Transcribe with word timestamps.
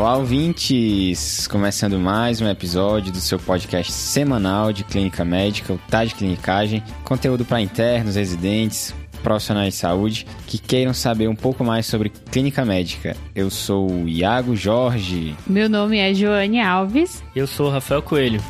Olá, 0.00 0.16
ouvintes! 0.16 1.46
Começando 1.46 1.98
mais 1.98 2.40
um 2.40 2.48
episódio 2.48 3.12
do 3.12 3.20
seu 3.20 3.38
podcast 3.38 3.92
semanal 3.92 4.72
de 4.72 4.82
clínica 4.82 5.26
médica, 5.26 5.74
o 5.74 5.78
Tá 5.90 6.06
de 6.06 6.14
Clinicagem. 6.14 6.82
Conteúdo 7.04 7.44
para 7.44 7.60
internos, 7.60 8.16
residentes, 8.16 8.94
profissionais 9.22 9.74
de 9.74 9.80
saúde 9.80 10.26
que 10.46 10.56
queiram 10.56 10.94
saber 10.94 11.28
um 11.28 11.36
pouco 11.36 11.62
mais 11.62 11.84
sobre 11.84 12.08
clínica 12.08 12.64
médica. 12.64 13.14
Eu 13.34 13.50
sou 13.50 13.90
o 13.90 14.08
Iago 14.08 14.56
Jorge. 14.56 15.36
Meu 15.46 15.68
nome 15.68 15.98
é 15.98 16.14
Joane 16.14 16.62
Alves. 16.62 17.22
Eu 17.36 17.46
sou 17.46 17.66
o 17.66 17.70
Rafael 17.70 18.00
Coelho. 18.00 18.42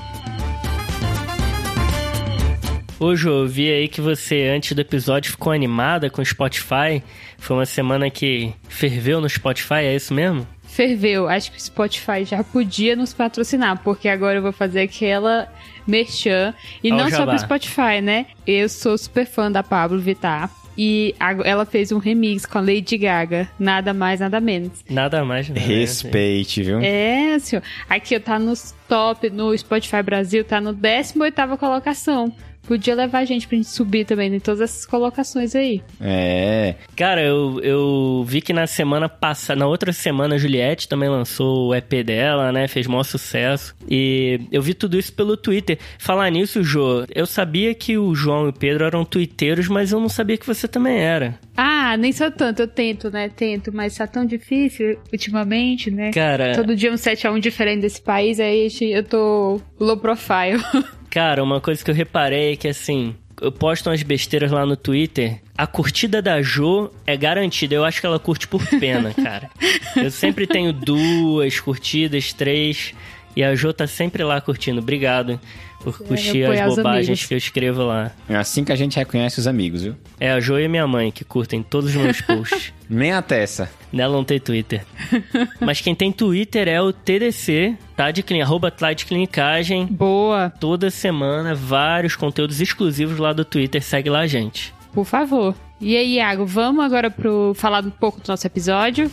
Hoje 3.00 3.26
eu 3.26 3.48
vi 3.48 3.72
aí 3.72 3.88
que 3.88 4.00
você, 4.00 4.46
antes 4.54 4.72
do 4.72 4.82
episódio, 4.82 5.32
ficou 5.32 5.52
animada 5.52 6.08
com 6.08 6.22
o 6.22 6.24
Spotify. 6.24 7.02
Foi 7.38 7.56
uma 7.56 7.66
semana 7.66 8.08
que 8.08 8.54
ferveu 8.68 9.20
no 9.20 9.28
Spotify, 9.28 9.82
é 9.86 9.96
isso 9.96 10.14
mesmo? 10.14 10.46
Ferveu. 10.70 11.28
Acho 11.28 11.50
que 11.50 11.58
o 11.58 11.60
Spotify 11.60 12.24
já 12.24 12.42
podia 12.44 12.94
nos 12.94 13.12
patrocinar, 13.12 13.82
porque 13.82 14.08
agora 14.08 14.38
eu 14.38 14.42
vou 14.42 14.52
fazer 14.52 14.82
aquela 14.82 15.48
merchan. 15.86 16.54
E 16.82 16.90
não 16.90 17.10
só 17.10 17.26
pro 17.26 17.38
Spotify, 17.38 18.00
né? 18.02 18.26
Eu 18.46 18.68
sou 18.68 18.96
super 18.96 19.26
fã 19.26 19.50
da 19.50 19.62
Pablo 19.62 20.00
Vittar. 20.00 20.50
E 20.78 21.14
ela 21.44 21.66
fez 21.66 21.92
um 21.92 21.98
remix 21.98 22.46
com 22.46 22.56
a 22.56 22.60
Lady 22.60 22.96
Gaga. 22.96 23.48
Nada 23.58 23.92
mais, 23.92 24.20
nada 24.20 24.40
menos. 24.40 24.82
Nada 24.88 25.24
mais, 25.24 25.48
nada 25.48 25.60
Respeite, 25.60 26.62
viu? 26.62 26.80
É, 26.80 27.38
senhor. 27.38 27.62
Aqui 27.88 28.18
tá 28.18 28.38
nos 28.38 28.74
top, 28.88 29.28
no 29.28 29.56
Spotify 29.58 30.02
Brasil, 30.02 30.44
tá 30.44 30.60
no 30.60 30.72
18 30.72 31.58
colocação. 31.58 32.32
Podia 32.70 32.94
levar 32.94 33.18
a 33.18 33.24
gente 33.24 33.48
pra 33.48 33.56
gente 33.56 33.68
subir 33.68 34.04
também 34.04 34.32
em 34.32 34.38
todas 34.38 34.60
essas 34.60 34.86
colocações 34.86 35.56
aí. 35.56 35.82
É. 36.00 36.76
Cara, 36.94 37.20
eu, 37.20 37.58
eu 37.64 38.22
vi 38.24 38.40
que 38.40 38.52
na 38.52 38.64
semana 38.64 39.08
passada, 39.08 39.58
na 39.58 39.66
outra 39.66 39.92
semana, 39.92 40.36
a 40.36 40.38
Juliette 40.38 40.86
também 40.86 41.08
lançou 41.08 41.70
o 41.70 41.74
EP 41.74 42.04
dela, 42.04 42.52
né? 42.52 42.68
Fez 42.68 42.86
maior 42.86 43.02
sucesso. 43.02 43.74
E 43.90 44.42
eu 44.52 44.62
vi 44.62 44.72
tudo 44.72 44.96
isso 44.96 45.12
pelo 45.12 45.36
Twitter. 45.36 45.80
Falar 45.98 46.30
nisso, 46.30 46.62
Jô, 46.62 47.04
eu 47.12 47.26
sabia 47.26 47.74
que 47.74 47.98
o 47.98 48.14
João 48.14 48.46
e 48.46 48.50
o 48.50 48.52
Pedro 48.52 48.84
eram 48.84 49.04
twitteiros, 49.04 49.66
mas 49.66 49.90
eu 49.90 49.98
não 49.98 50.08
sabia 50.08 50.36
que 50.36 50.46
você 50.46 50.68
também 50.68 50.96
era. 50.96 51.40
Ah, 51.56 51.96
nem 51.96 52.12
sou 52.12 52.30
tanto, 52.30 52.62
eu 52.62 52.68
tento, 52.68 53.10
né? 53.10 53.28
Tento, 53.28 53.74
mas 53.74 53.96
tá 53.96 54.06
tão 54.06 54.24
difícil 54.24 54.96
ultimamente, 55.12 55.90
né? 55.90 56.12
Cara. 56.12 56.54
Todo 56.54 56.76
dia 56.76 56.92
um 56.92 56.94
7x1 56.94 57.40
diferente 57.40 57.80
desse 57.80 58.00
país, 58.00 58.38
aí 58.38 58.68
eu 58.92 59.02
tô 59.02 59.60
low 59.80 59.96
profile. 59.96 60.62
Cara, 61.10 61.42
uma 61.42 61.60
coisa 61.60 61.84
que 61.84 61.90
eu 61.90 61.94
reparei 61.94 62.52
é 62.52 62.56
que 62.56 62.68
assim, 62.68 63.14
eu 63.40 63.50
posto 63.50 63.90
umas 63.90 64.02
besteiras 64.02 64.50
lá 64.50 64.64
no 64.64 64.76
Twitter. 64.76 65.40
A 65.58 65.66
curtida 65.66 66.22
da 66.22 66.40
Jo 66.40 66.90
é 67.06 67.16
garantida. 67.16 67.74
Eu 67.74 67.84
acho 67.84 68.00
que 68.00 68.06
ela 68.06 68.18
curte 68.18 68.46
por 68.46 68.64
pena, 68.78 69.12
cara. 69.20 69.50
Eu 69.96 70.10
sempre 70.10 70.46
tenho 70.46 70.72
duas 70.72 71.58
curtidas, 71.58 72.32
três. 72.32 72.94
E 73.34 73.42
a 73.42 73.54
Jo 73.54 73.72
tá 73.72 73.86
sempre 73.86 74.22
lá 74.22 74.40
curtindo. 74.40 74.80
Obrigado 74.80 75.40
por 75.82 75.98
curtir 75.98 76.44
as 76.44 76.76
bobagens 76.76 77.08
amigos. 77.08 77.26
que 77.26 77.34
eu 77.34 77.38
escrevo 77.38 77.82
lá. 77.84 78.12
É 78.28 78.36
assim 78.36 78.64
que 78.64 78.72
a 78.72 78.76
gente 78.76 78.96
reconhece 78.96 79.40
os 79.40 79.46
amigos, 79.46 79.82
viu? 79.82 79.96
É 80.18 80.30
a 80.30 80.40
Jo 80.40 80.58
e 80.58 80.66
a 80.66 80.68
minha 80.68 80.86
mãe 80.86 81.10
que 81.10 81.24
curtem 81.24 81.62
todos 81.62 81.90
os 81.90 81.96
meus 81.96 82.20
posts. 82.22 82.72
Nem 82.88 83.12
a 83.12 83.22
Tessa. 83.22 83.70
Nela 83.92 84.14
não 84.14 84.24
tem 84.24 84.38
Twitter. 84.38 84.84
Mas 85.60 85.80
quem 85.80 85.94
tem 85.94 86.12
Twitter 86.12 86.68
é 86.68 86.80
o 86.80 86.92
TDC, 86.92 87.76
tá? 87.96 88.10
De 88.10 88.22
clínica, 88.22 88.46
arroba 88.46 88.72
de 88.94 89.04
clinicagem. 89.06 89.86
Boa. 89.86 90.50
Toda 90.50 90.90
semana, 90.90 91.54
vários 91.54 92.14
conteúdos 92.14 92.60
exclusivos 92.60 93.18
lá 93.18 93.32
do 93.32 93.44
Twitter. 93.44 93.82
Segue 93.82 94.10
lá, 94.10 94.26
gente. 94.26 94.72
Por 94.92 95.04
favor. 95.04 95.54
E 95.80 95.96
aí, 95.96 96.16
Iago, 96.16 96.44
vamos 96.44 96.84
agora 96.84 97.10
pro 97.10 97.52
falar 97.54 97.84
um 97.84 97.90
pouco 97.90 98.20
do 98.20 98.28
nosso 98.28 98.46
episódio. 98.46 99.10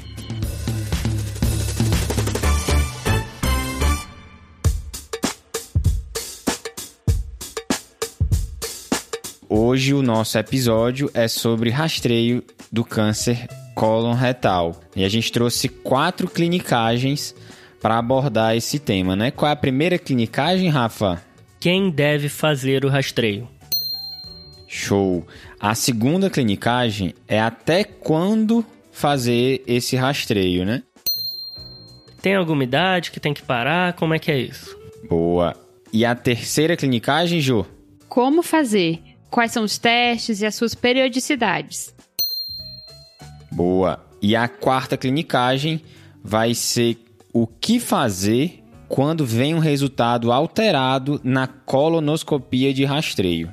Hoje 9.70 9.94
o 9.94 10.02
nosso 10.02 10.38
episódio 10.38 11.12
é 11.14 11.28
sobre 11.28 11.70
rastreio 11.70 12.42
do 12.72 12.86
câncer 12.86 13.50
cólon 13.76 14.14
retal. 14.14 14.80
E 14.96 15.04
a 15.04 15.10
gente 15.10 15.30
trouxe 15.30 15.68
quatro 15.68 16.30
clinicagens 16.30 17.36
para 17.82 17.98
abordar 17.98 18.56
esse 18.56 18.80
tema, 18.80 19.14
né? 19.14 19.30
Qual 19.30 19.50
é 19.50 19.52
a 19.52 19.58
primeira 19.58 19.98
clinicagem, 19.98 20.70
Rafa? 20.70 21.22
Quem 21.60 21.92
deve 21.92 22.30
fazer 22.30 22.86
o 22.86 22.88
rastreio? 22.88 23.46
Show. 24.70 25.28
A 25.60 25.76
segunda 25.76 26.30
clinicagem 26.30 27.14
é 27.28 27.42
até 27.42 27.84
quando 27.84 28.66
fazer 28.90 29.62
esse 29.68 29.98
rastreio, 29.98 30.64
né? 30.64 30.82
Tem 32.22 32.36
alguma 32.36 32.64
idade 32.64 33.12
que 33.12 33.20
tem 33.20 33.34
que 33.34 33.42
parar? 33.42 33.92
Como 33.98 34.14
é 34.14 34.20
que 34.20 34.32
é 34.32 34.40
isso? 34.40 34.80
Boa. 35.10 35.54
E 35.92 36.06
a 36.06 36.16
terceira 36.16 36.78
clinicagem, 36.78 37.42
Jô? 37.42 37.66
Como 38.08 38.42
fazer? 38.42 39.07
Quais 39.38 39.52
são 39.52 39.64
os 39.64 39.78
testes 39.78 40.42
e 40.42 40.48
as 40.48 40.56
suas 40.56 40.74
periodicidades? 40.74 41.94
Boa. 43.52 44.04
E 44.20 44.36
a 44.36 44.48
quarta 44.48 44.98
clinicagem 44.98 45.80
vai 46.24 46.56
ser 46.56 46.98
o 47.32 47.46
que 47.46 47.80
fazer 47.80 48.64
quando 48.88 49.28
vem 49.28 49.54
um 49.54 49.60
resultado 49.60 50.32
alterado 50.32 51.22
na 51.24 51.46
colonoscopia 51.46 52.74
de 52.74 52.84
rastreio. 52.84 53.52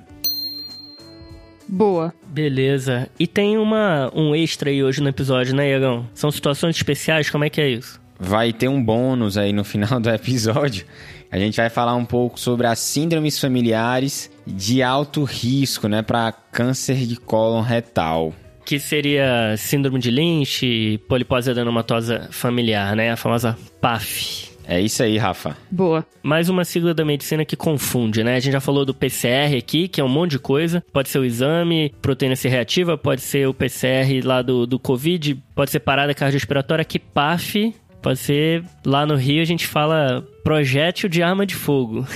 Boa. 1.68 2.14
Beleza. 2.28 3.10
E 3.18 3.26
tem 3.26 3.58
uma, 3.58 4.10
um 4.14 4.34
extra 4.34 4.70
aí 4.70 4.82
hoje 4.82 5.02
no 5.02 5.10
episódio, 5.10 5.54
né, 5.54 5.68
Iagão? 5.68 6.08
São 6.14 6.30
situações 6.30 6.76
especiais, 6.76 7.28
como 7.28 7.44
é 7.44 7.50
que 7.50 7.60
é 7.60 7.68
isso? 7.68 8.00
Vai 8.18 8.54
ter 8.54 8.68
um 8.68 8.82
bônus 8.82 9.36
aí 9.36 9.52
no 9.52 9.64
final 9.64 10.00
do 10.00 10.08
episódio 10.08 10.86
a 11.34 11.38
gente 11.38 11.56
vai 11.56 11.68
falar 11.68 11.96
um 11.96 12.04
pouco 12.04 12.38
sobre 12.38 12.64
as 12.64 12.78
síndromes 12.78 13.40
familiares 13.40 14.30
de 14.46 14.82
alto 14.82 15.24
risco, 15.24 15.88
né, 15.88 16.02
para 16.02 16.32
câncer 16.32 17.06
de 17.06 17.16
cólon 17.16 17.60
retal. 17.60 18.34
Que 18.64 18.78
seria 18.78 19.54
síndrome 19.58 19.98
de 19.98 20.10
Lynch, 20.10 20.98
polipose 21.08 21.50
adenomatosa 21.50 22.28
familiar, 22.30 22.96
né, 22.96 23.12
a 23.12 23.16
famosa 23.16 23.56
PAF. 23.80 24.54
É 24.66 24.80
isso 24.80 25.02
aí, 25.02 25.18
Rafa. 25.18 25.56
Boa. 25.70 26.04
Mais 26.22 26.48
uma 26.48 26.64
sigla 26.64 26.94
da 26.94 27.04
medicina 27.04 27.44
que 27.44 27.56
confunde, 27.56 28.24
né? 28.24 28.36
A 28.36 28.40
gente 28.40 28.52
já 28.52 28.60
falou 28.60 28.84
do 28.84 28.94
PCR 28.94 29.56
aqui, 29.56 29.88
que 29.88 30.00
é 30.00 30.04
um 30.04 30.08
monte 30.08 30.32
de 30.32 30.38
coisa. 30.38 30.82
Pode 30.92 31.10
ser 31.10 31.18
o 31.18 31.24
exame, 31.24 31.94
proteína 32.00 32.34
C 32.34 32.48
reativa, 32.48 32.96
pode 32.96 33.20
ser 33.20 33.46
o 33.46 33.54
PCR 33.54 34.24
lá 34.24 34.40
do, 34.40 34.66
do 34.66 34.78
Covid, 34.78 35.34
pode 35.54 35.70
ser 35.70 35.80
parada 35.80 36.14
cardiorrespiratória, 36.14 36.84
que 36.84 36.98
PAF 36.98 37.74
Pode 38.04 38.18
ser 38.18 38.62
lá 38.84 39.06
no 39.06 39.14
Rio 39.14 39.40
a 39.40 39.46
gente 39.46 39.66
fala 39.66 40.22
projétil 40.44 41.08
de 41.08 41.22
arma 41.22 41.46
de 41.46 41.54
fogo. 41.54 42.06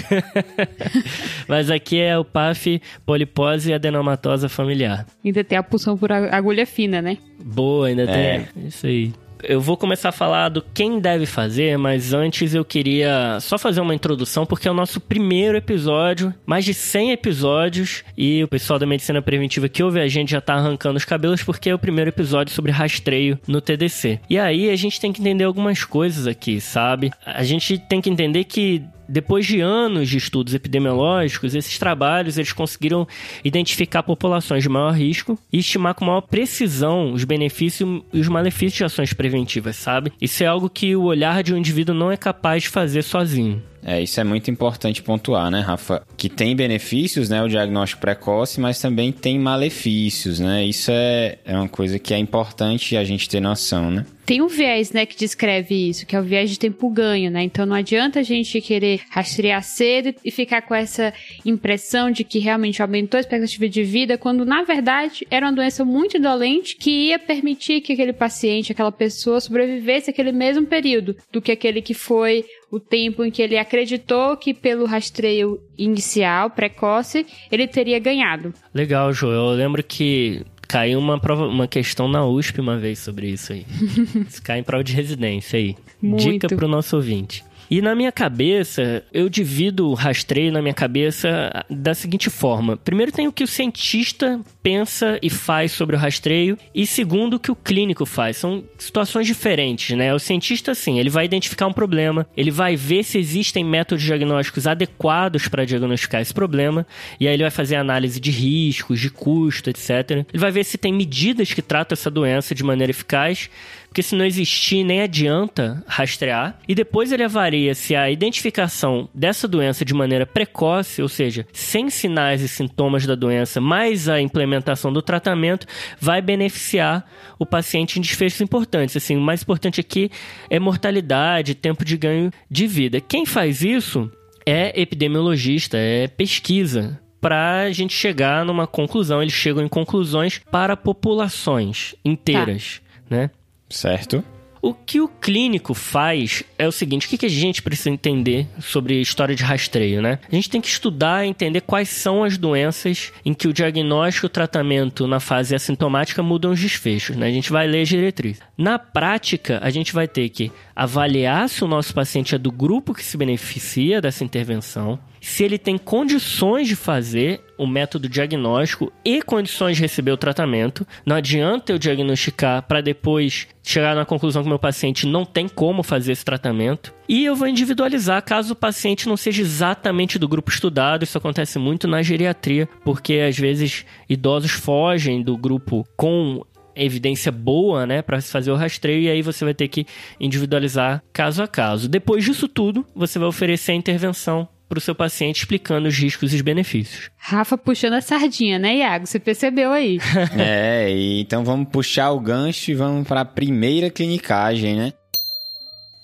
Mas 1.49 1.71
aqui 1.71 1.99
é 1.99 2.19
o 2.19 2.23
PAF 2.23 2.83
polipose 3.07 3.73
adenomatosa 3.73 4.51
familiar. 4.51 5.07
Ainda 5.25 5.43
tem 5.43 5.57
a 5.57 5.63
pulsão 5.63 5.97
por 5.97 6.13
agulha 6.13 6.67
fina, 6.67 7.01
né? 7.01 7.17
Boa, 7.43 7.87
ainda 7.87 8.03
é. 8.03 8.41
tem. 8.53 8.67
Isso 8.67 8.87
aí 8.87 9.15
eu 9.43 9.61
vou 9.61 9.77
começar 9.77 10.11
a 10.11 10.13
falar 10.13 10.49
do 10.49 10.63
quem 10.63 11.01
deve 11.01 11.27
fazer, 11.27 11.77
mas 11.79 12.13
antes 12.13 12.55
eu 12.55 12.65
queria 12.65 13.39
só 13.41 13.59
fazer 13.59 13.81
uma 13.81 13.95
introdução, 13.95 14.47
porque 14.47 14.69
é 14.69 14.71
o 14.71 14.75
nosso 14.75 15.01
primeiro 15.01 15.57
episódio, 15.57 16.35
mais 16.47 16.65
de 16.65 16.75
100 16.75 17.13
episódios, 17.13 18.05
e 18.17 18.43
o 18.43 18.49
pessoal 18.49 18.79
da 18.79 18.87
medicina 18.87 19.23
preventiva 19.23 19.69
que 19.69 19.83
ouve 19.83 20.01
a 20.01 20.09
gente 20.09 20.33
já 20.33 20.41
tá 20.41 20.55
arrancando 20.55 20.97
os 20.97 21.05
cabelos, 21.05 21.43
porque 21.43 21.71
é 21.71 21.75
o 21.75 21.79
primeiro 21.79 22.11
episódio 22.11 22.53
sobre 22.55 22.73
rastreio 22.73 23.39
no 23.47 23.61
TDC. 23.61 24.21
E 24.29 24.39
aí 24.39 24.71
a 24.71 24.77
gente 24.77 25.01
tem 25.01 25.13
que 25.13 25.21
entender 25.21 25.45
algumas 25.45 25.85
coisas 25.85 26.27
aqui, 26.27 26.61
sabe? 26.61 27.11
A 27.25 27.43
gente 27.43 27.79
tem 27.79 28.01
que 28.01 28.11
entender 28.11 28.45
que 28.45 28.83
depois 29.09 29.47
de 29.47 29.61
anos 29.61 30.09
de 30.09 30.19
estudos 30.19 30.55
epidemiológicos, 30.55 31.55
esses 31.55 31.79
trabalhos 31.79 32.37
eles 32.37 32.53
conseguiram 32.53 33.07
identificar 33.43 34.03
populações 34.03 34.63
de 34.63 34.69
maior 34.69 34.93
risco 34.93 35.39
e 35.53 35.59
estimar 35.59 35.95
com 35.95 36.05
maior 36.05 36.21
precisão 36.21 37.13
os 37.13 37.25
benefícios 37.25 38.03
e 38.13 38.21
os 38.21 38.29
malefícios 38.29 38.75
de 38.75 38.85
ações 38.85 39.13
preventivas, 39.13 39.77
sabe? 39.77 40.13
Isso 40.21 40.43
é 40.43 40.47
algo 40.47 40.69
que 40.69 40.95
o 40.95 41.05
olhar 41.05 41.43
de 41.43 41.55
um 41.55 41.57
indivíduo 41.57 41.95
não 41.95 42.13
é 42.13 42.17
capaz 42.17 42.65
de 42.65 42.69
fazer 42.69 43.03
sozinho. 43.03 43.63
É, 43.83 44.03
isso 44.03 44.21
é 44.21 44.25
muito 44.25 44.51
importante 44.51 45.03
pontuar, 45.03 45.51
né, 45.51 45.61
Rafa? 45.61 46.03
Que 46.17 46.29
tem 46.29 46.55
benefícios, 46.55 47.29
né, 47.29 47.43
o 47.43 47.49
diagnóstico 47.49 48.01
precoce, 48.01 48.61
mas 48.61 48.81
também 48.81 49.13
tem 49.13 49.39
malefícios, 49.39 50.41
né? 50.41 50.65
Isso 50.65 50.91
é, 50.91 51.39
é 51.45 51.57
uma 51.57 51.69
coisa 51.69 51.99
que 51.99 52.13
é 52.13 52.19
importante 52.19 52.97
a 52.97 53.05
gente 53.05 53.29
ter 53.29 53.41
noção, 53.41 53.91
né? 53.91 54.05
Tem 54.29 54.43
um 54.43 54.47
viés, 54.47 54.93
né, 54.93 55.07
que 55.07 55.17
descreve 55.17 55.89
isso, 55.89 56.05
que 56.05 56.15
é 56.15 56.21
o 56.21 56.23
viés 56.23 56.51
de 56.51 56.59
tempo 56.59 56.91
ganho, 56.91 57.31
né? 57.31 57.45
Então 57.45 57.65
não 57.65 57.75
adianta 57.75 58.21
a 58.21 58.23
gente 58.23 58.61
querer 58.61 59.01
rastrear 59.09 59.63
cedo 59.63 60.15
e 60.23 60.31
ficar 60.31 60.61
com 60.61 60.75
essa 60.75 61.15
impressão 61.47 62.11
de 62.11 62.25
que 62.25 62.39
realmente 62.39 62.83
aumentou 62.83 63.17
a 63.17 63.23
expectativa 63.23 63.67
de 63.67 63.83
vida, 63.83 64.19
quando 64.19 64.45
na 64.45 64.63
verdade 64.65 65.27
era 65.31 65.47
uma 65.47 65.53
doença 65.55 65.83
muito 65.83 66.19
indolente 66.19 66.77
que 66.77 67.09
ia 67.09 67.19
permitir 67.19 67.81
que 67.81 67.95
aquele 67.95 68.13
paciente, 68.13 68.71
aquela 68.71 68.93
pessoa 68.93 69.41
sobrevivesse 69.41 70.11
aquele 70.11 70.31
mesmo 70.31 70.67
período 70.67 71.17
do 71.33 71.41
que 71.41 71.51
aquele 71.51 71.81
que 71.81 71.95
foi 71.95 72.45
o 72.71 72.79
tempo 72.79 73.25
em 73.25 73.31
que 73.31 73.41
ele 73.41 73.57
acreditou 73.57 74.37
que 74.37 74.53
pelo 74.53 74.85
rastreio 74.85 75.59
inicial, 75.79 76.51
precoce, 76.51 77.25
ele 77.51 77.67
teria 77.67 77.99
ganhado. 77.99 78.53
Legal, 78.75 79.11
Joel. 79.11 79.53
Eu 79.53 79.57
lembro 79.57 79.83
que 79.83 80.45
Caiu 80.69 80.99
uma, 80.99 81.19
prova, 81.19 81.47
uma 81.47 81.67
questão 81.67 82.07
na 82.07 82.27
USP 82.27 82.61
uma 82.61 82.77
vez 82.77 82.99
sobre 82.99 83.29
isso 83.29 83.55
aí. 83.55 83.65
isso 84.29 84.43
cai 84.43 84.59
em 84.59 84.63
prova 84.63 84.85
de 84.85 84.93
residência 84.93 85.59
aí. 85.59 85.75
Muito. 86.01 86.31
Dica 86.31 86.49
pro 86.49 86.69
nosso 86.69 86.95
ouvinte. 86.95 87.43
E 87.71 87.83
na 87.83 87.95
minha 87.95 88.11
cabeça, 88.11 89.05
eu 89.13 89.29
divido 89.29 89.89
o 89.89 89.95
rastreio 89.95 90.51
na 90.51 90.63
minha 90.63 90.75
cabeça 90.75 91.65
da 91.69 91.95
seguinte 91.95 92.31
forma: 92.31 92.77
primeiro 92.77 93.13
tem 93.13 93.29
o 93.29 93.33
que 93.33 93.45
o 93.45 93.49
cientista 93.49 94.41
pensa 94.63 95.19
e 95.23 95.29
faz 95.29 95.73
sobre 95.73 95.95
o 95.95 95.99
rastreio, 95.99 96.59
e 96.75 96.87
segundo 96.87 97.35
o 97.35 97.41
que 97.41 97.51
o 97.51 97.57
clínico 97.57 98.07
faz. 98.07 98.39
São 98.39 98.65
situações 98.79 99.27
diferentes, 99.27 99.97
né? 99.97 100.15
O 100.15 100.19
cientista, 100.19 100.75
sim, 100.75 100.99
ele 100.99 101.11
vai 101.11 101.25
identificar 101.25 101.67
um 101.67 101.73
problema, 101.73 102.27
ele 102.37 102.51
vai 102.51 102.77
ver 102.77 103.03
se 103.03 103.19
existem 103.19 103.65
métodos 103.65 104.05
diagnósticos 104.05 104.67
adequados 104.67 105.49
para 105.49 105.65
diagnosticar 105.65 106.21
esse 106.21 106.33
problema, 106.33 106.87
e 107.21 107.29
aí 107.29 107.35
ele 107.35 107.43
vai 107.43 107.51
fazer 107.51 107.77
análise 107.77 108.19
de 108.19 108.31
riscos, 108.31 109.01
de 109.01 109.11
custo, 109.11 109.71
etc. 109.71 110.11
Ele 110.11 110.39
vai 110.39 110.51
ver 110.51 110.65
se 110.65 110.79
tem 110.79 110.93
medidas 110.93 111.53
que 111.53 111.63
tratam 111.63 111.95
essa 111.95 112.11
doença 112.11 112.55
de 112.55 112.65
maneira 112.65 112.91
eficaz 112.91 113.51
porque 113.99 114.03
se 114.05 114.15
não 114.15 114.25
existir, 114.25 114.85
nem 114.85 115.01
adianta 115.01 115.83
rastrear. 115.85 116.57
E 116.69 116.75
depois 116.75 117.11
ele 117.11 117.25
avalia 117.25 117.75
se 117.75 117.97
a 117.97 118.09
identificação 118.09 119.09
dessa 119.13 119.49
doença 119.49 119.85
de 119.85 119.93
maneira 119.93 120.25
precoce, 120.25 121.03
ou 121.03 121.09
seja, 121.09 121.45
sem 121.53 121.91
sinais 121.91 122.41
e 122.41 122.47
sintomas 122.47 123.05
da 123.05 123.17
doença, 123.17 123.61
mais 123.61 124.09
a 124.09 124.21
implementação 124.21 124.93
do 124.93 125.03
tratamento, 125.03 125.67
vai 125.99 126.23
beneficiar 126.23 127.11
o 127.41 127.45
paciente 127.45 127.99
em 127.99 128.03
desfechos 128.03 128.41
importantes. 128.41 128.97
Assim, 128.97 129.17
o 129.17 129.21
mais 129.21 129.43
importante 129.43 129.81
aqui 129.81 130.13
é 130.49 130.61
mortalidade, 130.61 131.57
tempo 131.57 131.85
de 131.85 131.97
ganho 131.97 132.31
de 132.49 132.69
vida. 132.69 133.01
Quem 133.01 133.27
faz 133.27 133.63
isso 133.63 134.09
é 134.47 134.81
epidemiologista, 134.81 135.77
é 135.77 136.07
pesquisa 136.07 137.01
para 137.21 137.63
a 137.63 137.73
gente 137.73 137.95
chegar 137.95 138.45
numa 138.45 138.69
conclusão. 138.69 139.21
Eles 139.21 139.35
chegam 139.35 139.65
em 139.65 139.69
conclusões 139.69 140.39
para 140.53 140.77
populações 140.77 141.97
inteiras, 142.05 142.81
tá. 143.09 143.17
né? 143.17 143.31
Certo. 143.69 144.25
O 144.61 144.75
que 144.75 145.01
o 145.01 145.09
clínico 145.09 145.73
faz 145.73 146.43
é 146.59 146.67
o 146.67 146.73
seguinte: 146.73 147.07
o 147.07 147.19
que 147.19 147.27
a 147.27 147.29
gente 147.29 147.63
precisa 147.63 147.91
entender 147.91 148.47
sobre 148.61 149.01
história 149.01 149.35
de 149.35 149.43
rastreio, 149.43 150.03
né? 150.03 150.19
A 150.31 150.35
gente 150.35 150.51
tem 150.51 150.61
que 150.61 150.69
estudar 150.69 151.27
entender 151.27 151.61
quais 151.61 151.89
são 151.89 152.25
as 152.25 152.37
doenças 152.37 153.13
em 153.25 153.33
que 153.33 153.47
o 153.47 153.53
diagnóstico 153.53 154.27
e 154.27 154.29
o 154.29 154.31
tratamento 154.31 155.07
na 155.07 155.21
fase 155.21 155.55
assintomática 155.55 156.23
mudam 156.23 156.51
os 156.51 156.61
desfechos, 156.61 157.17
né? 157.17 157.29
A 157.29 157.33
gente 157.33 157.53
vai 157.53 157.67
ler 157.67 157.83
as 157.83 157.89
diretrizes. 157.89 158.43
Na 158.57 158.79
prática, 158.79 159.61
a 159.63 159.71
gente 159.71 159.93
vai 159.93 160.09
ter 160.09 160.29
que 160.29 160.51
avaliar 160.75 161.49
se 161.49 161.63
o 161.63 161.69
nosso 161.69 161.95
paciente 161.95 162.35
é 162.35 162.39
do 162.39 162.51
grupo 162.51 162.95
que 162.95 163.05
se 163.05 163.17
beneficia 163.17 164.01
dessa 164.01 164.25
intervenção, 164.25 164.99
se 165.21 165.45
ele 165.45 165.59
tem 165.59 165.77
condições 165.77 166.69
de 166.69 166.77
fazer 166.77 167.41
o 167.59 167.67
método 167.67 168.09
diagnóstico 168.09 168.93
e 169.05 169.21
condições 169.21 169.77
de 169.77 169.83
receber 169.83 170.13
o 170.13 170.17
tratamento. 170.17 170.87
Não 171.05 171.17
adianta 171.17 171.73
eu 171.73 171.79
diagnosticar 171.79 172.63
para 172.63 172.81
depois 172.81 173.49
chegar 173.63 173.97
na 173.97 174.05
conclusão 174.05 174.43
que 174.43 174.49
meu 174.49 174.59
paciente 174.59 175.07
não 175.07 175.25
tem 175.25 175.49
como 175.49 175.83
fazer 175.83 176.13
esse 176.13 176.25
tratamento. 176.25 176.95
E 177.09 177.25
eu 177.25 177.35
vou 177.35 177.49
individualizar 177.49 178.23
caso 178.23 178.53
o 178.53 178.57
paciente 178.57 179.09
não 179.09 179.17
seja 179.17 179.43
exatamente 179.43 180.19
do 180.19 180.29
grupo 180.29 180.51
estudado. 180.51 181.03
Isso 181.03 181.19
acontece 181.19 181.59
muito 181.59 181.89
na 181.89 182.01
geriatria, 182.01 182.69
porque 182.85 183.15
às 183.15 183.37
vezes 183.37 183.85
idosos 184.09 184.53
fogem 184.53 185.21
do 185.21 185.37
grupo 185.37 185.87
com 185.97 186.45
evidência 186.77 187.33
boa, 187.33 187.85
né, 187.85 188.03
para 188.03 188.21
fazer 188.21 188.53
o 188.53 188.57
rastreio 188.57 189.03
e 189.03 189.11
aí 189.11 189.21
você 189.21 189.45
vai 189.45 189.53
ter 189.53 189.67
que 189.67 189.85
individualizar 190.21 191.03
caso 191.13 191.43
a 191.43 191.49
caso. 191.49 191.89
Depois 191.89 192.25
disso 192.25 192.47
tudo, 192.47 192.87
você 192.95 193.19
vai 193.19 193.27
oferecer 193.27 193.73
a 193.73 193.75
intervenção 193.75 194.49
para 194.69 194.79
o 194.79 194.81
seu 194.81 194.95
paciente 194.95 195.39
explicando 195.39 195.89
os 195.89 195.97
riscos 195.97 196.33
e 196.33 196.37
os 196.37 196.43
benefícios. 196.43 197.11
Rafa 197.17 197.57
puxando 197.57 197.95
a 197.95 198.01
sardinha, 198.01 198.59
né, 198.59 198.77
Iago? 198.77 199.07
Você 199.07 199.19
percebeu 199.19 199.73
aí. 199.73 199.99
é, 200.39 200.91
então 201.21 201.45
vamos 201.45 201.69
puxar 201.71 202.11
o 202.11 202.21
gancho 202.21 202.71
e 202.71 202.75
vamos 202.75 203.07
para 203.07 203.23
a 203.23 203.25
primeira 203.25 203.91
clinicagem, 203.91 204.77
né? 204.77 204.93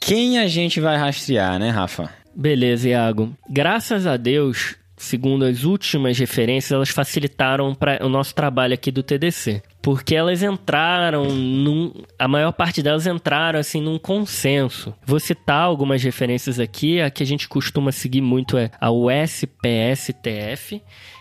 Quem 0.01 0.39
a 0.39 0.47
gente 0.47 0.81
vai 0.81 0.97
rastrear, 0.97 1.59
né, 1.59 1.71
Rafa? 1.71 2.11
Beleza, 2.35 2.89
Iago. 2.89 3.35
Graças 3.49 4.07
a 4.07 4.17
Deus, 4.17 4.77
segundo 4.97 5.45
as 5.45 5.65
últimas 5.65 6.19
referências, 6.19 6.73
elas 6.73 6.91
facilitaram 6.91 7.75
para 7.75 8.05
o 8.05 8.09
nosso 8.09 8.35
trabalho 8.35 8.75
aqui 8.75 8.91
do 8.91 9.03
TDC. 9.03 9.63
Porque 9.85 10.15
elas 10.15 10.43
entraram 10.43 11.27
num. 11.27 11.93
A 12.19 12.27
maior 12.27 12.53
parte 12.53 12.83
delas 12.83 13.07
entraram 13.07 13.61
assim 13.61 13.83
num 13.83 13.99
consenso. 13.99 14.95
Vou 15.05 15.21
citar 15.21 15.61
algumas 15.61 16.03
referências 16.03 16.59
aqui. 16.59 17.03
A 17.03 17.11
que 17.11 17.23
a 17.23 17.27
gente 17.27 17.47
costuma 17.47 17.93
seguir 17.93 18.23
muito 18.23 18.57
é 18.57 18.71
a 18.81 18.91
USPSTF, 18.91 20.81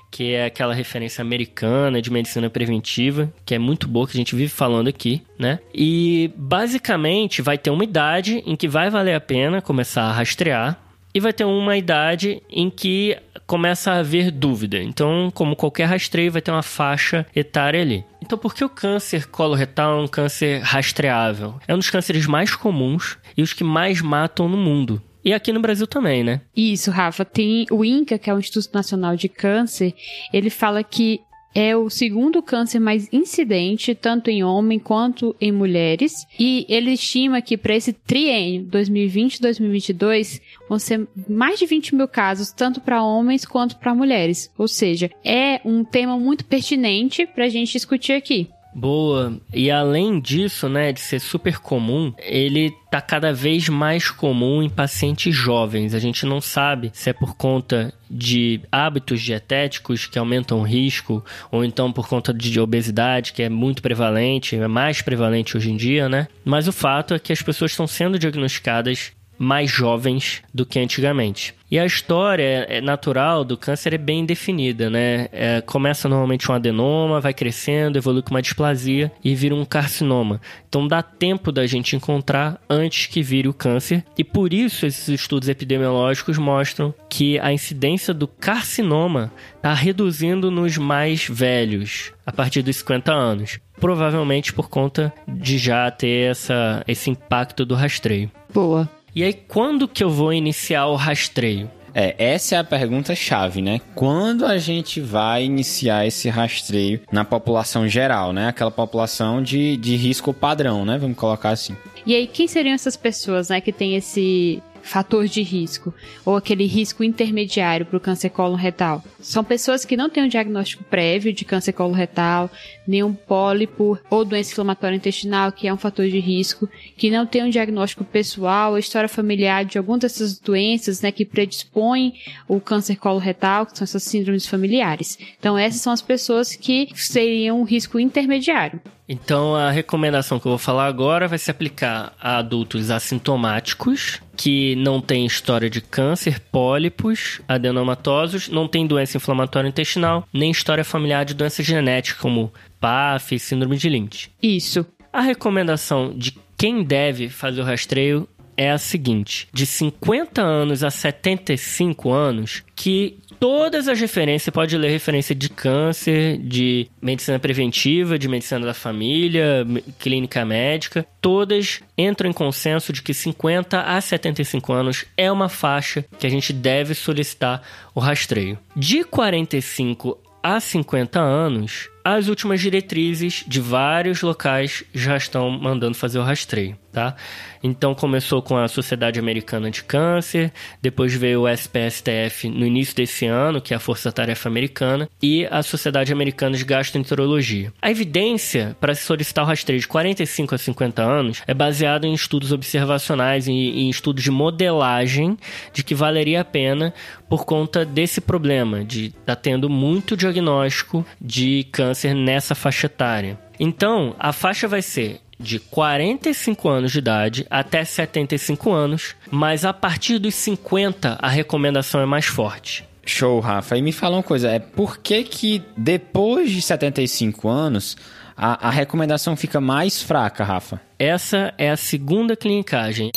que 0.10 0.34
é 0.34 0.46
aquela 0.46 0.74
referência 0.74 1.22
americana 1.22 2.02
de 2.02 2.10
medicina 2.10 2.50
preventiva, 2.50 3.34
que 3.46 3.54
é 3.54 3.60
muito 3.60 3.86
boa, 3.86 4.08
que 4.08 4.16
a 4.16 4.18
gente 4.18 4.34
vive 4.34 4.50
falando 4.50 4.88
aqui, 4.88 5.22
né? 5.38 5.60
E 5.74 6.32
basicamente 6.38 7.42
vai 7.42 7.58
ter 7.58 7.70
uma 7.70 7.84
idade 7.84 8.42
em 8.46 8.56
que 8.56 8.70
vai 8.70 8.90
valer 8.90 9.16
a 9.16 9.20
pena 9.20 9.62
começar 9.62 10.04
a 10.04 10.14
rastrear 10.14 10.83
e 11.14 11.20
vai 11.20 11.32
ter 11.32 11.46
uma 11.46 11.78
idade 11.78 12.42
em 12.50 12.70
que 12.70 13.18
começa 13.46 13.92
a 13.92 14.00
haver 14.00 14.32
dúvida. 14.32 14.82
Então, 14.82 15.32
como 15.34 15.56
qualquer 15.56 15.86
rastreio, 15.86 16.32
vai 16.32 16.42
ter 16.42 16.52
uma 16.52 16.64
faixa 16.64 17.26
etária 17.36 17.82
ali. 17.82 18.04
Então, 18.22 18.38
por 18.38 18.56
que 18.56 18.64
o 18.64 18.70
câncer 18.70 19.28
coloretal 19.28 20.00
é 20.00 20.04
um 20.04 20.08
câncer 20.08 20.62
rastreável? 20.62 21.56
É 21.68 21.76
um 21.76 21.78
dos 21.78 21.90
cânceres 21.90 22.26
mais 22.26 22.56
comuns 22.56 23.18
e 23.38 23.42
os 23.42 23.54
que 23.54 23.64
mais 23.64 24.02
matam 24.02 24.48
no 24.50 24.58
mundo. 24.58 25.02
E 25.24 25.34
aqui 25.34 25.54
no 25.54 25.62
Brasil 25.62 25.88
também, 25.88 26.24
né? 26.24 26.42
Isso, 26.56 26.92
Rafa. 26.92 27.24
Tem 27.24 27.66
o 27.72 27.86
INCA, 27.86 28.18
que 28.18 28.30
é 28.30 28.34
o 28.34 28.40
Instituto 28.40 28.74
Nacional 28.74 29.16
de 29.16 29.30
Câncer, 29.30 29.94
ele 30.34 30.50
fala 30.50 30.84
que 30.84 31.22
é 31.54 31.76
o 31.76 31.90
segundo 31.90 32.42
câncer 32.42 32.80
mais 32.80 33.08
incidente, 33.12 33.94
tanto 33.94 34.30
em 34.30 34.44
homem 34.44 34.80
quanto 34.80 35.36
em 35.40 35.52
mulheres. 35.52 36.26
E 36.40 36.66
ele 36.68 36.92
estima 36.92 37.42
que 37.42 37.58
para 37.58 37.76
esse 37.76 37.94
triênio 37.94 38.66
2020-2022 38.68 40.42
vão 40.68 40.80
ser 40.80 41.08
mais 41.30 41.60
de 41.60 41.66
20 41.66 41.96
mil 41.96 42.08
casos, 42.08 42.52
tanto 42.52 42.82
para 42.82 43.04
homens 43.04 43.46
quanto 43.46 43.78
para 43.78 43.94
mulheres. 43.94 44.52
Ou 44.58 44.68
seja, 44.68 45.12
é 45.24 45.62
um 45.64 45.84
tema 45.84 46.18
muito 46.18 46.46
pertinente 46.46 47.26
para 47.26 47.46
a 47.46 47.50
gente 47.50 47.74
discutir 47.74 48.14
aqui. 48.14 48.50
Boa. 48.76 49.40
E 49.54 49.70
além 49.70 50.20
disso, 50.20 50.68
né, 50.68 50.92
de 50.92 51.00
ser 51.00 51.20
super 51.20 51.60
comum, 51.60 52.14
ele 52.18 52.74
tá 52.90 53.00
cada 53.02 53.32
vez 53.32 53.70
mais 53.70 54.10
comum 54.10 54.64
em 54.64 54.70
pacientes 54.70 55.36
jovens. 55.36 55.94
A 55.94 56.00
gente 56.00 56.26
não 56.26 56.42
sabe 56.42 56.92
se 56.94 57.10
é 57.10 57.14
por 57.14 57.36
conta 57.36 57.94
de 58.10 58.62
hábitos 58.72 59.22
dietéticos 59.22 60.06
que 60.06 60.20
aumentam 60.20 60.60
o 60.60 60.64
risco, 60.64 61.24
ou 61.52 61.64
então 61.64 61.92
por 61.92 62.08
conta 62.08 62.34
de 62.34 62.60
obesidade, 62.60 63.34
que 63.34 63.44
é 63.44 63.50
muito 63.50 63.82
prevalente, 63.82 64.56
é 64.56 64.68
mais 64.68 65.02
prevalente 65.02 65.58
hoje 65.58 65.72
em 65.72 65.78
dia, 65.78 66.10
né? 66.10 66.28
Mas 66.44 66.68
o 66.68 66.72
fato 66.72 67.14
é 67.14 67.20
que 67.20 67.34
as 67.34 67.42
pessoas 67.42 67.72
estão 67.72 67.88
sendo 67.88 68.20
diagnosticadas 68.20 69.14
mais 69.38 69.70
jovens 69.70 70.42
do 70.54 70.66
que 70.66 70.80
antigamente. 70.80 71.54
E 71.74 71.80
a 71.80 71.86
história 71.88 72.68
é, 72.70 72.80
natural 72.82 73.44
do 73.44 73.58
câncer 73.58 73.96
é 73.96 73.98
bem 73.98 74.28
definida, 74.28 74.92
né? 74.92 75.28
É, 75.32 75.60
começa 75.62 76.08
normalmente 76.08 76.52
um 76.52 76.54
adenoma, 76.54 77.20
vai 77.20 77.34
crescendo, 77.34 77.98
evolui 77.98 78.22
com 78.22 78.30
uma 78.30 78.44
displasia 78.44 79.12
e 79.24 79.34
vira 79.34 79.56
um 79.56 79.66
carcinoma. 79.66 80.40
Então 80.70 80.88
dá 80.88 81.02
tempo 81.02 81.52
da 81.52 81.66
gente 81.66 81.96
encontrar 81.96 82.62
antes 82.70 83.08
que 83.08 83.24
vire 83.24 83.48
o 83.48 83.54
câncer. 83.56 84.06
E 84.16 84.24
por 84.24 84.54
isso 84.54 84.86
esses 84.86 85.08
estudos 85.08 85.50
epidemiológicos 85.50 86.38
mostram 86.38 86.94
que 87.10 87.40
a 87.40 87.52
incidência 87.52 88.14
do 88.14 88.28
carcinoma 88.28 89.32
está 89.56 89.74
reduzindo 89.74 90.52
nos 90.52 90.78
mais 90.78 91.28
velhos, 91.28 92.14
a 92.24 92.32
partir 92.32 92.62
dos 92.62 92.76
50 92.76 93.12
anos. 93.12 93.60
Provavelmente 93.80 94.54
por 94.54 94.70
conta 94.70 95.12
de 95.28 95.58
já 95.58 95.90
ter 95.90 96.30
essa, 96.30 96.84
esse 96.88 97.10
impacto 97.10 97.66
do 97.66 97.74
rastreio. 97.74 98.30
Boa. 98.54 98.88
E 99.16 99.24
aí, 99.24 99.34
quando 99.34 99.88
que 99.88 100.04
eu 100.04 100.10
vou 100.10 100.34
iniciar 100.34 100.88
o 100.88 100.96
rastreio? 100.96 101.70
É, 101.94 102.16
essa 102.18 102.56
é 102.56 102.58
a 102.58 102.64
pergunta 102.64 103.14
chave, 103.14 103.62
né? 103.62 103.80
Quando 103.94 104.44
a 104.44 104.58
gente 104.58 105.00
vai 105.00 105.44
iniciar 105.44 106.08
esse 106.08 106.28
rastreio 106.30 107.02
na 107.12 107.24
população 107.24 107.88
geral, 107.88 108.34
né? 108.34 108.48
Aquela 108.48 108.72
população 108.72 109.44
de, 109.44 109.78
de 109.78 109.96
risco 109.96 110.34
padrão, 110.34 110.84
né? 110.84 110.98
Vamos 110.98 111.16
colocar 111.16 111.52
assim. 111.52 111.78
E 112.06 112.16
aí, 112.16 112.26
quem 112.26 112.48
seriam 112.48 112.74
essas 112.74 112.98
pessoas, 112.98 113.50
né, 113.50 113.62
que 113.62 113.72
tem 113.72 113.96
esse 113.96 114.62
fator 114.84 115.26
de 115.28 115.42
risco 115.42 115.94
ou 116.26 116.36
aquele 116.36 116.66
risco 116.66 117.04
intermediário 117.04 117.86
para 117.86 117.98
o 117.98 118.02
câncer 118.02 118.30
coloretal. 118.30 119.04
São 119.20 119.44
pessoas 119.44 119.86
que 119.86 119.98
não 119.98 120.10
têm 120.10 120.24
um 120.24 120.28
diagnóstico 120.28 120.84
prévio 120.84 121.34
de 121.34 121.46
câncer 121.46 121.72
coloretal, 121.72 122.52
nenhum 122.86 123.14
pólipo 123.14 123.98
ou 124.10 124.26
doença 124.26 124.52
inflamatória 124.52 124.96
intestinal, 124.96 125.52
que 125.52 125.68
é 125.68 125.74
um 125.74 125.78
fator 125.78 126.08
de 126.08 126.20
risco, 126.20 126.70
que 126.98 127.10
não 127.10 127.26
tem 127.26 127.44
um 127.44 127.50
diagnóstico 127.50 128.04
pessoal 128.04 128.74
ou 128.74 128.78
história 128.78 129.10
familiar 129.10 129.64
de 129.64 129.78
alguma 129.78 129.98
dessas 129.98 130.38
doenças, 130.38 131.02
né, 131.02 131.12
que 131.12 131.26
predispõem 131.26 132.14
o 132.48 132.60
câncer 132.60 132.98
coloretal, 132.98 133.66
que 133.66 133.78
são 133.78 133.86
essas 133.86 134.04
síndromes 134.04 134.46
familiares. 134.46 135.18
Então 135.40 135.58
essas 135.58 135.82
são 135.82 135.94
as 135.94 136.02
pessoas 136.02 136.56
que 136.56 136.90
seriam 136.94 137.62
um 137.62 137.64
risco 137.64 138.00
intermediário. 138.00 138.82
Então 139.08 139.56
a 139.56 139.70
recomendação 139.70 140.40
que 140.40 140.46
eu 140.46 140.52
vou 140.52 140.60
falar 140.60 140.88
agora 140.88 141.28
vai 141.28 141.38
se 141.38 141.52
aplicar 141.52 142.14
a 142.20 142.38
adultos 142.38 142.90
assintomáticos 142.90 144.22
que 144.36 144.76
não 144.76 145.00
tem 145.00 145.26
história 145.26 145.70
de 145.70 145.82
câncer, 145.82 146.40
pólipos, 146.52 147.42
adenomatosos, 147.48 148.50
não 148.50 148.68
tem 148.68 148.88
doença 148.88 149.18
inflamatória 149.18 149.68
intestinal, 149.68 150.28
nem 150.34 150.52
história 150.52 150.84
familiar 150.84 151.26
de 151.26 151.34
doença 151.34 151.62
genética 151.62 152.20
como 152.20 152.52
PAF 152.80 153.36
e 153.36 153.40
síndrome 153.40 153.78
de 153.78 153.90
Lynch. 153.90 154.32
Isso. 154.42 154.86
A 155.12 155.22
recomendação 155.22 156.14
de 156.16 156.36
quem 156.58 156.84
deve 156.84 157.30
fazer 157.30 157.62
o 157.62 157.66
rastreio 157.66 158.28
é 158.58 158.72
a 158.72 158.78
seguinte: 158.78 159.48
de 159.54 159.66
50 159.66 160.42
anos 160.42 160.84
a 160.84 160.90
75 160.90 162.12
anos, 162.12 162.64
que 162.76 163.18
todas 163.40 163.88
as 163.88 164.00
referências, 164.00 164.44
você 164.44 164.52
pode 164.52 164.78
ler 164.78 164.90
referência 164.90 165.36
de 165.36 165.50
câncer, 165.50 166.38
de 166.38 166.88
medicina 167.02 167.38
preventiva, 167.38 168.18
de 168.18 168.30
medicina 168.30 168.66
da 168.66 168.74
família, 168.74 169.66
clínica 170.00 170.46
médica, 170.46 171.06
todas 171.20 171.82
entram 171.98 172.30
em 172.30 172.34
consenso 172.34 172.94
de 172.94 173.02
que 173.02 173.14
50 173.14 173.82
a 173.82 174.00
75 174.00 174.72
anos 174.72 175.06
é 175.18 175.32
uma 175.32 175.50
faixa 175.50 176.06
que 176.18 176.26
a 176.26 176.30
gente 176.30 176.54
deve 176.54 176.94
solicitar 176.94 177.62
o 177.94 178.00
rastreio. 178.00 178.58
De 178.76 179.04
45 179.04 180.18
a 180.42 180.60
50 180.60 181.20
anos, 181.20 181.90
as 182.04 182.28
últimas 182.28 182.60
diretrizes 182.60 183.46
de 183.48 183.62
vários 183.62 184.22
locais 184.22 184.84
já 184.94 185.16
estão 185.16 185.50
mandando 185.50 185.96
fazer 185.96 186.20
o 186.20 186.24
rastreio, 186.24 186.78
tá? 186.94 187.16
Então 187.62 187.96
começou 187.96 188.42
com 188.42 188.56
a 188.56 188.68
Sociedade 188.68 189.20
Americana 189.20 189.72
de 189.72 189.84
Câncer, 189.84 190.54
depois 190.82 191.14
veio 191.14 191.42
o 191.42 191.50
SPSTF 191.50 192.48
no 192.50 192.66
início 192.66 192.96
desse 192.96 193.26
ano, 193.26 193.60
que 193.60 193.74
é 193.74 193.78
a 193.78 193.80
Força 193.80 194.12
Tarefa 194.12 194.48
Americana, 194.48 195.10
e 195.22 195.46
a 195.50 195.64
Sociedade 195.64 196.14
Americana 196.14 196.56
de 196.56 196.64
Gastroenterologia. 196.64 197.74
A 197.82 197.90
evidência 197.90 198.78
para 198.80 198.94
se 198.94 199.04
solicitar 199.04 199.44
o 199.44 199.48
rastreio 199.48 199.82
de 199.82 199.88
45 199.88 200.56
a 200.56 200.58
50 200.58 201.02
anos 201.02 201.42
é 201.48 201.54
baseada 201.54 202.06
em 202.06 202.14
estudos 202.14 202.52
observacionais 202.52 203.48
e 203.48 203.52
em 203.52 203.90
estudos 203.90 204.24
de 204.24 204.32
modelagem 204.32 205.38
de 205.74 205.84
que 205.84 205.96
valeria 205.96 206.42
a 206.42 206.46
pena 206.46 206.94
por 207.28 207.46
conta 207.46 207.84
desse 207.84 208.22
problema 208.22 208.84
de 208.84 209.10
tá 209.26 209.36
tendo 209.36 209.70
muito 209.70 210.16
diagnóstico 210.16 211.06
de 211.20 211.66
câncer 211.72 212.14
nessa 212.14 212.54
faixa 212.54 212.86
etária. 212.86 213.40
Então, 213.60 214.16
a 214.20 214.32
faixa 214.32 214.68
vai 214.68 214.82
ser 214.82 215.22
de 215.44 215.60
45 215.60 216.70
anos 216.70 216.92
de 216.92 217.00
idade 217.00 217.46
até 217.50 217.84
75 217.84 218.72
anos, 218.72 219.16
mas 219.30 219.66
a 219.66 219.74
partir 219.74 220.18
dos 220.18 220.34
50 220.36 221.20
a 221.22 221.28
recomendação 221.28 222.02
é 222.02 222.06
mais 222.06 222.26
forte. 222.26 222.86
Show, 223.06 223.40
Rafa. 223.40 223.78
E 223.78 223.82
me 223.82 223.92
fala 223.92 224.16
uma 224.16 224.24
coisa, 224.24 224.50
é 224.50 224.60
por 224.60 224.98
que 224.98 225.24
que 225.24 225.62
depois 225.76 226.50
de 226.50 226.62
75 226.62 227.50
anos 227.50 227.98
a, 228.36 228.70
a 228.70 228.72
recomendação 228.72 229.36
fica 229.36 229.60
mais 229.60 230.02
fraca, 230.02 230.44
Rafa? 230.44 230.82
Essa 230.98 231.54
é 231.58 231.70
a 231.70 231.78
segunda 231.78 232.36
clinicagem. 232.36 233.12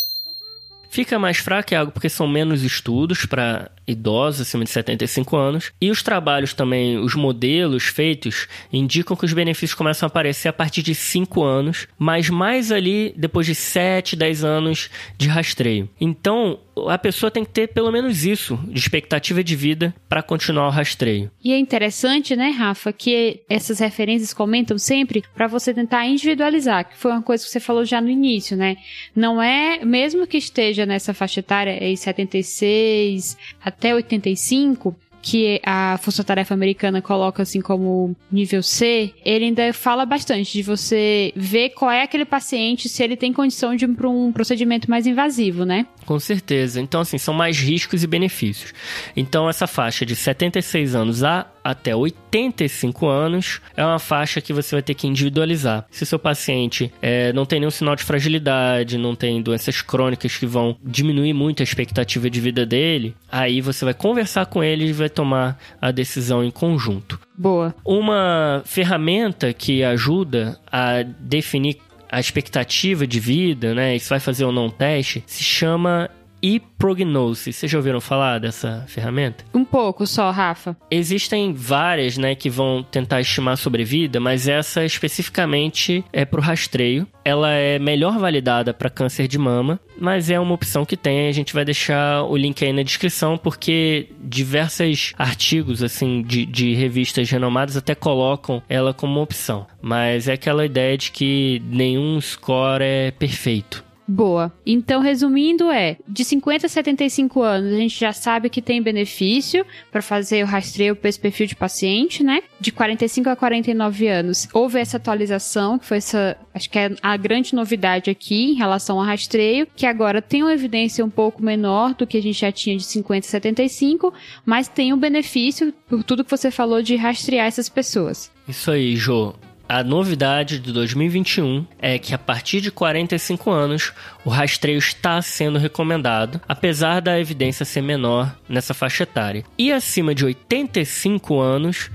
Fica 0.90 1.18
mais 1.18 1.38
fraca, 1.38 1.74
é 1.74 1.78
algo 1.78 1.92
porque 1.92 2.08
são 2.08 2.26
menos 2.26 2.62
estudos 2.62 3.26
para 3.26 3.70
idosos 3.86 4.42
acima 4.42 4.64
de 4.64 4.70
75 4.70 5.36
anos. 5.36 5.72
E 5.80 5.90
os 5.90 6.02
trabalhos 6.02 6.52
também, 6.52 6.98
os 6.98 7.14
modelos 7.14 7.84
feitos, 7.84 8.48
indicam 8.72 9.16
que 9.16 9.24
os 9.24 9.32
benefícios 9.32 9.74
começam 9.74 10.06
a 10.06 10.08
aparecer 10.08 10.48
a 10.48 10.52
partir 10.52 10.82
de 10.82 10.94
5 10.94 11.42
anos, 11.42 11.86
mas 11.98 12.28
mais 12.28 12.72
ali 12.72 13.14
depois 13.16 13.46
de 13.46 13.54
7, 13.54 14.16
10 14.16 14.44
anos 14.44 14.90
de 15.16 15.28
rastreio. 15.28 15.88
Então, 16.00 16.58
a 16.88 16.98
pessoa 16.98 17.30
tem 17.30 17.44
que 17.44 17.50
ter 17.50 17.68
pelo 17.68 17.90
menos 17.90 18.24
isso 18.24 18.58
de 18.68 18.78
expectativa 18.78 19.42
de 19.42 19.56
vida 19.56 19.94
para 20.08 20.22
continuar 20.22 20.66
o 20.66 20.70
rastreio. 20.70 21.30
E 21.42 21.52
é 21.52 21.58
interessante, 21.58 22.36
né, 22.36 22.50
Rafa, 22.50 22.92
que 22.92 23.40
essas 23.48 23.78
referências 23.78 24.34
comentam 24.34 24.76
sempre 24.76 25.24
para 25.34 25.46
você 25.46 25.72
tentar 25.72 26.06
individualizar, 26.06 26.88
que 26.88 26.96
foi 26.96 27.12
uma 27.12 27.22
coisa 27.22 27.44
que 27.44 27.50
você 27.50 27.60
falou 27.60 27.84
já 27.84 28.00
no 28.00 28.10
início, 28.10 28.56
né? 28.56 28.76
Não 29.14 29.42
é, 29.42 29.84
mesmo 29.84 30.26
que 30.26 30.36
esteja 30.36 30.84
nessa 30.84 31.14
faixa 31.14 31.40
etária, 31.40 31.82
em 31.82 31.96
76 31.96 33.38
até 33.76 33.94
85, 33.94 34.96
que 35.22 35.60
a 35.64 35.98
Força 35.98 36.22
Tarefa 36.22 36.54
Americana 36.54 37.02
coloca 37.02 37.42
assim 37.42 37.60
como 37.60 38.16
nível 38.30 38.62
C, 38.62 39.12
ele 39.24 39.46
ainda 39.46 39.72
fala 39.72 40.04
bastante 40.06 40.52
de 40.52 40.62
você 40.62 41.32
ver 41.34 41.70
qual 41.70 41.90
é 41.90 42.02
aquele 42.02 42.24
paciente, 42.24 42.88
se 42.88 43.02
ele 43.02 43.16
tem 43.16 43.32
condição 43.32 43.74
de 43.74 43.84
ir 43.84 43.88
para 43.88 44.08
um 44.08 44.32
procedimento 44.32 44.88
mais 44.90 45.06
invasivo, 45.06 45.64
né? 45.64 45.86
Com 46.04 46.18
certeza. 46.18 46.80
Então, 46.80 47.00
assim, 47.00 47.18
são 47.18 47.34
mais 47.34 47.58
riscos 47.58 48.02
e 48.02 48.06
benefícios. 48.06 48.72
Então, 49.16 49.48
essa 49.48 49.66
faixa 49.66 50.06
de 50.06 50.14
76 50.14 50.94
anos 50.94 51.24
a 51.24 51.46
até 51.66 51.96
85 51.96 53.08
anos 53.08 53.60
é 53.76 53.84
uma 53.84 53.98
faixa 53.98 54.40
que 54.40 54.52
você 54.52 54.76
vai 54.76 54.82
ter 54.82 54.94
que 54.94 55.08
individualizar. 55.08 55.84
Se 55.90 56.06
seu 56.06 56.18
paciente 56.18 56.92
é, 57.02 57.32
não 57.32 57.44
tem 57.44 57.58
nenhum 57.58 57.70
sinal 57.70 57.96
de 57.96 58.04
fragilidade, 58.04 58.96
não 58.96 59.16
tem 59.16 59.42
doenças 59.42 59.82
crônicas 59.82 60.36
que 60.36 60.46
vão 60.46 60.76
diminuir 60.84 61.32
muito 61.32 61.62
a 61.62 61.64
expectativa 61.64 62.30
de 62.30 62.40
vida 62.40 62.64
dele, 62.64 63.16
aí 63.30 63.60
você 63.60 63.84
vai 63.84 63.94
conversar 63.94 64.46
com 64.46 64.62
ele 64.62 64.86
e 64.86 64.92
vai 64.92 65.08
tomar 65.16 65.58
a 65.80 65.90
decisão 65.90 66.44
em 66.44 66.50
conjunto. 66.50 67.18
Boa. 67.36 67.74
Uma 67.84 68.62
ferramenta 68.64 69.52
que 69.52 69.82
ajuda 69.82 70.60
a 70.70 71.02
definir 71.02 71.78
a 72.10 72.20
expectativa 72.20 73.06
de 73.06 73.18
vida, 73.18 73.74
né? 73.74 73.96
Isso 73.96 74.10
vai 74.10 74.20
fazer 74.20 74.44
ou 74.44 74.52
não 74.52 74.70
teste, 74.70 75.24
se 75.26 75.42
chama 75.42 76.08
e 76.42 76.60
Prognosis. 76.60 77.56
Vocês 77.56 77.72
já 77.72 77.78
ouviram 77.78 78.00
falar 78.00 78.38
dessa 78.38 78.84
ferramenta? 78.86 79.44
Um 79.54 79.64
pouco 79.64 80.06
só, 80.06 80.30
Rafa. 80.30 80.76
Existem 80.90 81.52
várias, 81.52 82.16
né, 82.16 82.34
que 82.34 82.50
vão 82.50 82.82
tentar 82.82 83.20
estimar 83.20 83.54
a 83.54 83.56
sobrevida, 83.56 84.20
mas 84.20 84.46
essa 84.46 84.84
especificamente 84.84 86.04
é 86.12 86.24
pro 86.24 86.40
rastreio. 86.40 87.06
Ela 87.24 87.50
é 87.52 87.78
melhor 87.78 88.18
validada 88.18 88.72
para 88.72 88.88
câncer 88.88 89.26
de 89.26 89.38
mama, 89.38 89.80
mas 89.98 90.30
é 90.30 90.38
uma 90.38 90.54
opção 90.54 90.84
que 90.84 90.96
tem. 90.96 91.28
A 91.28 91.32
gente 91.32 91.52
vai 91.52 91.64
deixar 91.64 92.22
o 92.22 92.36
link 92.36 92.64
aí 92.64 92.72
na 92.72 92.82
descrição, 92.82 93.36
porque 93.36 94.10
diversos 94.22 95.12
artigos, 95.18 95.82
assim, 95.82 96.22
de, 96.22 96.46
de 96.46 96.74
revistas 96.74 97.28
renomadas 97.28 97.76
até 97.76 97.94
colocam 97.94 98.62
ela 98.68 98.94
como 98.94 99.20
opção. 99.20 99.66
Mas 99.82 100.28
é 100.28 100.34
aquela 100.34 100.64
ideia 100.64 100.96
de 100.96 101.10
que 101.10 101.60
nenhum 101.66 102.20
score 102.20 102.84
é 102.84 103.10
perfeito. 103.10 103.85
Boa. 104.06 104.52
Então, 104.64 105.00
resumindo, 105.00 105.70
é 105.70 105.96
de 106.06 106.24
50 106.24 106.66
a 106.66 106.68
75 106.68 107.42
anos, 107.42 107.72
a 107.72 107.76
gente 107.76 107.98
já 107.98 108.12
sabe 108.12 108.48
que 108.48 108.62
tem 108.62 108.80
benefício 108.80 109.66
para 109.90 110.00
fazer 110.00 110.44
o 110.44 110.46
rastreio 110.46 110.94
para 110.94 111.08
esse 111.08 111.18
perfil 111.18 111.46
de 111.46 111.56
paciente, 111.56 112.22
né? 112.22 112.42
De 112.60 112.70
45 112.70 113.28
a 113.28 113.36
49 113.36 114.08
anos, 114.08 114.48
houve 114.52 114.78
essa 114.78 114.96
atualização, 114.96 115.78
que 115.78 115.86
foi 115.86 115.96
essa, 115.96 116.36
acho 116.54 116.70
que 116.70 116.78
é 116.78 116.94
a 117.02 117.16
grande 117.16 117.54
novidade 117.54 118.10
aqui 118.10 118.52
em 118.52 118.54
relação 118.54 118.98
ao 118.98 119.04
rastreio, 119.04 119.66
que 119.74 119.86
agora 119.86 120.22
tem 120.22 120.42
uma 120.42 120.52
evidência 120.52 121.04
um 121.04 121.10
pouco 121.10 121.42
menor 121.42 121.94
do 121.94 122.06
que 122.06 122.16
a 122.16 122.22
gente 122.22 122.40
já 122.40 122.52
tinha 122.52 122.76
de 122.76 122.84
50 122.84 123.26
a 123.26 123.30
75, 123.30 124.14
mas 124.44 124.68
tem 124.68 124.92
um 124.92 124.98
benefício 124.98 125.72
por 125.88 126.04
tudo 126.04 126.24
que 126.24 126.30
você 126.30 126.50
falou 126.50 126.82
de 126.82 126.94
rastrear 126.96 127.46
essas 127.46 127.68
pessoas. 127.68 128.30
Isso 128.48 128.70
aí, 128.70 128.96
Jô. 128.96 129.34
A 129.68 129.82
novidade 129.82 130.60
de 130.60 130.72
2021 130.72 131.66
é 131.80 131.98
que 131.98 132.14
a 132.14 132.18
partir 132.18 132.60
de 132.60 132.70
45 132.70 133.50
anos 133.50 133.92
o 134.24 134.30
rastreio 134.30 134.78
está 134.78 135.20
sendo 135.20 135.58
recomendado, 135.58 136.40
apesar 136.48 137.00
da 137.00 137.18
evidência 137.18 137.64
ser 137.64 137.82
menor 137.82 138.36
nessa 138.48 138.72
faixa 138.72 139.02
etária. 139.02 139.44
E 139.58 139.72
acima 139.72 140.14
de 140.14 140.24
85 140.24 141.40
anos, 141.40 141.90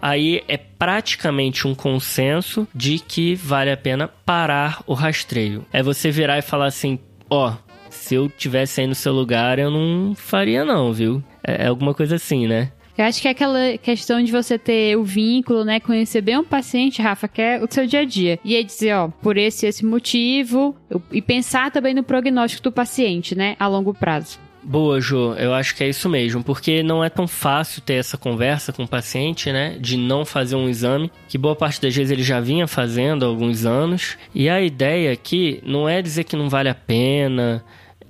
aí 0.00 0.44
é 0.46 0.56
praticamente 0.56 1.66
um 1.66 1.74
consenso 1.74 2.68
de 2.72 3.00
que 3.00 3.34
vale 3.34 3.72
a 3.72 3.76
pena 3.76 4.06
parar 4.24 4.80
o 4.86 4.94
rastreio. 4.94 5.66
É 5.72 5.82
você 5.82 6.12
virar 6.12 6.38
e 6.38 6.42
falar 6.42 6.66
assim: 6.66 7.00
ó, 7.28 7.50
oh, 7.50 7.68
se 7.90 8.14
eu 8.14 8.28
tivesse 8.28 8.80
aí 8.80 8.86
no 8.86 8.94
seu 8.94 9.12
lugar, 9.12 9.58
eu 9.58 9.72
não 9.72 10.14
faria 10.14 10.64
não, 10.64 10.92
viu? 10.92 11.22
É, 11.42 11.64
é 11.64 11.66
alguma 11.66 11.92
coisa 11.92 12.14
assim, 12.14 12.46
né? 12.46 12.70
Eu 12.98 13.04
acho 13.04 13.22
que 13.22 13.28
é 13.28 13.30
aquela 13.30 13.78
questão 13.78 14.20
de 14.20 14.32
você 14.32 14.58
ter 14.58 14.98
o 14.98 15.04
vínculo, 15.04 15.64
né? 15.64 15.78
Conhecer 15.78 16.20
bem 16.20 16.36
um 16.36 16.42
paciente, 16.42 17.00
Rafa, 17.00 17.28
que 17.28 17.40
é 17.40 17.62
o 17.62 17.72
seu 17.72 17.86
dia 17.86 18.00
a 18.00 18.04
dia. 18.04 18.40
E 18.44 18.56
aí 18.56 18.64
dizer, 18.64 18.92
ó, 18.92 19.06
por 19.22 19.36
esse 19.36 19.68
esse 19.68 19.86
motivo, 19.86 20.74
e 21.12 21.22
pensar 21.22 21.70
também 21.70 21.94
no 21.94 22.02
prognóstico 22.02 22.64
do 22.64 22.72
paciente, 22.72 23.36
né? 23.36 23.54
A 23.60 23.68
longo 23.68 23.94
prazo. 23.94 24.40
Boa, 24.64 25.00
Jo, 25.00 25.34
eu 25.34 25.54
acho 25.54 25.76
que 25.76 25.84
é 25.84 25.88
isso 25.88 26.08
mesmo, 26.08 26.42
porque 26.42 26.82
não 26.82 27.02
é 27.04 27.08
tão 27.08 27.28
fácil 27.28 27.80
ter 27.80 27.94
essa 27.94 28.18
conversa 28.18 28.72
com 28.72 28.82
o 28.82 28.88
paciente, 28.88 29.52
né? 29.52 29.78
De 29.78 29.96
não 29.96 30.24
fazer 30.24 30.56
um 30.56 30.68
exame, 30.68 31.10
que 31.28 31.38
boa 31.38 31.54
parte 31.54 31.80
das 31.80 31.94
vezes 31.94 32.10
ele 32.10 32.24
já 32.24 32.40
vinha 32.40 32.66
fazendo 32.66 33.24
há 33.24 33.28
alguns 33.28 33.64
anos. 33.64 34.18
E 34.34 34.48
a 34.48 34.60
ideia 34.60 35.12
aqui 35.12 35.60
não 35.64 35.88
é 35.88 36.02
dizer 36.02 36.24
que 36.24 36.36
não 36.36 36.48
vale 36.48 36.68
a 36.68 36.74
pena, 36.74 37.64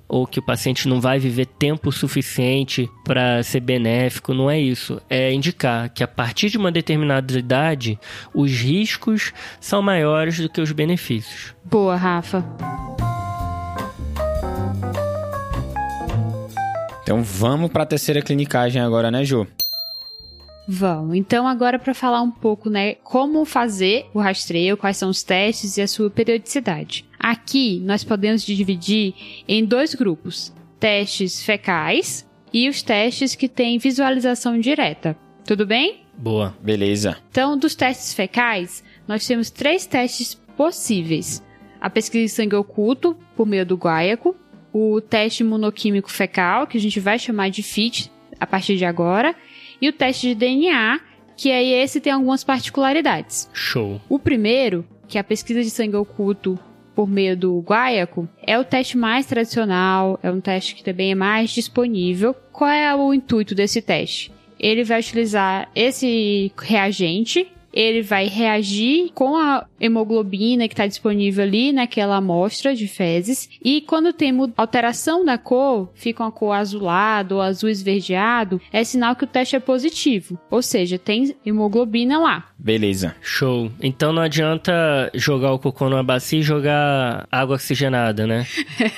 ou 0.09 0.25
que 0.25 0.39
o 0.39 0.43
paciente 0.43 0.87
não 0.87 0.99
vai 0.99 1.19
viver 1.19 1.45
tempo 1.45 1.91
suficiente 1.91 2.89
para 3.05 3.43
ser 3.43 3.59
benéfico, 3.59 4.33
não 4.33 4.49
é 4.49 4.59
isso. 4.59 4.99
É 5.07 5.31
indicar 5.31 5.89
que 5.89 6.03
a 6.03 6.07
partir 6.07 6.49
de 6.49 6.57
uma 6.57 6.71
determinada 6.71 7.37
idade, 7.37 7.99
os 8.33 8.51
riscos 8.51 9.31
são 9.61 9.81
maiores 9.81 10.39
do 10.39 10.49
que 10.49 10.59
os 10.59 10.71
benefícios. 10.71 11.53
Boa, 11.63 11.95
Rafa. 11.95 12.43
Então 17.03 17.23
vamos 17.23 17.71
para 17.71 17.83
a 17.83 17.87
terceira 17.87 18.21
clinicagem 18.21 18.81
agora, 18.81 19.09
né, 19.09 19.23
Ju? 19.23 19.47
Vão. 20.71 21.15
Então, 21.15 21.47
agora 21.47 21.79
para 21.79 21.95
falar 21.95 22.21
um 22.21 22.29
pouco, 22.29 22.69
né, 22.69 22.93
como 22.93 23.43
fazer 23.43 24.05
o 24.13 24.19
rastreio, 24.19 24.77
quais 24.77 24.97
são 24.97 25.09
os 25.09 25.23
testes 25.23 25.77
e 25.77 25.81
a 25.81 25.87
sua 25.87 26.11
periodicidade. 26.11 27.05
Aqui 27.19 27.79
nós 27.83 28.03
podemos 28.03 28.43
dividir 28.45 29.15
em 29.47 29.65
dois 29.65 29.95
grupos: 29.95 30.53
testes 30.79 31.43
fecais 31.43 32.23
e 32.53 32.69
os 32.69 32.83
testes 32.83 33.33
que 33.33 33.49
têm 33.49 33.79
visualização 33.79 34.59
direta. 34.59 35.17
Tudo 35.43 35.65
bem? 35.65 36.03
Boa. 36.15 36.55
Beleza. 36.61 37.17
Então, 37.31 37.57
dos 37.57 37.73
testes 37.73 38.13
fecais, 38.13 38.83
nós 39.07 39.25
temos 39.25 39.49
três 39.49 39.87
testes 39.87 40.35
possíveis: 40.55 41.43
a 41.81 41.89
pesquisa 41.89 42.25
de 42.25 42.29
sangue 42.29 42.55
oculto 42.55 43.17
por 43.35 43.47
meio 43.47 43.65
do 43.65 43.75
guaiaco, 43.75 44.35
o 44.71 45.01
teste 45.01 45.41
imunoquímico 45.41 46.11
fecal, 46.11 46.67
que 46.67 46.77
a 46.77 46.81
gente 46.81 46.99
vai 46.99 47.17
chamar 47.17 47.49
de 47.49 47.63
FIT 47.63 48.11
a 48.39 48.45
partir 48.45 48.77
de 48.77 48.85
agora, 48.85 49.35
e 49.81 49.89
o 49.89 49.93
teste 49.93 50.27
de 50.27 50.35
DNA, 50.35 50.99
que 51.37 51.51
aí 51.51 51.71
esse 51.71 52.01
tem 52.01 52.11
algumas 52.11 52.43
particularidades. 52.43 53.49
Show. 53.53 54.01
O 54.09 54.19
primeiro, 54.19 54.85
que 55.07 55.17
é 55.17 55.21
a 55.21 55.23
pesquisa 55.23 55.63
de 55.63 55.69
sangue 55.69 55.95
oculto 55.95 56.59
por 56.93 57.07
meio 57.07 57.37
do 57.37 57.59
guaiaco, 57.61 58.27
é 58.45 58.59
o 58.59 58.63
teste 58.63 58.97
mais 58.97 59.25
tradicional, 59.25 60.19
é 60.21 60.29
um 60.29 60.41
teste 60.41 60.75
que 60.75 60.83
também 60.83 61.11
é 61.11 61.15
mais 61.15 61.49
disponível. 61.51 62.35
Qual 62.51 62.69
é 62.69 62.93
o 62.93 63.13
intuito 63.13 63.55
desse 63.55 63.81
teste? 63.81 64.33
Ele 64.59 64.83
vai 64.83 64.99
utilizar 64.99 65.69
esse 65.73 66.51
reagente 66.57 67.47
ele 67.73 68.01
vai 68.01 68.27
reagir 68.27 69.11
com 69.13 69.37
a 69.37 69.65
hemoglobina 69.79 70.67
que 70.67 70.73
está 70.73 70.87
disponível 70.87 71.43
ali 71.43 71.71
naquela 71.71 72.17
amostra 72.17 72.75
de 72.75 72.87
fezes. 72.87 73.49
E 73.63 73.81
quando 73.81 74.11
tem 74.11 74.33
alteração 74.57 75.23
da 75.23 75.37
cor, 75.37 75.89
fica 75.93 76.23
uma 76.23 76.31
cor 76.31 76.53
azulado 76.53 77.35
ou 77.35 77.41
azul 77.41 77.69
esverdeado, 77.69 78.61
é 78.71 78.83
sinal 78.83 79.15
que 79.15 79.23
o 79.23 79.27
teste 79.27 79.55
é 79.55 79.59
positivo. 79.59 80.39
Ou 80.49 80.61
seja, 80.61 80.97
tem 80.97 81.35
hemoglobina 81.45 82.19
lá. 82.19 82.45
Beleza. 82.57 83.15
Show. 83.21 83.71
Então 83.81 84.11
não 84.11 84.21
adianta 84.21 85.09
jogar 85.13 85.53
o 85.53 85.59
cocô 85.59 85.89
numa 85.89 86.03
bacia 86.03 86.39
e 86.39 86.43
jogar 86.43 87.27
água 87.31 87.55
oxigenada, 87.55 88.27
né? 88.27 88.45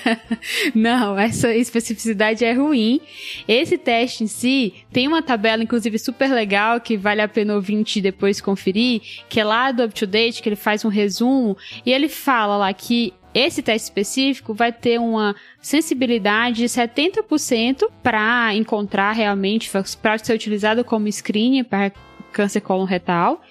não, 0.74 1.20
essa 1.20 1.54
especificidade 1.54 2.44
é 2.44 2.54
ruim. 2.54 3.00
Esse 3.48 3.78
teste 3.78 4.24
em 4.24 4.28
si 4.28 4.74
tem 4.92 5.08
uma 5.08 5.22
tabela, 5.22 5.64
inclusive, 5.64 6.00
super 6.00 6.32
legal 6.32 6.80
que 6.80 6.98
vale 6.98 7.22
a 7.22 7.28
pena 7.28 7.54
ouvinte 7.54 8.02
depois 8.02 8.42
conferir 8.42 8.61
conferir, 8.62 9.02
que 9.28 9.40
é 9.40 9.44
lá 9.44 9.72
do 9.72 9.84
Up 9.84 9.94
to 9.94 10.06
Date, 10.06 10.42
que 10.42 10.50
ele 10.50 10.56
faz 10.56 10.86
um 10.86 10.90
resumo, 10.90 11.58
e 11.86 11.92
ele 11.92 12.08
fala 12.08 12.58
lá 12.58 12.74
que 12.74 13.14
esse 13.34 13.62
teste 13.62 13.86
específico 13.86 14.54
vai 14.54 14.72
ter 14.72 15.00
uma 15.00 15.36
sensibilidade 15.62 16.58
de 16.58 16.66
70% 16.66 17.90
para 18.04 18.54
encontrar 18.54 19.14
realmente, 19.14 19.70
para 20.02 20.18
ser 20.18 20.34
utilizado 20.34 20.84
como 20.84 21.12
screening 21.12 21.64
para 21.64 21.92
câncer 22.32 22.62
coloretal, 22.62 23.42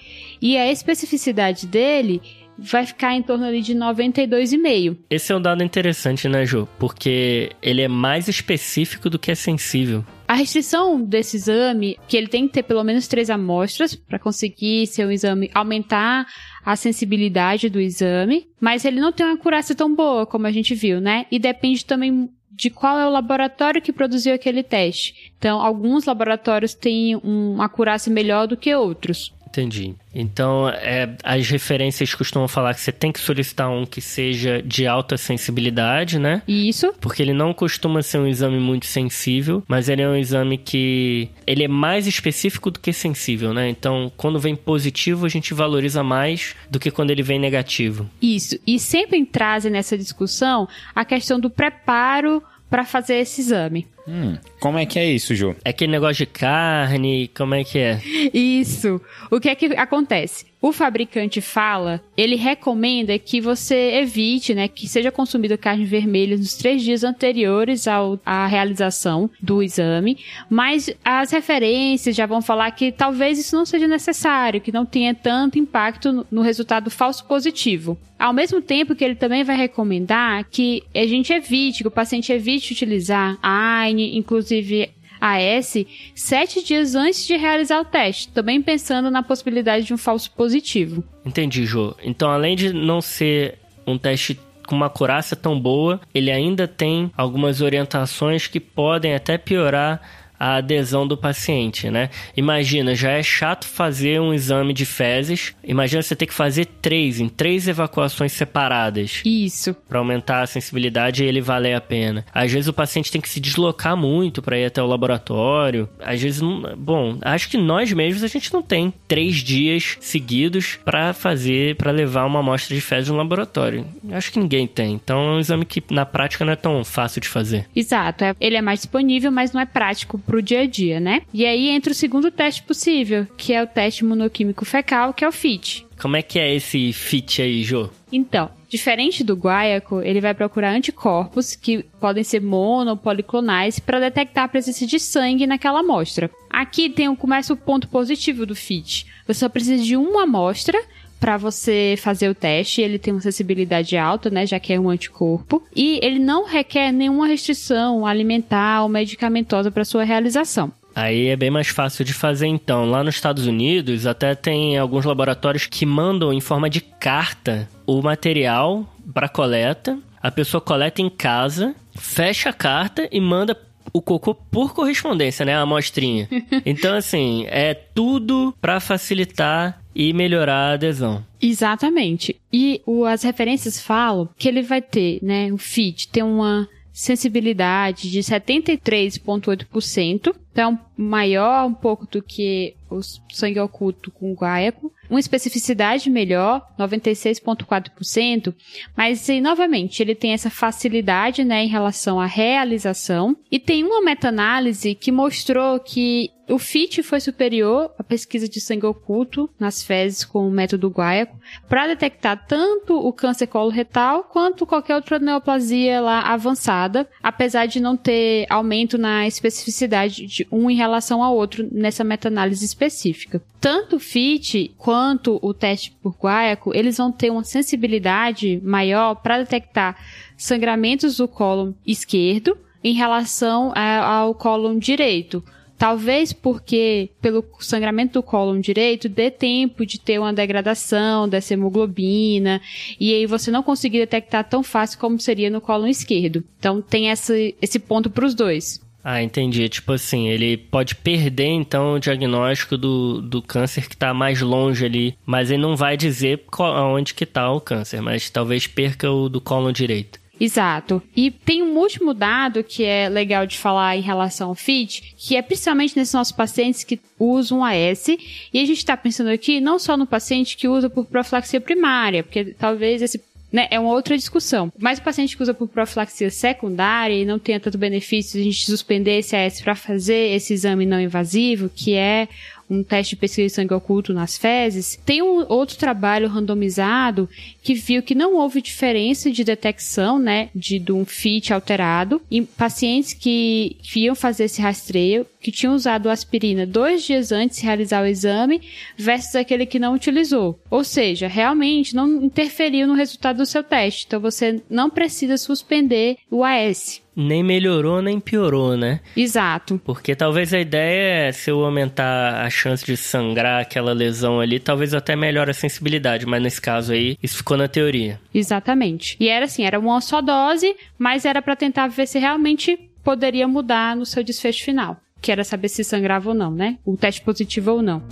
e 0.40 0.56
a 0.56 0.70
especificidade 0.70 1.66
dele 1.66 2.22
vai 2.60 2.86
ficar 2.86 3.14
em 3.14 3.22
torno 3.22 3.44
ali 3.44 3.62
de 3.62 3.74
92,5. 3.74 4.96
Esse 5.08 5.32
é 5.32 5.36
um 5.36 5.40
dado 5.40 5.62
interessante, 5.62 6.28
né, 6.28 6.44
Ju? 6.44 6.68
Porque 6.78 7.50
ele 7.62 7.82
é 7.82 7.88
mais 7.88 8.28
específico 8.28 9.08
do 9.08 9.18
que 9.18 9.30
é 9.30 9.34
sensível. 9.34 10.04
A 10.28 10.34
restrição 10.34 11.02
desse 11.02 11.36
exame, 11.36 11.98
que 12.06 12.16
ele 12.16 12.28
tem 12.28 12.46
que 12.46 12.54
ter 12.54 12.62
pelo 12.62 12.84
menos 12.84 13.08
três 13.08 13.30
amostras 13.30 13.96
para 13.96 14.18
conseguir 14.18 14.86
ser 14.86 15.04
um 15.04 15.10
exame, 15.10 15.50
aumentar 15.52 16.26
a 16.64 16.76
sensibilidade 16.76 17.68
do 17.68 17.80
exame, 17.80 18.46
mas 18.60 18.84
ele 18.84 19.00
não 19.00 19.10
tem 19.10 19.26
uma 19.26 19.34
acurácia 19.34 19.74
tão 19.74 19.92
boa 19.92 20.24
como 20.26 20.46
a 20.46 20.52
gente 20.52 20.72
viu, 20.74 21.00
né? 21.00 21.26
E 21.32 21.38
depende 21.38 21.84
também 21.84 22.30
de 22.60 22.68
qual 22.68 22.98
é 22.98 23.06
o 23.06 23.10
laboratório 23.10 23.80
que 23.80 23.92
produziu 23.92 24.34
aquele 24.34 24.62
teste. 24.62 25.32
Então, 25.38 25.60
alguns 25.60 26.04
laboratórios 26.04 26.74
têm 26.74 27.16
uma 27.16 27.64
acurácia 27.64 28.12
melhor 28.12 28.46
do 28.46 28.56
que 28.56 28.74
outros. 28.74 29.32
Entendi. 29.50 29.96
Então, 30.14 30.68
é, 30.68 31.12
as 31.24 31.48
referências 31.48 32.14
costumam 32.14 32.46
falar 32.46 32.72
que 32.72 32.80
você 32.80 32.92
tem 32.92 33.10
que 33.10 33.18
solicitar 33.18 33.68
um 33.68 33.84
que 33.84 34.00
seja 34.00 34.62
de 34.62 34.86
alta 34.86 35.16
sensibilidade, 35.16 36.20
né? 36.20 36.42
Isso. 36.46 36.92
Porque 37.00 37.20
ele 37.20 37.32
não 37.32 37.52
costuma 37.52 38.00
ser 38.00 38.18
um 38.18 38.28
exame 38.28 38.60
muito 38.60 38.86
sensível, 38.86 39.62
mas 39.66 39.88
ele 39.88 40.02
é 40.02 40.08
um 40.08 40.16
exame 40.16 40.56
que 40.56 41.28
ele 41.46 41.64
é 41.64 41.68
mais 41.68 42.06
específico 42.06 42.70
do 42.70 42.78
que 42.78 42.92
sensível, 42.92 43.52
né? 43.52 43.68
Então, 43.68 44.10
quando 44.16 44.38
vem 44.38 44.54
positivo, 44.54 45.26
a 45.26 45.28
gente 45.28 45.52
valoriza 45.52 46.02
mais 46.04 46.54
do 46.70 46.78
que 46.78 46.90
quando 46.90 47.10
ele 47.10 47.22
vem 47.22 47.38
negativo. 47.38 48.08
Isso. 48.22 48.56
E 48.64 48.78
sempre 48.78 49.24
trazem 49.24 49.72
nessa 49.72 49.98
discussão 49.98 50.68
a 50.94 51.04
questão 51.04 51.40
do 51.40 51.50
preparo 51.50 52.40
para 52.70 52.84
fazer 52.84 53.16
esse 53.16 53.40
exame. 53.40 53.86
Hum, 54.06 54.38
como 54.60 54.78
é 54.78 54.86
que 54.86 54.98
é 54.98 55.04
isso, 55.04 55.34
Ju? 55.34 55.56
É 55.64 55.70
aquele 55.70 55.92
negócio 55.92 56.24
de 56.24 56.26
carne, 56.26 57.28
como 57.36 57.54
é 57.54 57.64
que 57.64 57.78
é? 57.78 58.00
Isso. 58.32 59.00
O 59.30 59.38
que 59.38 59.48
é 59.48 59.54
que 59.54 59.66
acontece? 59.76 60.46
O 60.62 60.72
fabricante 60.72 61.40
fala, 61.40 62.02
ele 62.14 62.36
recomenda 62.36 63.18
que 63.18 63.40
você 63.40 63.94
evite, 63.94 64.54
né, 64.54 64.68
que 64.68 64.86
seja 64.86 65.10
consumida 65.10 65.56
carne 65.56 65.86
vermelha 65.86 66.36
nos 66.36 66.54
três 66.54 66.82
dias 66.82 67.02
anteriores 67.02 67.88
ao, 67.88 68.20
à 68.26 68.46
realização 68.46 69.30
do 69.40 69.62
exame, 69.62 70.18
mas 70.50 70.94
as 71.02 71.30
referências 71.30 72.14
já 72.14 72.26
vão 72.26 72.42
falar 72.42 72.70
que 72.72 72.92
talvez 72.92 73.38
isso 73.38 73.56
não 73.56 73.64
seja 73.64 73.88
necessário, 73.88 74.60
que 74.60 74.70
não 74.70 74.84
tenha 74.84 75.14
tanto 75.14 75.58
impacto 75.58 76.12
no, 76.12 76.26
no 76.30 76.42
resultado 76.42 76.90
falso 76.90 77.24
positivo. 77.24 77.98
Ao 78.18 78.34
mesmo 78.34 78.60
tempo 78.60 78.94
que 78.94 79.02
ele 79.02 79.14
também 79.14 79.42
vai 79.42 79.56
recomendar 79.56 80.44
que 80.50 80.82
a 80.94 81.06
gente 81.06 81.32
evite, 81.32 81.82
que 81.82 81.88
o 81.88 81.90
paciente 81.90 82.30
evite 82.30 82.74
utilizar 82.74 83.38
a 83.42 83.78
AINE, 83.80 84.14
inclusive 84.14 84.90
AS, 85.20 85.84
sete 86.14 86.64
dias 86.64 86.94
antes 86.94 87.26
de 87.26 87.36
realizar 87.36 87.80
o 87.80 87.84
teste, 87.84 88.28
também 88.28 88.62
pensando 88.62 89.10
na 89.10 89.22
possibilidade 89.22 89.86
de 89.86 89.94
um 89.94 89.98
falso 89.98 90.30
positivo. 90.32 91.04
Entendi, 91.24 91.66
Jô. 91.66 91.94
Então, 92.02 92.30
além 92.30 92.56
de 92.56 92.72
não 92.72 93.00
ser 93.00 93.58
um 93.86 93.98
teste 93.98 94.38
com 94.66 94.76
uma 94.76 94.86
acurácia 94.86 95.36
tão 95.36 95.58
boa, 95.58 96.00
ele 96.14 96.30
ainda 96.30 96.68
tem 96.68 97.10
algumas 97.16 97.60
orientações 97.60 98.46
que 98.46 98.60
podem 98.60 99.14
até 99.14 99.36
piorar 99.36 100.00
a 100.40 100.56
adesão 100.56 101.06
do 101.06 101.18
paciente, 101.18 101.90
né? 101.90 102.08
Imagina, 102.34 102.94
já 102.94 103.10
é 103.10 103.22
chato 103.22 103.66
fazer 103.66 104.18
um 104.18 104.32
exame 104.32 104.72
de 104.72 104.86
fezes. 104.86 105.54
Imagina 105.62 106.00
você 106.00 106.16
ter 106.16 106.24
que 106.24 106.32
fazer 106.32 106.64
três, 106.64 107.20
em 107.20 107.28
três 107.28 107.68
evacuações 107.68 108.32
separadas. 108.32 109.20
Isso. 109.22 109.74
Para 109.86 109.98
aumentar 109.98 110.40
a 110.40 110.46
sensibilidade 110.46 111.22
e 111.22 111.26
ele 111.26 111.42
valer 111.42 111.74
a 111.74 111.80
pena. 111.80 112.24
Às 112.32 112.50
vezes 112.50 112.68
o 112.68 112.72
paciente 112.72 113.12
tem 113.12 113.20
que 113.20 113.28
se 113.28 113.38
deslocar 113.38 113.94
muito 113.94 114.40
para 114.40 114.58
ir 114.58 114.64
até 114.64 114.82
o 114.82 114.86
laboratório. 114.86 115.86
Às 116.00 116.22
vezes, 116.22 116.40
não... 116.40 116.74
bom, 116.74 117.18
acho 117.20 117.50
que 117.50 117.58
nós 117.58 117.92
mesmos 117.92 118.24
a 118.24 118.28
gente 118.28 118.52
não 118.52 118.62
tem 118.62 118.92
três 119.06 119.36
dias 119.36 119.98
seguidos 120.00 120.78
para 120.82 121.12
fazer, 121.12 121.76
para 121.76 121.90
levar 121.90 122.24
uma 122.24 122.40
amostra 122.40 122.74
de 122.74 122.80
fezes 122.80 123.10
no 123.10 123.16
laboratório. 123.16 123.86
Acho 124.12 124.32
que 124.32 124.40
ninguém 124.40 124.66
tem. 124.66 124.94
Então 124.94 125.20
é 125.20 125.36
um 125.36 125.38
exame 125.38 125.66
que 125.66 125.82
na 125.90 126.06
prática 126.06 126.44
não 126.46 126.52
é 126.54 126.56
tão 126.56 126.82
fácil 126.82 127.20
de 127.20 127.28
fazer. 127.28 127.68
Exato. 127.76 128.24
É, 128.24 128.34
ele 128.40 128.56
é 128.56 128.62
mais 128.62 128.80
disponível, 128.80 129.30
mas 129.30 129.52
não 129.52 129.60
é 129.60 129.66
prático 129.66 130.18
pro 130.30 130.40
dia 130.40 130.60
a 130.60 130.66
dia, 130.66 131.00
né? 131.00 131.22
E 131.34 131.44
aí 131.44 131.70
entra 131.70 131.90
o 131.90 131.94
segundo 131.94 132.30
teste 132.30 132.62
possível, 132.62 133.26
que 133.36 133.52
é 133.52 133.60
o 133.60 133.66
teste 133.66 134.04
imunoquímico 134.04 134.64
fecal, 134.64 135.12
que 135.12 135.24
é 135.24 135.28
o 135.28 135.32
FIT. 135.32 135.84
Como 136.00 136.16
é 136.16 136.22
que 136.22 136.38
é 136.38 136.54
esse 136.54 136.92
FIT 136.92 137.42
aí, 137.42 137.64
Jô? 137.64 137.90
Então, 138.12 138.48
diferente 138.68 139.24
do 139.24 139.34
guaiaco, 139.34 140.00
ele 140.00 140.20
vai 140.20 140.32
procurar 140.32 140.70
anticorpos 140.70 141.56
que 141.56 141.82
podem 142.00 142.22
ser 142.22 142.40
mono 142.40 142.92
ou 142.92 142.96
policlonais 142.96 143.80
para 143.80 143.98
detectar 143.98 144.44
a 144.44 144.48
presença 144.48 144.86
de 144.86 145.00
sangue 145.00 145.48
naquela 145.48 145.80
amostra. 145.80 146.30
Aqui 146.48 146.88
tem 146.88 147.12
começa 147.16 147.52
o 147.52 147.56
ponto 147.56 147.88
positivo 147.88 148.46
do 148.46 148.54
FIT. 148.54 149.06
Você 149.26 149.40
só 149.40 149.48
precisa 149.48 149.82
de 149.82 149.96
uma 149.96 150.22
amostra 150.22 150.80
para 151.20 151.36
você 151.36 151.94
fazer 151.98 152.28
o 152.28 152.34
teste. 152.34 152.80
Ele 152.80 152.98
tem 152.98 153.12
uma 153.12 153.20
sensibilidade 153.20 153.96
alta, 153.96 154.30
né, 154.30 154.46
já 154.46 154.58
que 154.58 154.72
é 154.72 154.80
um 154.80 154.88
anticorpo, 154.88 155.62
e 155.76 156.00
ele 156.02 156.18
não 156.18 156.46
requer 156.46 156.90
nenhuma 156.90 157.26
restrição 157.26 158.06
alimentar 158.06 158.82
ou 158.82 158.88
medicamentosa 158.88 159.70
para 159.70 159.84
sua 159.84 160.02
realização. 160.02 160.72
Aí 160.94 161.28
é 161.28 161.36
bem 161.36 161.50
mais 161.50 161.68
fácil 161.68 162.04
de 162.04 162.12
fazer 162.12 162.46
então. 162.46 162.84
Lá 162.90 163.04
nos 163.04 163.14
Estados 163.14 163.46
Unidos, 163.46 164.06
até 164.06 164.34
tem 164.34 164.76
alguns 164.76 165.04
laboratórios 165.04 165.66
que 165.66 165.86
mandam 165.86 166.32
em 166.32 166.40
forma 166.40 166.68
de 166.68 166.80
carta 166.80 167.68
o 167.86 168.02
material 168.02 168.84
para 169.14 169.28
coleta. 169.28 169.98
A 170.20 170.30
pessoa 170.30 170.60
coleta 170.60 171.00
em 171.00 171.08
casa, 171.08 171.74
fecha 171.94 172.50
a 172.50 172.52
carta 172.52 173.08
e 173.10 173.20
manda 173.20 173.56
o 173.92 174.02
cocô 174.02 174.34
por 174.34 174.74
correspondência, 174.74 175.44
né? 175.44 175.54
A 175.54 175.60
amostrinha. 175.60 176.28
Então, 176.66 176.94
assim, 176.94 177.46
é 177.48 177.72
tudo 177.72 178.54
para 178.60 178.80
facilitar 178.80 179.79
e 179.94 180.12
melhorar 180.12 180.70
a 180.70 180.72
adesão. 180.74 181.24
Exatamente. 181.40 182.36
E 182.52 182.82
o, 182.86 183.04
as 183.04 183.22
referências 183.22 183.80
falam 183.80 184.28
que 184.36 184.48
ele 184.48 184.62
vai 184.62 184.82
ter, 184.82 185.20
né? 185.22 185.52
O 185.52 185.58
FIT 185.58 186.08
tem 186.08 186.22
uma 186.22 186.68
sensibilidade 186.92 188.10
de 188.10 188.20
73,8%. 188.20 190.34
Então 190.52 190.78
maior 190.96 191.66
um 191.66 191.74
pouco 191.74 192.06
do 192.06 192.22
que 192.22 192.74
o 192.90 193.00
sangue 193.32 193.60
oculto 193.60 194.10
com 194.10 194.34
guaiaco, 194.34 194.92
uma 195.08 195.20
especificidade 195.20 196.10
melhor, 196.10 196.66
96,4%, 196.78 198.54
mas 198.96 199.28
e, 199.28 199.40
novamente 199.40 200.02
ele 200.02 200.14
tem 200.14 200.32
essa 200.32 200.50
facilidade 200.50 201.44
né, 201.44 201.64
em 201.64 201.68
relação 201.68 202.20
à 202.20 202.26
realização. 202.26 203.36
E 203.50 203.58
tem 203.58 203.84
uma 203.84 204.02
meta-análise 204.02 204.94
que 204.94 205.12
mostrou 205.12 205.78
que 205.80 206.30
o 206.48 206.58
FIT 206.58 207.02
foi 207.04 207.20
superior 207.20 207.92
à 207.96 208.02
pesquisa 208.02 208.48
de 208.48 208.60
sangue 208.60 208.84
oculto 208.84 209.48
nas 209.58 209.84
fezes 209.84 210.24
com 210.24 210.48
o 210.48 210.50
método 210.50 210.88
guaiaco 210.88 211.38
para 211.68 211.86
detectar 211.86 212.44
tanto 212.46 212.96
o 212.96 213.12
câncer 213.12 213.46
coloretal 213.46 214.24
quanto 214.24 214.66
qualquer 214.66 214.96
outra 214.96 215.20
neoplasia 215.20 216.00
lá 216.00 216.22
avançada, 216.22 217.08
apesar 217.22 217.66
de 217.66 217.78
não 217.78 217.96
ter 217.96 218.46
aumento 218.50 218.98
na 218.98 219.28
especificidade 219.28 220.26
de 220.26 220.39
um 220.50 220.70
em 220.70 220.76
relação 220.76 221.22
ao 221.22 221.36
outro 221.36 221.68
nessa 221.70 222.04
meta-análise 222.04 222.64
específica. 222.64 223.42
Tanto 223.60 223.96
o 223.96 224.00
FIT 224.00 224.74
quanto 224.78 225.38
o 225.42 225.52
teste 225.52 225.92
por 226.02 226.14
guaiaco, 226.18 226.74
eles 226.74 226.96
vão 226.96 227.12
ter 227.12 227.30
uma 227.30 227.44
sensibilidade 227.44 228.60
maior 228.64 229.16
para 229.16 229.38
detectar 229.38 229.96
sangramentos 230.36 231.16
do 231.16 231.28
cólon 231.28 231.72
esquerdo 231.86 232.56
em 232.82 232.94
relação 232.94 233.72
ao 233.74 234.34
cólon 234.34 234.78
direito. 234.78 235.42
Talvez 235.80 236.30
porque, 236.30 237.08
pelo 237.22 237.42
sangramento 237.58 238.12
do 238.12 238.22
cólon 238.22 238.60
direito, 238.60 239.08
dê 239.08 239.30
tempo 239.30 239.86
de 239.86 239.98
ter 239.98 240.18
uma 240.18 240.30
degradação 240.30 241.26
dessa 241.26 241.54
hemoglobina, 241.54 242.60
e 243.00 243.14
aí 243.14 243.24
você 243.24 243.50
não 243.50 243.62
conseguir 243.62 244.00
detectar 244.00 244.46
tão 244.46 244.62
fácil 244.62 244.98
como 244.98 245.18
seria 245.18 245.48
no 245.48 245.58
cólon 245.58 245.86
esquerdo. 245.86 246.44
Então 246.58 246.82
tem 246.82 247.08
esse, 247.08 247.54
esse 247.62 247.78
ponto 247.78 248.10
para 248.10 248.26
os 248.26 248.34
dois. 248.34 248.78
Ah, 249.02 249.22
entendi. 249.22 249.68
Tipo 249.68 249.92
assim, 249.92 250.28
ele 250.28 250.56
pode 250.56 250.94
perder 250.94 251.46
então 251.46 251.94
o 251.94 251.98
diagnóstico 251.98 252.76
do, 252.76 253.20
do 253.22 253.40
câncer 253.40 253.88
que 253.88 253.94
está 253.94 254.12
mais 254.12 254.40
longe 254.40 254.84
ali, 254.84 255.16
mas 255.24 255.50
ele 255.50 255.62
não 255.62 255.76
vai 255.76 255.96
dizer 255.96 256.44
qual, 256.50 256.94
onde 256.94 257.14
que 257.14 257.24
tá 257.24 257.50
o 257.50 257.60
câncer, 257.60 258.00
mas 258.02 258.28
talvez 258.28 258.66
perca 258.66 259.10
o 259.10 259.28
do 259.28 259.40
colo 259.40 259.72
direito. 259.72 260.20
Exato. 260.40 261.02
E 261.14 261.30
tem 261.30 261.62
um 261.62 261.76
último 261.76 262.14
dado 262.14 262.64
que 262.64 262.82
é 262.82 263.10
legal 263.10 263.46
de 263.46 263.58
falar 263.58 263.98
em 263.98 264.00
relação 264.00 264.48
ao 264.48 264.54
FIT, 264.54 265.14
que 265.18 265.36
é 265.36 265.42
principalmente 265.42 265.94
nesses 265.94 266.14
nossos 266.14 266.32
pacientes 266.32 266.82
que 266.82 266.98
usam 267.18 267.62
AS. 267.62 268.08
E 268.08 268.58
a 268.58 268.64
gente 268.64 268.78
está 268.78 268.96
pensando 268.96 269.28
aqui 269.28 269.60
não 269.60 269.78
só 269.78 269.98
no 269.98 270.06
paciente 270.06 270.56
que 270.56 270.66
usa 270.66 270.88
por 270.88 271.04
profilaxia 271.04 271.60
primária, 271.60 272.22
porque 272.22 272.54
talvez 272.58 273.02
esse 273.02 273.18
né, 273.52 273.66
é 273.70 273.78
uma 273.78 273.92
outra 273.92 274.16
discussão. 274.16 274.72
Mas 274.78 274.98
o 274.98 275.02
paciente 275.02 275.36
que 275.36 275.42
usa 275.42 275.54
por 275.54 275.68
profilaxia 275.68 276.30
secundária 276.30 277.14
e 277.14 277.24
não 277.24 277.38
tenha 277.38 277.60
tanto 277.60 277.78
benefício, 277.78 278.40
a 278.40 278.44
gente 278.44 278.64
suspender 278.64 279.18
esse 279.18 279.36
AS 279.36 279.60
para 279.60 279.74
fazer 279.74 280.34
esse 280.34 280.52
exame 280.52 280.86
não 280.86 281.00
invasivo, 281.00 281.68
que 281.68 281.94
é 281.94 282.28
um 282.70 282.84
teste 282.84 283.16
de 283.16 283.20
pesquisa 283.20 283.48
de 283.48 283.52
sangue 283.52 283.74
oculto 283.74 284.14
nas 284.14 284.38
fezes, 284.38 284.98
tem 285.04 285.20
um 285.20 285.44
outro 285.48 285.76
trabalho 285.76 286.28
randomizado 286.28 287.28
que 287.62 287.74
viu 287.74 288.00
que 288.00 288.14
não 288.14 288.36
houve 288.36 288.62
diferença 288.62 289.28
de 289.30 289.42
detecção, 289.42 290.20
né, 290.20 290.50
de, 290.54 290.78
de 290.78 290.92
um 290.92 291.04
FIT 291.04 291.52
alterado 291.52 292.22
em 292.30 292.44
pacientes 292.44 293.12
que, 293.12 293.76
que 293.82 294.04
iam 294.04 294.14
fazer 294.14 294.44
esse 294.44 294.62
rastreio, 294.62 295.26
que 295.40 295.50
tinham 295.50 295.74
usado 295.74 296.10
aspirina 296.10 296.66
dois 296.66 297.02
dias 297.02 297.32
antes 297.32 297.58
de 297.58 297.64
realizar 297.64 298.02
o 298.02 298.06
exame, 298.06 298.60
versus 298.96 299.34
aquele 299.34 299.66
que 299.66 299.78
não 299.78 299.94
utilizou. 299.94 300.60
Ou 300.70 300.84
seja, 300.84 301.26
realmente 301.26 301.94
não 301.94 302.22
interferiu 302.22 302.86
no 302.86 302.94
resultado 302.94 303.38
do 303.38 303.46
seu 303.46 303.62
teste. 303.62 304.04
Então 304.06 304.20
você 304.20 304.62
não 304.68 304.90
precisa 304.90 305.36
suspender 305.36 306.18
o 306.30 306.44
AS 306.44 307.02
nem 307.20 307.42
melhorou 307.42 308.00
nem 308.00 308.18
piorou, 308.18 308.76
né? 308.76 309.00
Exato. 309.16 309.80
Porque 309.84 310.14
talvez 310.14 310.54
a 310.54 310.60
ideia 310.60 311.28
é, 311.28 311.32
se 311.32 311.50
eu 311.50 311.62
aumentar 311.64 312.44
a 312.44 312.48
chance 312.48 312.84
de 312.84 312.96
sangrar 312.96 313.60
aquela 313.60 313.92
lesão 313.92 314.40
ali, 314.40 314.58
talvez 314.58 314.94
até 314.94 315.14
melhore 315.14 315.50
a 315.50 315.54
sensibilidade, 315.54 316.24
mas 316.24 316.42
nesse 316.42 316.60
caso 316.60 316.92
aí, 316.92 317.18
isso 317.22 317.36
ficou 317.36 317.56
na 317.56 317.68
teoria. 317.68 318.18
Exatamente. 318.32 319.16
E 319.20 319.28
era 319.28 319.44
assim, 319.44 319.64
era 319.64 319.78
uma 319.78 320.00
só 320.00 320.22
dose, 320.22 320.74
mas 320.98 321.24
era 321.24 321.42
para 321.42 321.56
tentar 321.56 321.88
ver 321.88 322.06
se 322.06 322.18
realmente 322.18 322.78
poderia 323.02 323.48
mudar 323.48 323.96
no 323.96 324.06
seu 324.06 324.22
desfecho 324.22 324.64
final, 324.64 325.00
que 325.20 325.30
era 325.30 325.44
saber 325.44 325.68
se 325.68 325.84
sangrava 325.84 326.30
ou 326.30 326.34
não, 326.34 326.50
né? 326.50 326.78
O 326.84 326.96
teste 326.96 327.22
positivo 327.22 327.72
ou 327.72 327.82
não. 327.82 328.02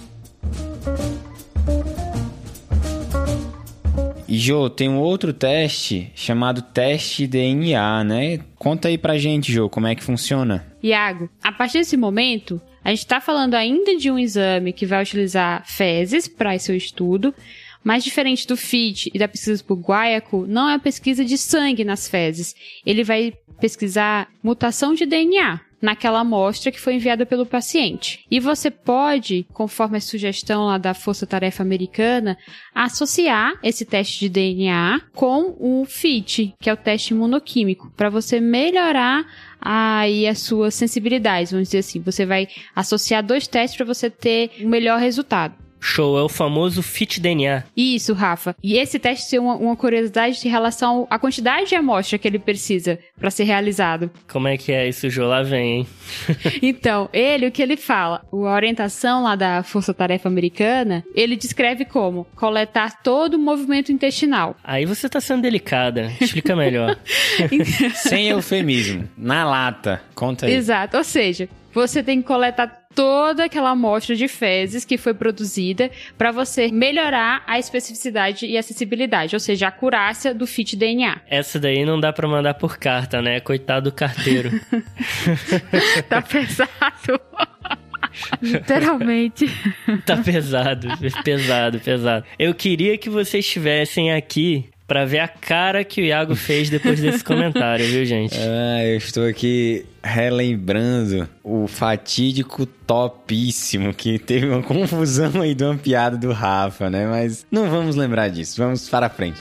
E 4.29 4.37
Jô, 4.37 4.69
tem 4.69 4.91
um 4.91 4.99
outro 4.99 5.33
teste 5.33 6.13
chamado 6.15 6.61
teste 6.61 7.27
DNA, 7.27 8.05
né? 8.05 8.41
Conta 8.57 8.89
aí 8.89 8.99
pra 8.99 9.17
gente, 9.17 9.51
Jô, 9.51 9.71
como 9.71 9.87
é 9.87 9.95
que 9.95 10.03
funciona. 10.03 10.67
Iago, 10.83 11.31
a 11.43 11.51
partir 11.51 11.79
desse 11.79 11.97
momento, 11.97 12.61
a 12.85 12.91
gente 12.91 12.99
está 12.99 13.23
falando 13.23 13.55
ainda 13.55 13.97
de 13.97 14.11
um 14.11 14.19
exame 14.19 14.75
que 14.75 14.85
vai 14.85 15.03
utilizar 15.03 15.65
fezes 15.67 16.29
para 16.29 16.55
esse 16.55 16.77
estudo, 16.77 17.35
mas 17.83 18.05
diferente 18.05 18.47
do 18.47 18.55
FIT 18.55 19.11
e 19.15 19.19
da 19.19 19.27
pesquisa 19.27 19.65
por 19.65 19.79
guaiaco, 19.79 20.45
não 20.47 20.69
é 20.69 20.75
a 20.75 20.79
pesquisa 20.79 21.25
de 21.25 21.39
sangue 21.39 21.83
nas 21.83 22.07
fezes. 22.07 22.55
Ele 22.85 23.03
vai 23.03 23.33
pesquisar 23.59 24.29
mutação 24.43 24.93
de 24.93 25.07
DNA 25.07 25.68
naquela 25.81 26.21
amostra 26.21 26.73
que 26.73 26.81
foi 26.81 26.95
enviada 26.95 27.25
pelo 27.25 27.47
paciente. 27.47 28.25
E 28.31 28.41
você 28.41 28.71
pode, 28.71 29.47
conforme 29.53 29.99
a 29.99 30.01
sugestão 30.01 30.67
lá 30.67 30.79
da 30.79 30.95
Força 30.95 31.27
Tarefa 31.27 31.63
Americana, 31.63 32.37
associar 32.75 33.59
esse 33.63 33.85
teste 33.85 34.21
de 34.21 34.29
DNA 34.29 35.01
com 35.15 35.57
o 35.59 35.85
FIT, 35.85 36.55
que 36.61 36.69
é 36.69 36.73
o 36.73 36.77
teste 36.77 37.15
imunoquímico, 37.15 37.93
para 37.97 38.11
você 38.11 38.41
melhorar 38.41 39.25
aí 39.61 40.27
a 40.27 40.35
sua 40.35 40.71
sensibilidade, 40.71 41.51
vamos 41.51 41.69
dizer 41.69 41.79
assim. 41.79 42.01
Você 42.01 42.25
vai 42.25 42.49
associar 42.75 43.25
dois 43.25 43.47
testes 43.47 43.77
para 43.77 43.87
você 43.87 44.11
ter 44.11 44.51
um 44.61 44.69
melhor 44.69 44.99
resultado. 44.99 45.68
Show, 45.81 46.19
é 46.19 46.23
o 46.23 46.29
famoso 46.29 46.83
Fit 46.83 47.21
DNA. 47.21 47.65
Isso, 47.77 48.13
Rafa. 48.13 48.55
E 48.63 48.77
esse 48.77 48.99
teste 48.99 49.31
tem 49.31 49.39
uma, 49.39 49.55
uma 49.57 49.77
curiosidade 49.77 50.41
em 50.47 50.51
relação 50.51 51.07
à 51.11 51.19
quantidade 51.19 51.69
de 51.69 51.75
amostra 51.75 52.19
que 52.19 52.27
ele 52.27 52.39
precisa 52.39 52.99
para 53.19 53.31
ser 53.31 53.45
realizado. 53.45 54.11
Como 54.31 54.49
é 54.49 54.57
que 54.57 54.73
é 54.73 54.89
isso, 54.89 55.09
Jô? 55.11 55.27
Lá 55.27 55.43
vem, 55.43 55.79
hein? 55.79 55.87
então, 56.63 57.09
ele, 57.13 57.47
o 57.47 57.53
que 57.53 57.63
ele 57.63 57.77
fala? 57.77 58.23
A 58.33 58.37
orientação 58.37 59.23
lá 59.23 59.37
da 59.37 59.63
Força 59.63 59.95
Tarefa 59.95 60.29
Americana, 60.29 61.05
ele 61.15 61.37
descreve 61.37 61.85
como 61.85 62.27
coletar 62.35 63.03
todo 63.03 63.35
o 63.35 63.39
movimento 63.39 63.93
intestinal. 63.93 64.57
Aí 64.63 64.85
você 64.85 65.09
tá 65.09 65.21
sendo 65.21 65.43
delicada. 65.43 66.13
Explica 66.21 66.55
melhor. 66.57 66.99
Sem 67.95 68.29
eufemismo. 68.29 69.09
Na 69.17 69.45
lata. 69.45 70.03
Conta 70.15 70.47
aí. 70.47 70.55
Exato. 70.55 70.97
Ou 70.97 71.05
seja, 71.05 71.49
você 71.73 72.03
tem 72.03 72.21
que 72.21 72.27
coletar 72.27 72.88
toda 72.99 73.45
aquela 73.45 73.71
amostra 73.71 74.17
de 74.17 74.27
fezes 74.27 74.85
que 74.85 74.99
foi 74.99 75.15
produzida 75.15 75.89
para 76.17 76.33
você 76.33 76.67
melhorar 76.67 77.45
a 77.47 77.57
especificidade 77.57 78.45
e 78.45 78.59
acessibilidade, 78.59 79.37
ou 79.37 79.41
seja, 79.41 79.67
a 79.67 79.69
acurácia 79.69 80.35
do 80.35 80.49
fit 80.49 80.75
DNA. 80.75 81.21
Essa 81.29 81.61
daí 81.61 81.85
não 81.85 82.01
dá 82.01 82.13
para 82.13 82.27
mandar 82.27 82.55
por 82.55 82.77
carta, 82.77 83.23
né? 83.23 83.39
Coitado 83.39 83.89
do 83.89 83.95
carteiro. 83.95 84.51
tá 86.11 86.21
pesado. 86.21 87.21
Literalmente. 88.43 89.47
tá 90.05 90.17
pesado, 90.17 90.89
pesado, 91.23 91.79
pesado. 91.79 92.27
Eu 92.37 92.53
queria 92.53 92.99
que 92.99 93.09
vocês 93.09 93.45
estivessem 93.45 94.13
aqui 94.13 94.69
para 94.89 95.05
ver 95.05 95.19
a 95.19 95.29
cara 95.29 95.85
que 95.85 96.01
o 96.01 96.05
Iago 96.05 96.35
fez 96.35 96.71
depois 96.71 96.99
desse 96.99 97.23
comentário, 97.23 97.85
viu, 97.85 98.05
gente? 98.07 98.35
Ah, 98.49 98.85
eu 98.85 98.97
estou 98.97 99.27
aqui 99.27 99.85
relembrando 100.03 101.29
o 101.45 101.67
fatídico 101.67 102.65
topíssimo 102.65 103.93
que 103.93 104.19
teve 104.19 104.49
uma 104.49 104.63
confusão 104.63 105.43
aí 105.43 105.55
de 105.55 105.65
uma 105.65 105.77
piada 105.77 106.17
do 106.17 106.33
Rafa, 106.33 106.89
né? 106.89 107.07
Mas 107.07 107.45
não 107.51 107.69
vamos 107.69 107.97
lembrar 107.97 108.29
disso, 108.29 108.57
vamos 108.57 108.89
para 108.89 109.11
frente. 109.11 109.39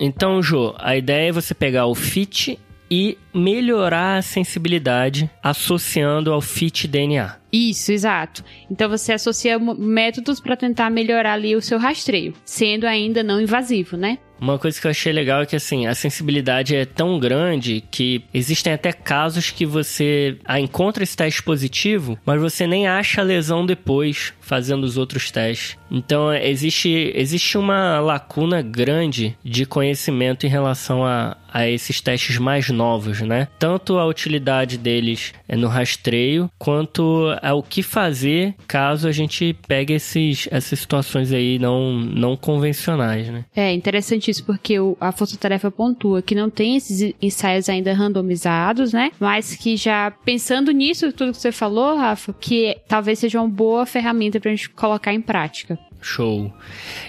Então, 0.00 0.42
Jô, 0.42 0.74
a 0.78 0.96
ideia 0.96 1.28
é 1.28 1.32
você 1.32 1.52
pegar 1.52 1.86
o 1.86 1.94
fit 1.94 2.58
e 2.94 3.16
melhorar 3.32 4.18
a 4.18 4.22
sensibilidade 4.22 5.30
associando 5.42 6.30
ao 6.30 6.42
fit 6.42 6.86
DNA. 6.86 7.36
Isso, 7.50 7.90
exato. 7.90 8.44
Então 8.70 8.86
você 8.86 9.14
associa 9.14 9.58
métodos 9.58 10.40
para 10.40 10.56
tentar 10.56 10.90
melhorar 10.90 11.32
ali 11.32 11.56
o 11.56 11.62
seu 11.62 11.78
rastreio, 11.78 12.34
sendo 12.44 12.86
ainda 12.86 13.22
não 13.22 13.40
invasivo, 13.40 13.96
né? 13.96 14.18
Uma 14.38 14.58
coisa 14.58 14.78
que 14.78 14.86
eu 14.86 14.90
achei 14.90 15.12
legal 15.12 15.42
é 15.42 15.46
que 15.46 15.56
assim, 15.56 15.86
a 15.86 15.94
sensibilidade 15.94 16.74
é 16.74 16.84
tão 16.84 17.18
grande 17.18 17.82
que 17.90 18.24
existem 18.34 18.72
até 18.72 18.92
casos 18.92 19.50
que 19.50 19.64
você 19.64 20.36
ah, 20.44 20.60
encontra 20.60 21.02
esse 21.02 21.16
teste 21.16 21.42
positivo, 21.42 22.18
mas 22.26 22.40
você 22.40 22.66
nem 22.66 22.88
acha 22.88 23.20
a 23.20 23.24
lesão 23.24 23.64
depois 23.64 24.34
fazendo 24.42 24.84
os 24.84 24.98
outros 24.98 25.30
testes. 25.30 25.78
Então 25.90 26.32
existe, 26.34 27.12
existe 27.14 27.56
uma 27.56 28.00
lacuna 28.00 28.60
grande 28.60 29.36
de 29.42 29.64
conhecimento 29.64 30.44
em 30.44 30.48
relação 30.48 31.04
a, 31.04 31.36
a 31.52 31.68
esses 31.68 32.00
testes 32.00 32.38
mais 32.38 32.70
novos, 32.70 33.20
né? 33.20 33.48
Tanto 33.58 33.98
a 33.98 34.06
utilidade 34.06 34.76
deles 34.78 35.32
é 35.48 35.56
no 35.56 35.68
rastreio, 35.68 36.50
quanto 36.58 37.36
ao 37.42 37.62
que 37.62 37.82
fazer 37.82 38.54
caso 38.66 39.06
a 39.06 39.12
gente 39.12 39.54
pegue 39.68 39.94
esses, 39.94 40.48
essas 40.50 40.78
situações 40.78 41.32
aí 41.32 41.58
não, 41.58 41.92
não 41.92 42.36
convencionais, 42.36 43.28
né? 43.28 43.44
É 43.54 43.72
interessante 43.72 44.30
isso 44.30 44.44
porque 44.44 44.78
o, 44.80 44.96
a 45.00 45.12
Força 45.12 45.36
Tarefa 45.36 45.70
pontua 45.70 46.22
que 46.22 46.34
não 46.34 46.50
tem 46.50 46.76
esses 46.76 47.14
ensaios 47.20 47.68
ainda 47.68 47.92
randomizados, 47.92 48.92
né? 48.92 49.12
Mas 49.20 49.54
que 49.54 49.76
já 49.76 50.10
pensando 50.10 50.72
nisso, 50.72 51.12
tudo 51.12 51.32
que 51.32 51.38
você 51.38 51.52
falou, 51.52 51.96
Rafa, 51.96 52.34
que 52.40 52.78
talvez 52.88 53.18
seja 53.18 53.40
uma 53.40 53.48
boa 53.48 53.84
ferramenta 53.84 54.31
pra 54.40 54.50
gente 54.50 54.70
colocar 54.70 55.12
em 55.12 55.20
prática. 55.20 55.78
Show. 56.00 56.52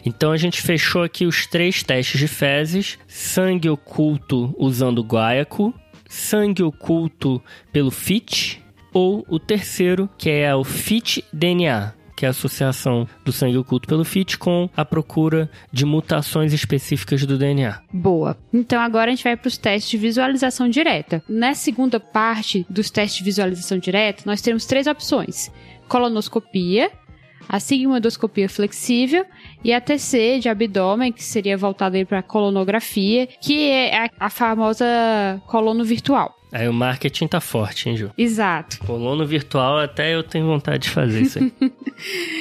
Então 0.06 0.32
a 0.32 0.38
gente 0.38 0.62
fechou 0.62 1.04
aqui 1.04 1.26
os 1.26 1.48
três 1.48 1.82
testes 1.84 2.20
de 2.20 2.28
fezes: 2.28 3.00
sangue 3.08 3.70
oculto 3.70 4.54
usando 4.58 5.04
guaiaco, 5.04 5.74
sangue 6.08 6.62
oculto 6.62 7.42
pelo 7.72 7.90
FIT, 7.90 8.64
ou 8.94 9.26
o 9.28 9.40
terceiro, 9.40 10.08
que 10.18 10.30
é 10.30 10.56
o 10.56 10.64
FIT 10.64 11.26
DNA, 11.34 11.94
que 12.16 12.26
é 12.26 12.28
a 12.28 12.32
associação 12.32 13.08
do 13.26 13.32
sangue 13.32 13.58
oculto 13.58 13.88
pelo 13.88 14.06
FIT 14.06 14.38
com 14.38 14.70
a 14.78 14.86
procura 14.86 15.50
de 15.72 15.86
mutações 15.86 16.54
específicas 16.54 17.26
do 17.26 17.38
DNA. 17.38 17.82
Boa. 17.92 18.38
Então 18.54 18.80
agora 18.80 19.12
a 19.12 19.16
gente 19.16 19.24
vai 19.24 19.36
para 19.36 19.48
os 19.48 19.58
testes 19.58 19.90
de 19.90 19.98
visualização 19.98 20.70
direta. 20.70 21.24
Na 21.28 21.54
segunda 21.56 22.00
parte 22.00 22.66
dos 22.70 22.90
testes 22.90 23.18
de 23.18 23.24
visualização 23.24 23.80
direta, 23.80 24.24
nós 24.26 24.42
temos 24.42 24.66
três 24.66 24.86
opções: 24.88 25.52
colonoscopia, 25.88 26.92
a 27.48 27.60
sigmoidoscopia 27.60 28.50
flexível 28.50 29.26
e 29.64 29.74
a 29.74 29.82
TC 29.82 30.40
de 30.40 30.50
abdômen, 30.50 31.12
que 31.12 31.24
seria 31.24 31.58
voltada 31.58 32.04
para 32.06 32.22
colonografia, 32.22 33.28
que 33.42 33.70
é 33.70 34.10
a, 34.20 34.30
famosa 34.30 34.86
colono 35.48 35.84
virtual. 35.84 36.36
Aí 36.52 36.68
o 36.68 36.74
marketing 36.74 37.28
tá 37.28 37.42
forte, 37.42 37.90
hein, 37.90 37.98
Ju? 37.98 38.12
Exato. 38.18 38.78
Colono 38.80 39.26
virtual, 39.26 39.80
até 39.80 40.14
eu 40.14 40.22
tenho 40.22 40.46
vontade 40.46 40.84
de 40.84 40.90
fazer 40.90 41.22
isso 41.22 41.40
aí. 41.40 41.52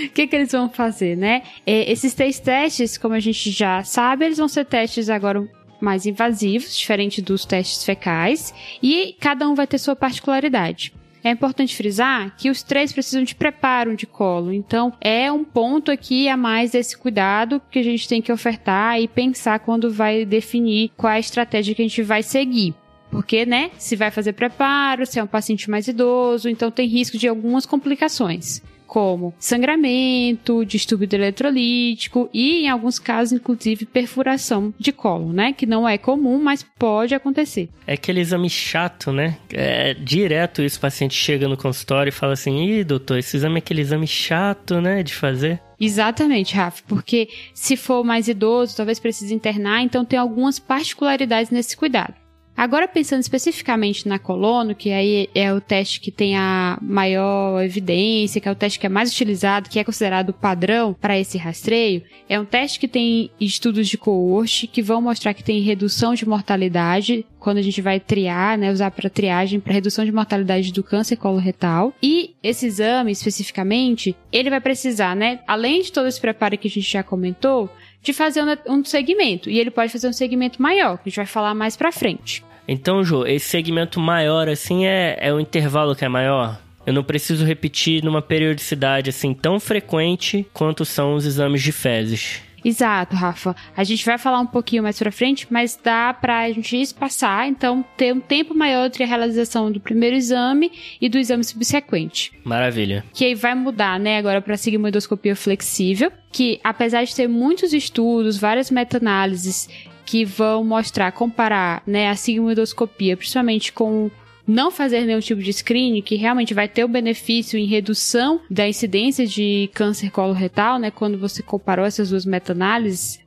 O 0.07 0.09
que, 0.13 0.27
que 0.27 0.35
eles 0.35 0.51
vão 0.51 0.69
fazer, 0.69 1.17
né? 1.17 1.43
É, 1.67 1.91
esses 1.91 2.15
três 2.15 2.41
testes, 2.41 2.99
como 2.99 3.15
a 3.15 3.21
gente 3.21 3.51
já 3.51 3.85
sabe, 3.85 4.25
eles 4.25 4.39
vão 4.39 4.49
ser 4.49 4.65
testes 4.65 5.09
agora 5.09 5.47
mais 5.81 6.07
invasivos, 6.07 6.77
diferente 6.77 7.21
dos 7.21 7.45
testes 7.45 7.85
fecais, 7.85 8.55
e 8.83 9.17
cada 9.21 9.49
um 9.49 9.55
vai 9.55 9.67
ter 9.67 9.79
sua 9.79 9.97
particularidade. 9.97 10.93
É 11.25 11.31
importante 11.31 11.77
frisar 11.77 12.35
que 12.37 12.51
os 12.51 12.63
três 12.63 12.93
precisam 12.93 13.23
de 13.23 13.35
preparo 13.35 13.97
de 13.97 14.07
colo, 14.07 14.53
então 14.53 14.93
é 15.01 15.31
um 15.31 15.45
ponto 15.45 15.91
aqui 15.91 16.29
a 16.29 16.37
mais 16.37 16.73
desse 16.73 16.97
cuidado 16.97 17.63
que 17.71 17.79
a 17.79 17.83
gente 17.83 18.09
tem 18.09 18.21
que 18.21 18.33
ofertar 18.33 19.01
e 19.01 19.07
pensar 19.07 19.61
quando 19.61 19.93
vai 19.93 20.25
definir 20.25 20.91
qual 20.97 21.13
a 21.13 21.21
estratégia 21.21 21.75
que 21.75 21.83
a 21.83 21.87
gente 21.87 22.03
vai 22.03 22.23
seguir. 22.23 22.75
Porque, 23.11 23.45
né, 23.45 23.71
se 23.77 23.95
vai 23.95 24.11
fazer 24.11 24.33
preparo, 24.33 25.05
se 25.05 25.19
é 25.19 25.23
um 25.23 25.27
paciente 25.27 25.71
mais 25.71 25.87
idoso, 25.87 26.49
então 26.49 26.71
tem 26.71 26.89
risco 26.89 27.19
de 27.19 27.29
algumas 27.29 27.67
complicações 27.67 28.63
como 28.93 29.33
sangramento, 29.39 30.67
distúrbio 30.67 31.09
eletrolítico 31.11 32.29
e, 32.31 32.65
em 32.65 32.69
alguns 32.69 32.99
casos, 32.99 33.33
inclusive, 33.33 33.87
perfuração 33.87 34.75
de 34.79 34.93
colo, 34.93 35.33
né? 35.33 35.55
Que 35.55 35.65
não 35.65 35.89
é 35.89 35.97
comum, 35.97 36.39
mas 36.39 36.63
pode 36.79 37.15
acontecer. 37.15 37.71
É 37.87 37.95
aquele 37.95 38.21
exame 38.21 38.51
chato, 38.51 39.11
né? 39.11 39.39
É 39.51 39.95
direto 39.95 40.61
isso, 40.61 40.77
o 40.77 40.83
paciente 40.83 41.15
chega 41.15 41.49
no 41.49 41.57
consultório 41.57 42.11
e 42.11 42.13
fala 42.13 42.35
assim, 42.35 42.65
ih, 42.69 42.85
doutor, 42.85 43.17
esse 43.17 43.35
exame 43.35 43.55
é 43.55 43.59
aquele 43.59 43.81
exame 43.81 44.07
chato, 44.07 44.79
né, 44.79 45.03
de 45.03 45.15
fazer. 45.15 45.59
Exatamente, 45.81 46.55
Rafa, 46.55 46.83
porque 46.87 47.31
se 47.55 47.79
for 47.79 48.05
mais 48.05 48.29
idoso, 48.29 48.77
talvez 48.77 49.01
precise 49.01 49.35
internar, 49.35 49.83
então 49.83 50.05
tem 50.05 50.19
algumas 50.19 50.59
particularidades 50.59 51.51
nesse 51.51 51.77
cuidado. 51.77 52.15
Agora, 52.63 52.87
pensando 52.87 53.21
especificamente 53.21 54.07
na 54.07 54.21
colono, 54.21 54.73
que 54.73 54.93
aí 54.93 55.29
é 55.35 55.53
o 55.53 55.61
teste 55.61 56.01
que 56.01 56.13
tem 56.13 56.37
a 56.37 56.79
maior 56.81 57.61
evidência, 57.61 58.41
que 58.41 58.49
é 58.49 58.53
o 58.53 58.55
teste 58.55 58.79
que 58.79 58.87
é 58.87 58.89
mais 58.89 59.11
utilizado, 59.11 59.69
que 59.69 59.81
é 59.81 59.83
considerado 59.85 60.33
padrão 60.33 60.95
para 60.95 61.19
esse 61.19 61.37
rastreio, 61.37 62.05
é 62.29 62.39
um 62.39 62.45
teste 62.45 62.79
que 62.79 62.87
tem 62.87 63.33
estudos 63.41 63.89
de 63.89 63.99
coorte 63.99 64.69
que 64.69 64.81
vão 64.81 65.03
mostrar 65.03 65.35
que 65.35 65.43
tem 65.43 65.61
redução 65.61 66.15
de 66.15 66.25
mortalidade 66.25 67.27
quando 67.41 67.59
a 67.59 67.63
gente 67.63 67.83
vai 67.83 67.99
triar, 67.99 68.57
né, 68.57 68.71
usar 68.71 68.93
para 68.93 69.11
triagem 69.11 69.59
para 69.59 69.73
redução 69.73 70.05
de 70.05 70.13
mortalidade 70.13 70.73
do 70.73 70.85
câncer 70.85 71.17
coloretal. 71.17 71.93
E 72.01 72.37
esse 72.45 72.67
exame 72.67 73.11
especificamente, 73.11 74.15
ele 74.31 74.49
vai 74.49 74.61
precisar, 74.61 75.17
né, 75.17 75.41
além 75.49 75.83
de 75.83 75.91
todo 75.91 76.07
esse 76.07 76.21
preparo 76.21 76.57
que 76.57 76.69
a 76.69 76.71
gente 76.71 76.89
já 76.89 77.03
comentou, 77.03 77.69
de 78.01 78.13
fazer 78.13 78.45
um 78.69 78.85
segmento. 78.85 79.51
E 79.51 79.59
ele 79.59 79.73
pode 79.73 79.91
fazer 79.91 80.07
um 80.07 80.13
segmento 80.13 80.63
maior, 80.63 80.99
que 80.99 81.03
a 81.07 81.09
gente 81.09 81.17
vai 81.17 81.27
falar 81.27 81.55
mais 81.55 81.77
pra 81.77 81.91
frente. 81.91 82.45
Então, 82.67 83.03
Ju, 83.03 83.27
esse 83.27 83.49
segmento 83.49 84.01
maior, 84.01 84.49
assim, 84.49 84.87
é, 84.87 85.17
é 85.21 85.33
o 85.33 85.41
intervalo 85.41 85.95
que 85.95 86.05
é 86.05 86.09
maior? 86.09 86.59
Eu 86.87 86.93
não 86.93 87.05
preciso 87.05 87.45
repetir 87.45 88.03
numa 88.03 88.21
periodicidade, 88.21 89.11
assim, 89.11 89.33
tão 89.35 89.61
frequente 89.61 90.47
quanto 90.53 90.85
são 90.85 91.15
os 91.15 91.25
exames 91.25 91.63
de 91.63 91.73
fezes. 91.73 92.43
Exato, 92.65 93.17
Rafa. 93.17 93.57
A 93.77 93.83
gente 93.83 94.05
vai 94.05 94.17
falar 94.19 94.39
um 94.39 94.47
pouquinho 94.47 94.83
mais 94.83 94.99
pra 94.99 95.11
frente, 95.11 95.47
mas 95.51 95.79
dá 95.83 96.15
pra 96.15 96.51
gente 96.53 96.81
espaçar, 96.81 97.49
então 97.49 97.85
ter 97.97 98.15
um 98.15 98.21
tempo 98.21 98.55
maior 98.55 98.87
entre 98.87 99.03
a 99.03 99.07
realização 99.07 99.71
do 99.71 99.81
primeiro 99.81 100.15
exame 100.15 100.71
e 101.01 101.09
do 101.09 101.19
exame 101.19 101.43
subsequente. 101.43 102.33
Maravilha. 102.45 103.05
Que 103.13 103.25
aí 103.25 103.35
vai 103.35 103.55
mudar, 103.55 103.99
né, 103.99 104.19
agora 104.19 104.41
pra 104.41 104.57
sigmoidoscopia 104.57 105.35
flexível, 105.35 106.13
que 106.31 106.61
apesar 106.63 107.05
de 107.05 107.15
ter 107.15 107.29
muitos 107.29 107.73
estudos, 107.73 108.39
várias 108.39 108.71
meta-análises 108.71 109.69
que 110.05 110.25
vão 110.25 110.65
mostrar, 110.65 111.13
comparar, 111.13 111.83
né, 111.87 112.09
a 112.09 112.17
sigmoidoscopia, 112.17 113.17
principalmente 113.17 113.73
com 113.73 114.11
não 114.47 114.71
fazer 114.71 115.05
nenhum 115.05 115.21
tipo 115.21 115.41
de 115.41 115.53
screening, 115.53 116.03
que 116.03 116.17
realmente 116.17 116.53
vai 116.53 116.69
ter 116.69 116.85
o 116.85 116.89
benefício 116.89 117.59
em 117.59 117.67
redução 117.67 118.41
da 118.51 118.69
incidência 118.69 119.27
de 119.27 119.71
câncer 119.73 120.11
coloretal, 120.11 120.79
né? 120.79 120.91
Quando 120.91 121.17
você 121.17 121.43
comparou 121.43 121.87
essas 121.87 122.11
duas 122.11 122.27
meta-análises, 122.27 123.21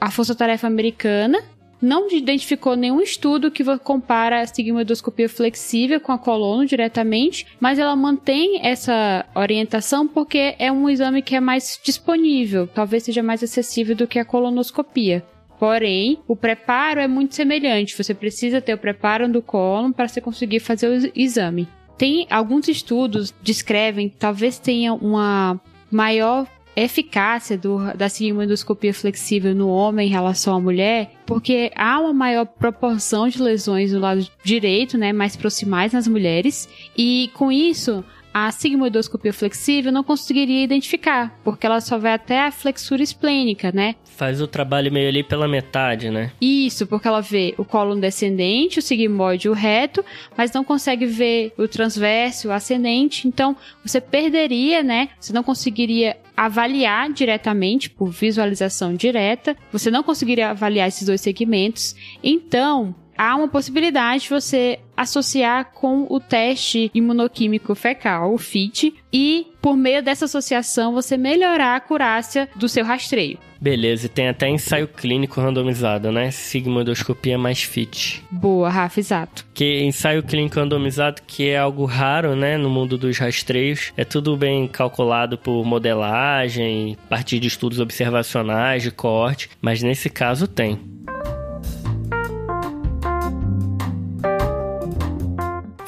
a 0.00 0.10
Força 0.10 0.34
Tarefa 0.34 0.66
Americana 0.66 1.42
não 1.80 2.10
identificou 2.10 2.76
nenhum 2.76 3.00
estudo 3.00 3.50
que 3.50 3.64
compara 3.78 4.40
a 4.40 4.46
sigmoidoscopia 4.46 5.28
flexível 5.28 6.00
com 6.00 6.12
a 6.12 6.18
colono 6.18 6.66
diretamente, 6.66 7.46
mas 7.60 7.78
ela 7.78 7.94
mantém 7.94 8.60
essa 8.66 9.24
orientação 9.34 10.06
porque 10.06 10.56
é 10.58 10.72
um 10.72 10.90
exame 10.90 11.22
que 11.22 11.36
é 11.36 11.40
mais 11.40 11.78
disponível, 11.82 12.66
talvez 12.66 13.04
seja 13.04 13.22
mais 13.22 13.42
acessível 13.42 13.94
do 13.94 14.08
que 14.08 14.18
a 14.18 14.24
colonoscopia. 14.24 15.24
Porém, 15.58 16.18
o 16.26 16.36
preparo 16.36 17.00
é 17.00 17.08
muito 17.08 17.34
semelhante. 17.34 17.96
Você 17.96 18.14
precisa 18.14 18.60
ter 18.60 18.74
o 18.74 18.78
preparo 18.78 19.28
do 19.28 19.42
cólon 19.42 19.92
para 19.92 20.06
você 20.06 20.20
conseguir 20.20 20.60
fazer 20.60 20.88
o 20.88 21.12
exame. 21.14 21.68
Tem 21.96 22.26
alguns 22.30 22.68
estudos 22.68 23.34
descrevem 23.42 24.08
talvez 24.08 24.58
tenha 24.58 24.94
uma 24.94 25.60
maior 25.90 26.46
eficácia 26.76 27.58
do, 27.58 27.92
da 27.94 28.08
sigmoidoscopia 28.08 28.94
flexível 28.94 29.52
no 29.52 29.68
homem 29.68 30.06
em 30.06 30.10
relação 30.10 30.54
à 30.54 30.60
mulher, 30.60 31.10
porque 31.26 31.72
há 31.74 31.98
uma 31.98 32.12
maior 32.12 32.46
proporção 32.46 33.28
de 33.28 33.42
lesões 33.42 33.92
no 33.92 33.98
lado 33.98 34.24
direito, 34.44 34.96
né, 34.96 35.12
mais 35.12 35.34
proximais 35.34 35.92
nas 35.92 36.06
mulheres, 36.06 36.68
e 36.96 37.32
com 37.34 37.50
isso 37.50 38.04
a 38.46 38.52
sigmoidoscopia 38.52 39.32
flexível 39.32 39.90
não 39.90 40.04
conseguiria 40.04 40.62
identificar, 40.62 41.36
porque 41.42 41.66
ela 41.66 41.80
só 41.80 41.98
vai 41.98 42.12
até 42.12 42.40
a 42.40 42.50
flexura 42.50 43.02
esplênica, 43.02 43.72
né? 43.72 43.96
Faz 44.04 44.40
o 44.40 44.46
trabalho 44.46 44.92
meio 44.92 45.08
ali 45.08 45.22
pela 45.22 45.48
metade, 45.48 46.10
né? 46.10 46.30
Isso, 46.40 46.86
porque 46.86 47.08
ela 47.08 47.20
vê 47.20 47.54
o 47.58 47.64
colo 47.64 47.94
descendente, 47.96 48.78
o 48.78 48.82
sigmoide 48.82 49.48
e 49.48 49.50
o 49.50 49.54
reto, 49.54 50.04
mas 50.36 50.52
não 50.52 50.62
consegue 50.62 51.06
ver 51.06 51.52
o 51.58 51.66
transverso, 51.66 52.48
o 52.48 52.52
ascendente. 52.52 53.26
Então, 53.26 53.56
você 53.84 54.00
perderia, 54.00 54.82
né? 54.82 55.08
Você 55.18 55.32
não 55.32 55.42
conseguiria 55.42 56.16
avaliar 56.36 57.12
diretamente 57.12 57.90
por 57.90 58.10
visualização 58.10 58.94
direta, 58.94 59.56
você 59.72 59.90
não 59.90 60.04
conseguiria 60.04 60.50
avaliar 60.50 60.86
esses 60.86 61.06
dois 61.06 61.20
segmentos. 61.20 61.96
Então, 62.22 62.94
há 63.18 63.34
uma 63.34 63.48
possibilidade 63.48 64.22
de 64.22 64.30
você 64.30 64.78
associar 64.96 65.72
com 65.74 66.06
o 66.08 66.20
teste 66.20 66.90
imunoquímico 66.94 67.74
fecal, 67.74 68.32
o 68.32 68.38
FIT, 68.38 68.94
e 69.12 69.48
por 69.60 69.76
meio 69.76 70.02
dessa 70.02 70.26
associação 70.26 70.94
você 70.94 71.16
melhorar 71.16 71.74
a 71.74 71.76
acurácia 71.76 72.48
do 72.56 72.68
seu 72.68 72.84
rastreio. 72.84 73.38
Beleza, 73.60 74.06
e 74.06 74.08
tem 74.08 74.28
até 74.28 74.48
ensaio 74.48 74.86
clínico 74.86 75.40
randomizado, 75.40 76.12
né? 76.12 76.30
Sigmoidoscopia 76.30 77.36
mais 77.36 77.60
FIT. 77.62 78.22
Boa, 78.30 78.68
Rafa, 78.68 79.00
exato. 79.00 79.44
Que 79.52 79.82
ensaio 79.82 80.22
clínico 80.22 80.60
randomizado, 80.60 81.22
que 81.26 81.48
é 81.48 81.58
algo 81.58 81.84
raro, 81.84 82.36
né, 82.36 82.56
no 82.56 82.70
mundo 82.70 82.96
dos 82.96 83.18
rastreios. 83.18 83.92
É 83.96 84.04
tudo 84.04 84.36
bem 84.36 84.68
calculado 84.68 85.36
por 85.36 85.64
modelagem, 85.64 86.96
a 87.06 87.08
partir 87.08 87.40
de 87.40 87.48
estudos 87.48 87.80
observacionais, 87.80 88.84
de 88.84 88.92
corte, 88.92 89.50
mas 89.60 89.82
nesse 89.82 90.08
caso 90.08 90.46
tem. 90.46 90.78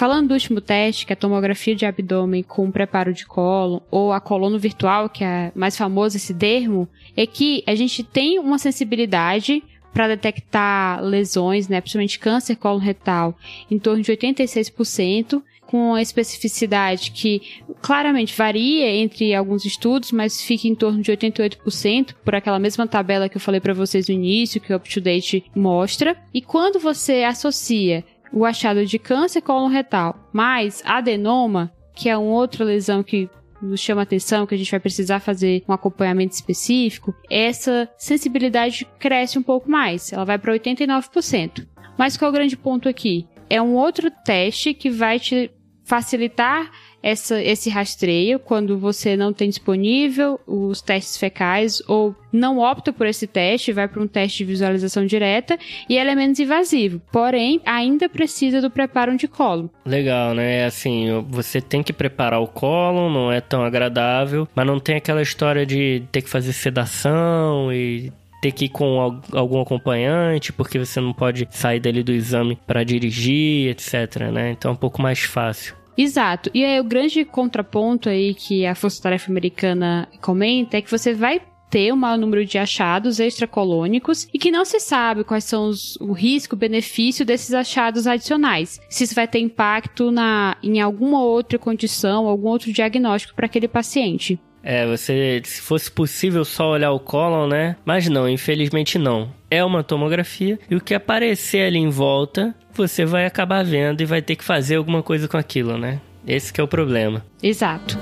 Falando 0.00 0.28
do 0.28 0.32
último 0.32 0.62
teste, 0.62 1.04
que 1.04 1.12
é 1.12 1.14
a 1.14 1.16
tomografia 1.16 1.76
de 1.76 1.84
abdômen 1.84 2.42
com 2.42 2.70
preparo 2.70 3.12
de 3.12 3.26
colo, 3.26 3.82
ou 3.90 4.14
a 4.14 4.18
colono 4.18 4.58
virtual, 4.58 5.10
que 5.10 5.22
é 5.22 5.52
mais 5.54 5.76
famoso 5.76 6.16
esse 6.16 6.32
termo, 6.32 6.88
é 7.14 7.26
que 7.26 7.62
a 7.66 7.74
gente 7.74 8.02
tem 8.02 8.38
uma 8.38 8.56
sensibilidade 8.58 9.62
para 9.92 10.08
detectar 10.08 11.04
lesões, 11.04 11.68
né, 11.68 11.82
principalmente 11.82 12.18
câncer 12.18 12.56
colo 12.56 12.78
retal, 12.78 13.36
em 13.70 13.78
torno 13.78 14.02
de 14.02 14.10
86%, 14.10 15.42
com 15.66 15.94
a 15.94 16.00
especificidade 16.00 17.10
que 17.10 17.42
claramente 17.82 18.34
varia 18.34 18.90
entre 18.90 19.34
alguns 19.34 19.66
estudos, 19.66 20.12
mas 20.12 20.40
fica 20.40 20.66
em 20.66 20.74
torno 20.74 21.02
de 21.02 21.12
88% 21.12 22.14
por 22.24 22.34
aquela 22.34 22.58
mesma 22.58 22.86
tabela 22.86 23.28
que 23.28 23.36
eu 23.36 23.40
falei 23.40 23.60
para 23.60 23.74
vocês 23.74 24.08
no 24.08 24.14
início, 24.14 24.62
que 24.62 24.72
o 24.72 24.76
UpToDate 24.76 25.44
mostra. 25.54 26.16
E 26.32 26.40
quando 26.40 26.80
você 26.80 27.22
associa 27.22 28.02
o 28.32 28.44
achado 28.44 28.84
de 28.84 28.98
câncer 28.98 29.40
coloretal 29.40 30.28
mais 30.32 30.82
adenoma, 30.84 31.72
que 31.94 32.08
é 32.08 32.16
uma 32.16 32.32
outra 32.32 32.64
lesão 32.64 33.02
que 33.02 33.28
nos 33.62 33.80
chama 33.80 34.02
atenção, 34.02 34.46
que 34.46 34.54
a 34.54 34.58
gente 34.58 34.70
vai 34.70 34.80
precisar 34.80 35.20
fazer 35.20 35.62
um 35.68 35.72
acompanhamento 35.72 36.34
específico, 36.34 37.14
essa 37.28 37.88
sensibilidade 37.98 38.86
cresce 38.98 39.38
um 39.38 39.42
pouco 39.42 39.70
mais, 39.70 40.12
ela 40.12 40.24
vai 40.24 40.38
para 40.38 40.54
89%. 40.54 41.66
Mas 41.98 42.16
qual 42.16 42.28
é 42.28 42.30
o 42.30 42.34
grande 42.34 42.56
ponto 42.56 42.88
aqui? 42.88 43.26
É 43.48 43.60
um 43.60 43.74
outro 43.74 44.10
teste 44.24 44.72
que 44.72 44.88
vai 44.88 45.18
te 45.18 45.50
facilitar 45.84 46.70
essa, 47.02 47.42
esse 47.42 47.70
rastreio 47.70 48.38
quando 48.38 48.78
você 48.78 49.16
não 49.16 49.32
tem 49.32 49.48
disponível 49.48 50.40
os 50.46 50.80
testes 50.80 51.16
fecais 51.16 51.82
ou 51.88 52.14
não 52.32 52.58
opta 52.58 52.92
por 52.92 53.06
esse 53.06 53.26
teste, 53.26 53.72
vai 53.72 53.88
para 53.88 54.02
um 54.02 54.06
teste 54.06 54.38
de 54.38 54.44
visualização 54.44 55.04
direta 55.04 55.58
e 55.88 55.96
ele 55.96 56.10
é 56.10 56.14
menos 56.14 56.38
invasivo. 56.38 57.00
Porém, 57.10 57.60
ainda 57.64 58.08
precisa 58.08 58.60
do 58.60 58.70
preparo 58.70 59.16
de 59.16 59.26
colo. 59.26 59.70
Legal, 59.84 60.34
né? 60.34 60.64
Assim, 60.64 61.24
você 61.28 61.60
tem 61.60 61.82
que 61.82 61.92
preparar 61.92 62.40
o 62.40 62.46
colo, 62.46 63.10
não 63.10 63.32
é 63.32 63.40
tão 63.40 63.64
agradável, 63.64 64.46
mas 64.54 64.66
não 64.66 64.78
tem 64.78 64.96
aquela 64.96 65.22
história 65.22 65.66
de 65.66 66.02
ter 66.12 66.22
que 66.22 66.30
fazer 66.30 66.52
sedação 66.52 67.72
e 67.72 68.12
ter 68.40 68.52
que 68.52 68.66
ir 68.66 68.68
com 68.70 68.98
algum 69.32 69.60
acompanhante, 69.60 70.52
porque 70.52 70.78
você 70.78 71.00
não 71.00 71.12
pode 71.12 71.46
sair 71.50 71.78
dali 71.78 72.02
do 72.02 72.12
exame 72.12 72.58
para 72.66 72.82
dirigir, 72.82 73.70
etc, 73.70 74.30
né? 74.32 74.52
Então 74.52 74.70
é 74.70 74.74
um 74.74 74.76
pouco 74.76 75.02
mais 75.02 75.20
fácil. 75.20 75.79
Exato. 76.02 76.50
E 76.54 76.64
aí 76.64 76.80
o 76.80 76.84
grande 76.84 77.24
contraponto 77.24 78.08
aí 78.08 78.32
que 78.32 78.64
a 78.64 78.74
Força 78.74 79.02
Tarefa 79.02 79.30
Americana 79.30 80.08
comenta 80.20 80.78
é 80.78 80.82
que 80.82 80.90
você 80.90 81.12
vai 81.12 81.42
ter 81.68 81.92
um 81.92 81.96
maior 81.96 82.18
número 82.18 82.44
de 82.44 82.58
achados 82.58 83.20
extracolônicos 83.20 84.26
e 84.34 84.38
que 84.38 84.50
não 84.50 84.64
se 84.64 84.80
sabe 84.80 85.22
quais 85.22 85.44
são 85.44 85.68
os, 85.68 85.96
o 85.96 86.12
risco, 86.12 86.56
benefício 86.56 87.24
desses 87.24 87.52
achados 87.52 88.06
adicionais. 88.06 88.80
Se 88.88 89.04
isso 89.04 89.14
vai 89.14 89.28
ter 89.28 89.38
impacto 89.38 90.10
na, 90.10 90.56
em 90.62 90.80
alguma 90.80 91.22
outra 91.22 91.58
condição, 91.58 92.26
algum 92.26 92.48
outro 92.48 92.72
diagnóstico 92.72 93.34
para 93.34 93.46
aquele 93.46 93.68
paciente. 93.68 94.40
É, 94.62 94.86
você, 94.86 95.40
se 95.44 95.60
fosse 95.60 95.90
possível 95.90 96.44
só 96.44 96.72
olhar 96.72 96.92
o 96.92 97.00
cólon, 97.00 97.46
né? 97.46 97.76
Mas 97.84 98.08
não, 98.08 98.28
infelizmente 98.28 98.98
não. 98.98 99.32
É 99.50 99.64
uma 99.64 99.82
tomografia 99.82 100.58
e 100.70 100.76
o 100.76 100.80
que 100.80 100.94
aparecer 100.94 101.66
ali 101.66 101.78
em 101.78 101.88
volta, 101.88 102.54
você 102.72 103.04
vai 103.04 103.26
acabar 103.26 103.64
vendo 103.64 104.00
e 104.00 104.06
vai 104.06 104.22
ter 104.22 104.36
que 104.36 104.44
fazer 104.44 104.76
alguma 104.76 105.02
coisa 105.02 105.28
com 105.28 105.36
aquilo, 105.36 105.76
né? 105.78 106.00
Esse 106.26 106.52
é 106.58 106.62
o 106.62 106.68
problema. 106.68 107.24
Exato. 107.42 107.98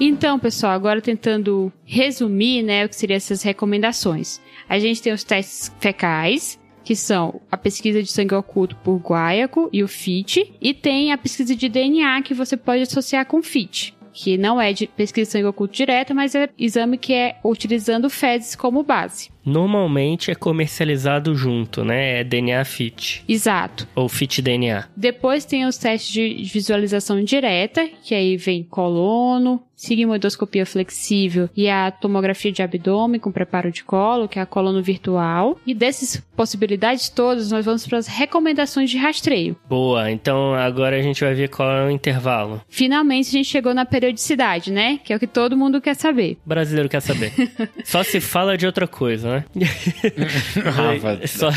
Então, 0.00 0.38
pessoal, 0.38 0.72
agora 0.72 1.00
tentando 1.00 1.72
resumir, 1.84 2.62
né, 2.62 2.84
o 2.84 2.88
que 2.88 2.96
seriam 2.96 3.16
essas 3.16 3.42
recomendações. 3.42 4.40
A 4.68 4.78
gente 4.78 5.00
tem 5.00 5.12
os 5.12 5.24
testes 5.24 5.74
fecais, 5.80 6.60
que 6.82 6.94
são 6.94 7.40
a 7.50 7.56
pesquisa 7.56 8.02
de 8.02 8.10
sangue 8.10 8.34
oculto 8.34 8.76
por 8.76 8.98
guaiaco 8.98 9.70
e 9.72 9.82
o 9.82 9.88
FIT, 9.88 10.54
e 10.60 10.74
tem 10.74 11.12
a 11.12 11.18
pesquisa 11.18 11.56
de 11.56 11.68
DNA 11.68 12.20
que 12.22 12.34
você 12.34 12.56
pode 12.56 12.82
associar 12.82 13.24
com 13.26 13.42
FIT 13.42 13.94
que 14.14 14.38
não 14.38 14.60
é 14.60 14.72
de 14.72 14.86
pesquisa 14.86 15.26
de 15.26 15.32
sangue 15.32 15.46
oculto 15.46 15.74
direta, 15.74 16.14
mas 16.14 16.36
é 16.36 16.48
exame 16.56 16.96
que 16.96 17.12
é 17.12 17.36
utilizando 17.44 18.08
fezes 18.08 18.54
como 18.54 18.84
base. 18.84 19.33
Normalmente 19.44 20.30
é 20.30 20.34
comercializado 20.34 21.34
junto, 21.34 21.84
né? 21.84 22.20
É 22.20 22.24
DNA 22.24 22.64
FIT. 22.64 23.24
Exato. 23.28 23.86
Ou 23.94 24.08
FIT 24.08 24.42
DNA. 24.42 24.88
Depois 24.96 25.44
tem 25.44 25.66
os 25.66 25.76
testes 25.76 26.12
de 26.12 26.42
visualização 26.44 27.22
direta, 27.22 27.88
que 28.02 28.14
aí 28.14 28.36
vem 28.36 28.62
colono, 28.62 29.62
sigmoidoscopia 29.76 30.64
flexível 30.64 31.48
e 31.56 31.68
a 31.68 31.90
tomografia 31.90 32.52
de 32.52 32.62
abdômen 32.62 33.20
com 33.20 33.32
preparo 33.32 33.70
de 33.70 33.84
colo, 33.84 34.28
que 34.28 34.38
é 34.38 34.42
a 34.42 34.46
colono 34.46 34.82
virtual. 34.82 35.58
E 35.66 35.74
dessas 35.74 36.16
possibilidades 36.36 37.08
todas, 37.08 37.50
nós 37.50 37.64
vamos 37.64 37.86
para 37.86 37.98
as 37.98 38.06
recomendações 38.06 38.90
de 38.90 38.96
rastreio. 38.96 39.56
Boa, 39.68 40.10
então 40.10 40.54
agora 40.54 40.96
a 40.96 41.02
gente 41.02 41.22
vai 41.22 41.34
ver 41.34 41.48
qual 41.48 41.70
é 41.70 41.86
o 41.86 41.90
intervalo. 41.90 42.62
Finalmente 42.68 43.28
a 43.28 43.32
gente 43.32 43.48
chegou 43.48 43.74
na 43.74 43.84
periodicidade, 43.84 44.72
né? 44.72 44.98
Que 45.04 45.12
é 45.12 45.16
o 45.16 45.20
que 45.20 45.26
todo 45.26 45.56
mundo 45.56 45.80
quer 45.80 45.94
saber. 45.94 46.38
O 46.44 46.48
brasileiro 46.48 46.88
quer 46.88 47.00
saber. 47.00 47.32
Só 47.84 48.02
se 48.02 48.20
fala 48.20 48.56
de 48.56 48.66
outra 48.66 48.86
coisa, 48.86 49.33
né? 49.33 49.33
Rafa. 50.64 51.26
Só... 51.26 51.50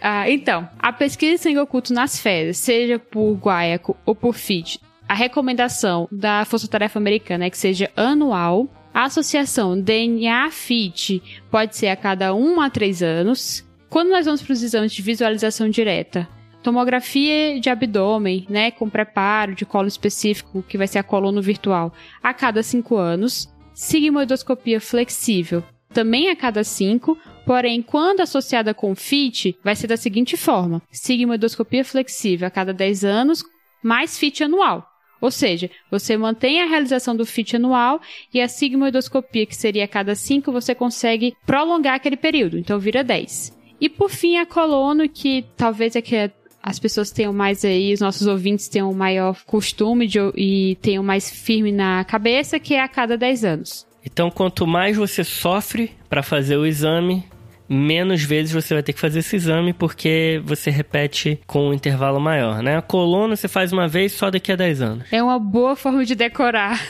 ah, 0.00 0.30
então, 0.30 0.68
a 0.78 0.92
pesquisa 0.92 1.36
de 1.36 1.40
sangue 1.40 1.58
oculto 1.58 1.92
nas 1.92 2.20
fezes, 2.20 2.58
seja 2.58 2.98
por 2.98 3.34
guaiaco 3.34 3.96
ou 4.04 4.14
por 4.14 4.34
FIT, 4.34 4.80
a 5.08 5.14
recomendação 5.14 6.06
da 6.12 6.44
Força 6.44 6.68
Tarefa 6.68 6.98
Americana 6.98 7.46
é 7.46 7.50
que 7.50 7.56
seja 7.56 7.90
anual. 7.96 8.68
A 8.92 9.04
associação 9.04 9.80
DNA-FIT 9.80 11.22
pode 11.50 11.76
ser 11.76 11.88
a 11.88 11.96
cada 11.96 12.34
1 12.34 12.60
a 12.60 12.68
3 12.68 13.02
anos. 13.02 13.66
Quando 13.88 14.10
nós 14.10 14.26
vamos 14.26 14.42
para 14.42 14.52
os 14.52 14.62
exames 14.62 14.92
de 14.92 15.00
visualização 15.00 15.70
direta, 15.70 16.28
tomografia 16.62 17.58
de 17.58 17.70
abdômen, 17.70 18.44
né, 18.50 18.70
com 18.70 18.90
preparo 18.90 19.54
de 19.54 19.64
colo 19.64 19.88
específico, 19.88 20.62
que 20.68 20.76
vai 20.76 20.86
ser 20.86 20.98
a 20.98 21.02
colono 21.02 21.40
virtual, 21.40 21.90
a 22.22 22.34
cada 22.34 22.62
5 22.62 22.96
anos. 22.96 23.48
Sigmoidoscopia 23.78 24.80
flexível, 24.80 25.62
também 25.94 26.30
a 26.30 26.34
cada 26.34 26.64
5, 26.64 27.16
porém, 27.46 27.80
quando 27.80 28.20
associada 28.20 28.74
com 28.74 28.92
FIT, 28.92 29.56
vai 29.62 29.76
ser 29.76 29.86
da 29.86 29.96
seguinte 29.96 30.36
forma: 30.36 30.82
sigmoidoscopia 30.90 31.84
flexível 31.84 32.48
a 32.48 32.50
cada 32.50 32.72
10 32.72 33.04
anos, 33.04 33.44
mais 33.80 34.18
FIT 34.18 34.42
anual. 34.42 34.84
Ou 35.20 35.30
seja, 35.30 35.70
você 35.92 36.16
mantém 36.16 36.60
a 36.60 36.66
realização 36.66 37.14
do 37.14 37.24
FIT 37.24 37.54
anual 37.54 38.00
e 38.34 38.40
a 38.40 38.48
sigmoidoscopia, 38.48 39.46
que 39.46 39.54
seria 39.54 39.84
a 39.84 39.88
cada 39.88 40.16
5, 40.16 40.50
você 40.50 40.74
consegue 40.74 41.36
prolongar 41.46 41.94
aquele 41.94 42.16
período, 42.16 42.58
então 42.58 42.80
vira 42.80 43.04
10. 43.04 43.56
E 43.80 43.88
por 43.88 44.10
fim, 44.10 44.38
a 44.38 44.44
colono, 44.44 45.08
que 45.08 45.46
talvez 45.56 45.94
é 45.94 46.02
que 46.02 46.32
as 46.68 46.78
pessoas 46.78 47.10
tenham 47.10 47.32
mais 47.32 47.64
aí, 47.64 47.94
os 47.94 48.00
nossos 48.00 48.26
ouvintes 48.26 48.68
tenham 48.68 48.92
maior 48.92 49.42
costume 49.46 50.06
de, 50.06 50.18
e 50.36 50.76
tenham 50.82 51.02
mais 51.02 51.30
firme 51.30 51.72
na 51.72 52.04
cabeça, 52.04 52.58
que 52.58 52.74
é 52.74 52.82
a 52.82 52.88
cada 52.88 53.16
10 53.16 53.44
anos. 53.44 53.86
Então, 54.04 54.30
quanto 54.30 54.66
mais 54.66 54.96
você 54.96 55.24
sofre 55.24 55.90
para 56.10 56.22
fazer 56.22 56.56
o 56.56 56.66
exame, 56.66 57.24
menos 57.68 58.22
vezes 58.22 58.52
você 58.52 58.74
vai 58.74 58.82
ter 58.82 58.92
que 58.92 59.00
fazer 59.00 59.20
esse 59.20 59.36
exame 59.36 59.72
porque 59.72 60.40
você 60.44 60.70
repete 60.70 61.40
com 61.46 61.68
um 61.68 61.74
intervalo 61.74 62.20
maior, 62.20 62.62
né? 62.62 62.76
A 62.76 62.82
coluna 62.82 63.36
você 63.36 63.48
faz 63.48 63.72
uma 63.72 63.86
vez 63.86 64.12
só 64.12 64.30
daqui 64.30 64.52
a 64.52 64.56
10 64.56 64.82
anos. 64.82 65.04
É 65.12 65.22
uma 65.22 65.38
boa 65.38 65.76
forma 65.76 66.04
de 66.04 66.14
decorar. 66.14 66.80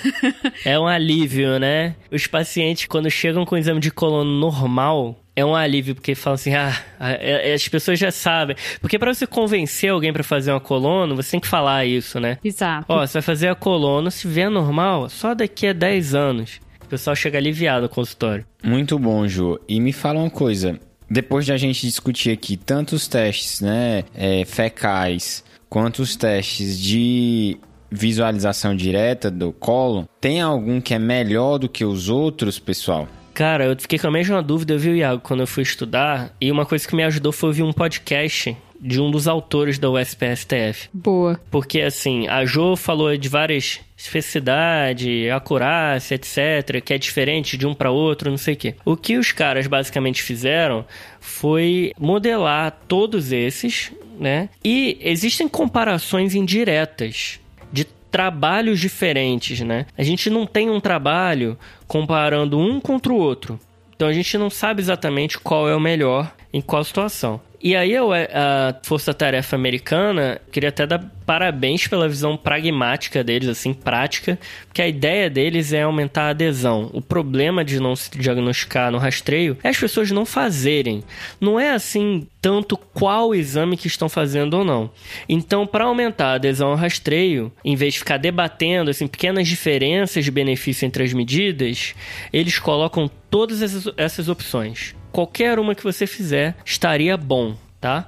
é 0.64 0.78
um 0.78 0.86
alívio, 0.86 1.58
né? 1.58 1.94
Os 2.10 2.26
pacientes, 2.26 2.86
quando 2.86 3.10
chegam 3.10 3.44
com 3.44 3.54
o 3.54 3.58
exame 3.58 3.80
de 3.80 3.90
coluna 3.90 4.30
normal, 4.30 5.16
é 5.38 5.44
um 5.44 5.54
alívio, 5.54 5.94
porque 5.94 6.16
falam 6.16 6.34
assim, 6.34 6.52
ah, 6.52 6.76
é, 6.98 7.50
é, 7.50 7.54
as 7.54 7.68
pessoas 7.68 7.96
já 7.96 8.10
sabem. 8.10 8.56
Porque 8.80 8.98
para 8.98 9.14
você 9.14 9.24
convencer 9.24 9.90
alguém 9.90 10.12
para 10.12 10.24
fazer 10.24 10.50
uma 10.50 10.58
coluna, 10.58 11.14
você 11.14 11.30
tem 11.32 11.40
que 11.40 11.46
falar 11.46 11.84
isso, 11.84 12.18
né? 12.18 12.38
Exato. 12.42 12.86
Ó, 12.88 13.06
você 13.06 13.14
vai 13.14 13.22
fazer 13.22 13.46
a 13.46 13.54
coluna, 13.54 14.10
se 14.10 14.26
vier 14.26 14.50
normal, 14.50 15.08
só 15.08 15.34
daqui 15.34 15.68
a 15.68 15.72
10 15.72 16.14
anos. 16.14 16.60
O 16.88 16.90
pessoal 16.90 17.14
chega 17.14 17.36
aliviado 17.36 17.82
no 17.82 17.88
consultório. 17.90 18.46
Muito 18.64 18.98
bom, 18.98 19.28
Ju. 19.28 19.60
E 19.68 19.78
me 19.78 19.92
fala 19.92 20.20
uma 20.20 20.30
coisa. 20.30 20.80
Depois 21.10 21.44
de 21.44 21.52
a 21.52 21.56
gente 21.58 21.86
discutir 21.86 22.30
aqui 22.30 22.56
tanto 22.56 22.94
os 22.94 23.06
testes, 23.06 23.60
né, 23.60 24.04
é, 24.14 24.42
fecais, 24.46 25.44
quanto 25.68 26.00
os 26.00 26.16
testes 26.16 26.80
de 26.80 27.58
visualização 27.90 28.74
direta 28.74 29.30
do 29.30 29.52
colo, 29.52 30.08
tem 30.18 30.40
algum 30.40 30.80
que 30.80 30.94
é 30.94 30.98
melhor 30.98 31.58
do 31.58 31.68
que 31.68 31.84
os 31.84 32.08
outros, 32.08 32.58
pessoal? 32.58 33.06
Cara, 33.34 33.66
eu 33.66 33.76
fiquei 33.78 33.98
com 33.98 34.06
a 34.06 34.10
mesma 34.10 34.42
dúvida, 34.42 34.78
viu, 34.78 34.96
Iago, 34.96 35.20
quando 35.20 35.40
eu 35.40 35.46
fui 35.46 35.64
estudar. 35.64 36.34
E 36.40 36.50
uma 36.50 36.64
coisa 36.64 36.88
que 36.88 36.96
me 36.96 37.04
ajudou 37.04 37.32
foi 37.32 37.50
ouvir 37.50 37.64
um 37.64 37.72
podcast 37.72 38.56
de 38.80 39.00
um 39.00 39.10
dos 39.10 39.26
autores 39.26 39.78
da 39.78 39.90
USPSTF. 39.90 40.88
Boa. 40.92 41.40
Porque, 41.50 41.80
assim, 41.80 42.28
a 42.28 42.44
Jo 42.44 42.76
falou 42.76 43.16
de 43.16 43.28
várias 43.28 43.80
especificidade, 43.98 45.28
acurácia, 45.28 46.14
etc., 46.14 46.80
que 46.84 46.94
é 46.94 46.98
diferente 46.98 47.56
de 47.56 47.66
um 47.66 47.74
para 47.74 47.90
outro, 47.90 48.30
não 48.30 48.38
sei 48.38 48.54
o 48.54 48.56
quê. 48.56 48.74
O 48.84 48.96
que 48.96 49.18
os 49.18 49.32
caras 49.32 49.66
basicamente 49.66 50.22
fizeram 50.22 50.84
foi 51.20 51.92
modelar 51.98 52.78
todos 52.86 53.32
esses, 53.32 53.90
né? 54.18 54.48
E 54.64 54.96
existem 55.00 55.48
comparações 55.48 56.36
indiretas 56.36 57.40
de 57.72 57.84
trabalhos 57.84 58.78
diferentes, 58.78 59.60
né? 59.60 59.86
A 59.96 60.04
gente 60.04 60.30
não 60.30 60.46
tem 60.46 60.70
um 60.70 60.80
trabalho 60.80 61.58
comparando 61.88 62.56
um 62.56 62.80
contra 62.80 63.12
o 63.12 63.16
outro. 63.16 63.58
Então 63.96 64.06
a 64.06 64.12
gente 64.12 64.38
não 64.38 64.48
sabe 64.48 64.80
exatamente 64.80 65.38
qual 65.40 65.68
é 65.68 65.74
o 65.74 65.80
melhor 65.80 66.32
em 66.52 66.60
qual 66.60 66.84
situação. 66.84 67.40
E 67.60 67.74
aí 67.74 67.96
a 67.96 68.78
Força 68.84 69.12
Tarefa 69.12 69.56
Americana 69.56 70.40
queria 70.52 70.68
até 70.68 70.86
dar 70.86 71.04
parabéns 71.26 71.86
pela 71.88 72.08
visão 72.08 72.36
pragmática 72.36 73.22
deles, 73.22 73.48
assim, 73.48 73.74
prática, 73.74 74.38
porque 74.66 74.80
a 74.80 74.88
ideia 74.88 75.28
deles 75.28 75.72
é 75.72 75.82
aumentar 75.82 76.22
a 76.22 76.30
adesão. 76.30 76.88
O 76.92 77.02
problema 77.02 77.64
de 77.64 77.80
não 77.80 77.96
se 77.96 78.10
diagnosticar 78.16 78.92
no 78.92 78.98
rastreio 78.98 79.58
é 79.62 79.68
as 79.68 79.76
pessoas 79.76 80.10
não 80.10 80.24
fazerem. 80.24 81.02
Não 81.40 81.58
é 81.58 81.72
assim 81.72 82.26
tanto 82.40 82.76
qual 82.76 83.34
exame 83.34 83.76
que 83.76 83.88
estão 83.88 84.08
fazendo 84.08 84.54
ou 84.54 84.64
não. 84.64 84.90
Então, 85.28 85.66
para 85.66 85.84
aumentar 85.84 86.28
a 86.28 86.34
adesão 86.34 86.68
ao 86.68 86.76
rastreio, 86.76 87.52
em 87.64 87.74
vez 87.74 87.94
de 87.94 87.98
ficar 87.98 88.16
debatendo 88.18 88.90
assim, 88.90 89.08
pequenas 89.08 89.48
diferenças 89.48 90.24
de 90.24 90.30
benefício 90.30 90.86
entre 90.86 91.02
as 91.02 91.12
medidas, 91.12 91.94
eles 92.32 92.58
colocam 92.58 93.10
todas 93.28 93.60
essas 93.96 94.28
opções. 94.28 94.94
Qualquer 95.18 95.58
uma 95.58 95.74
que 95.74 95.82
você 95.82 96.06
fizer 96.06 96.54
estaria 96.64 97.16
bom, 97.16 97.56
tá? 97.80 98.06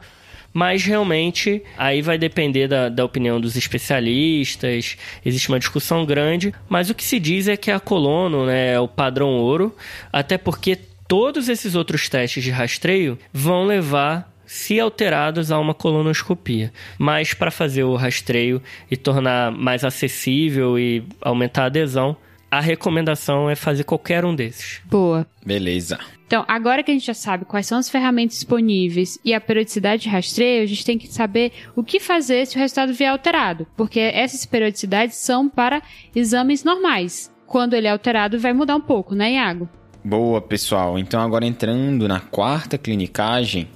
mas 0.54 0.84
realmente 0.84 1.60
aí 1.76 2.00
vai 2.02 2.16
depender 2.16 2.68
da, 2.68 2.88
da 2.88 3.04
opinião 3.04 3.40
dos 3.40 3.56
especialistas, 3.56 4.96
existe 5.26 5.48
uma 5.48 5.58
discussão 5.58 6.06
grande, 6.06 6.54
mas 6.68 6.88
o 6.88 6.94
que 6.94 7.02
se 7.02 7.18
diz 7.18 7.48
é 7.48 7.56
que 7.56 7.68
a 7.68 7.80
colono 7.80 8.46
né, 8.46 8.74
é 8.74 8.78
o 8.78 8.86
padrão 8.86 9.30
ouro, 9.30 9.74
até 10.12 10.38
porque 10.38 10.78
todos 11.08 11.48
esses 11.48 11.74
outros 11.74 12.08
testes 12.08 12.44
de 12.44 12.52
rastreio 12.52 13.18
vão 13.32 13.66
levar 13.66 14.32
se 14.46 14.78
alterados 14.78 15.50
a 15.50 15.58
uma 15.58 15.74
colonoscopia. 15.74 16.72
Mas 16.96 17.34
para 17.34 17.50
fazer 17.50 17.82
o 17.82 17.96
rastreio 17.96 18.62
e 18.88 18.96
tornar 18.96 19.50
mais 19.50 19.82
acessível 19.82 20.78
e 20.78 21.02
aumentar 21.20 21.64
a 21.64 21.66
adesão, 21.66 22.16
a 22.50 22.60
recomendação 22.60 23.48
é 23.48 23.54
fazer 23.54 23.84
qualquer 23.84 24.24
um 24.24 24.34
desses. 24.34 24.80
Boa. 24.84 25.26
Beleza. 25.44 25.98
Então, 26.26 26.44
agora 26.46 26.82
que 26.82 26.90
a 26.90 26.94
gente 26.94 27.06
já 27.06 27.14
sabe 27.14 27.44
quais 27.44 27.66
são 27.66 27.78
as 27.78 27.90
ferramentas 27.90 28.36
disponíveis 28.36 29.18
e 29.24 29.34
a 29.34 29.40
periodicidade 29.40 30.02
de 30.02 30.08
rastreio, 30.08 30.62
a 30.62 30.66
gente 30.66 30.84
tem 30.84 30.96
que 30.96 31.08
saber 31.08 31.52
o 31.74 31.82
que 31.82 31.98
fazer 31.98 32.46
se 32.46 32.56
o 32.56 32.60
resultado 32.60 32.94
vier 32.94 33.10
alterado, 33.10 33.66
porque 33.76 33.98
essas 33.98 34.46
periodicidades 34.46 35.16
são 35.16 35.48
para 35.48 35.82
exames 36.14 36.62
normais. 36.62 37.32
Quando 37.46 37.74
ele 37.74 37.88
é 37.88 37.90
alterado, 37.90 38.38
vai 38.38 38.52
mudar 38.52 38.76
um 38.76 38.80
pouco, 38.80 39.12
né, 39.12 39.32
Iago? 39.32 39.68
Boa, 40.04 40.40
pessoal. 40.40 40.98
Então, 40.98 41.20
agora 41.20 41.44
entrando 41.44 42.06
na 42.06 42.20
quarta 42.20 42.78
clinicagem, 42.78 43.68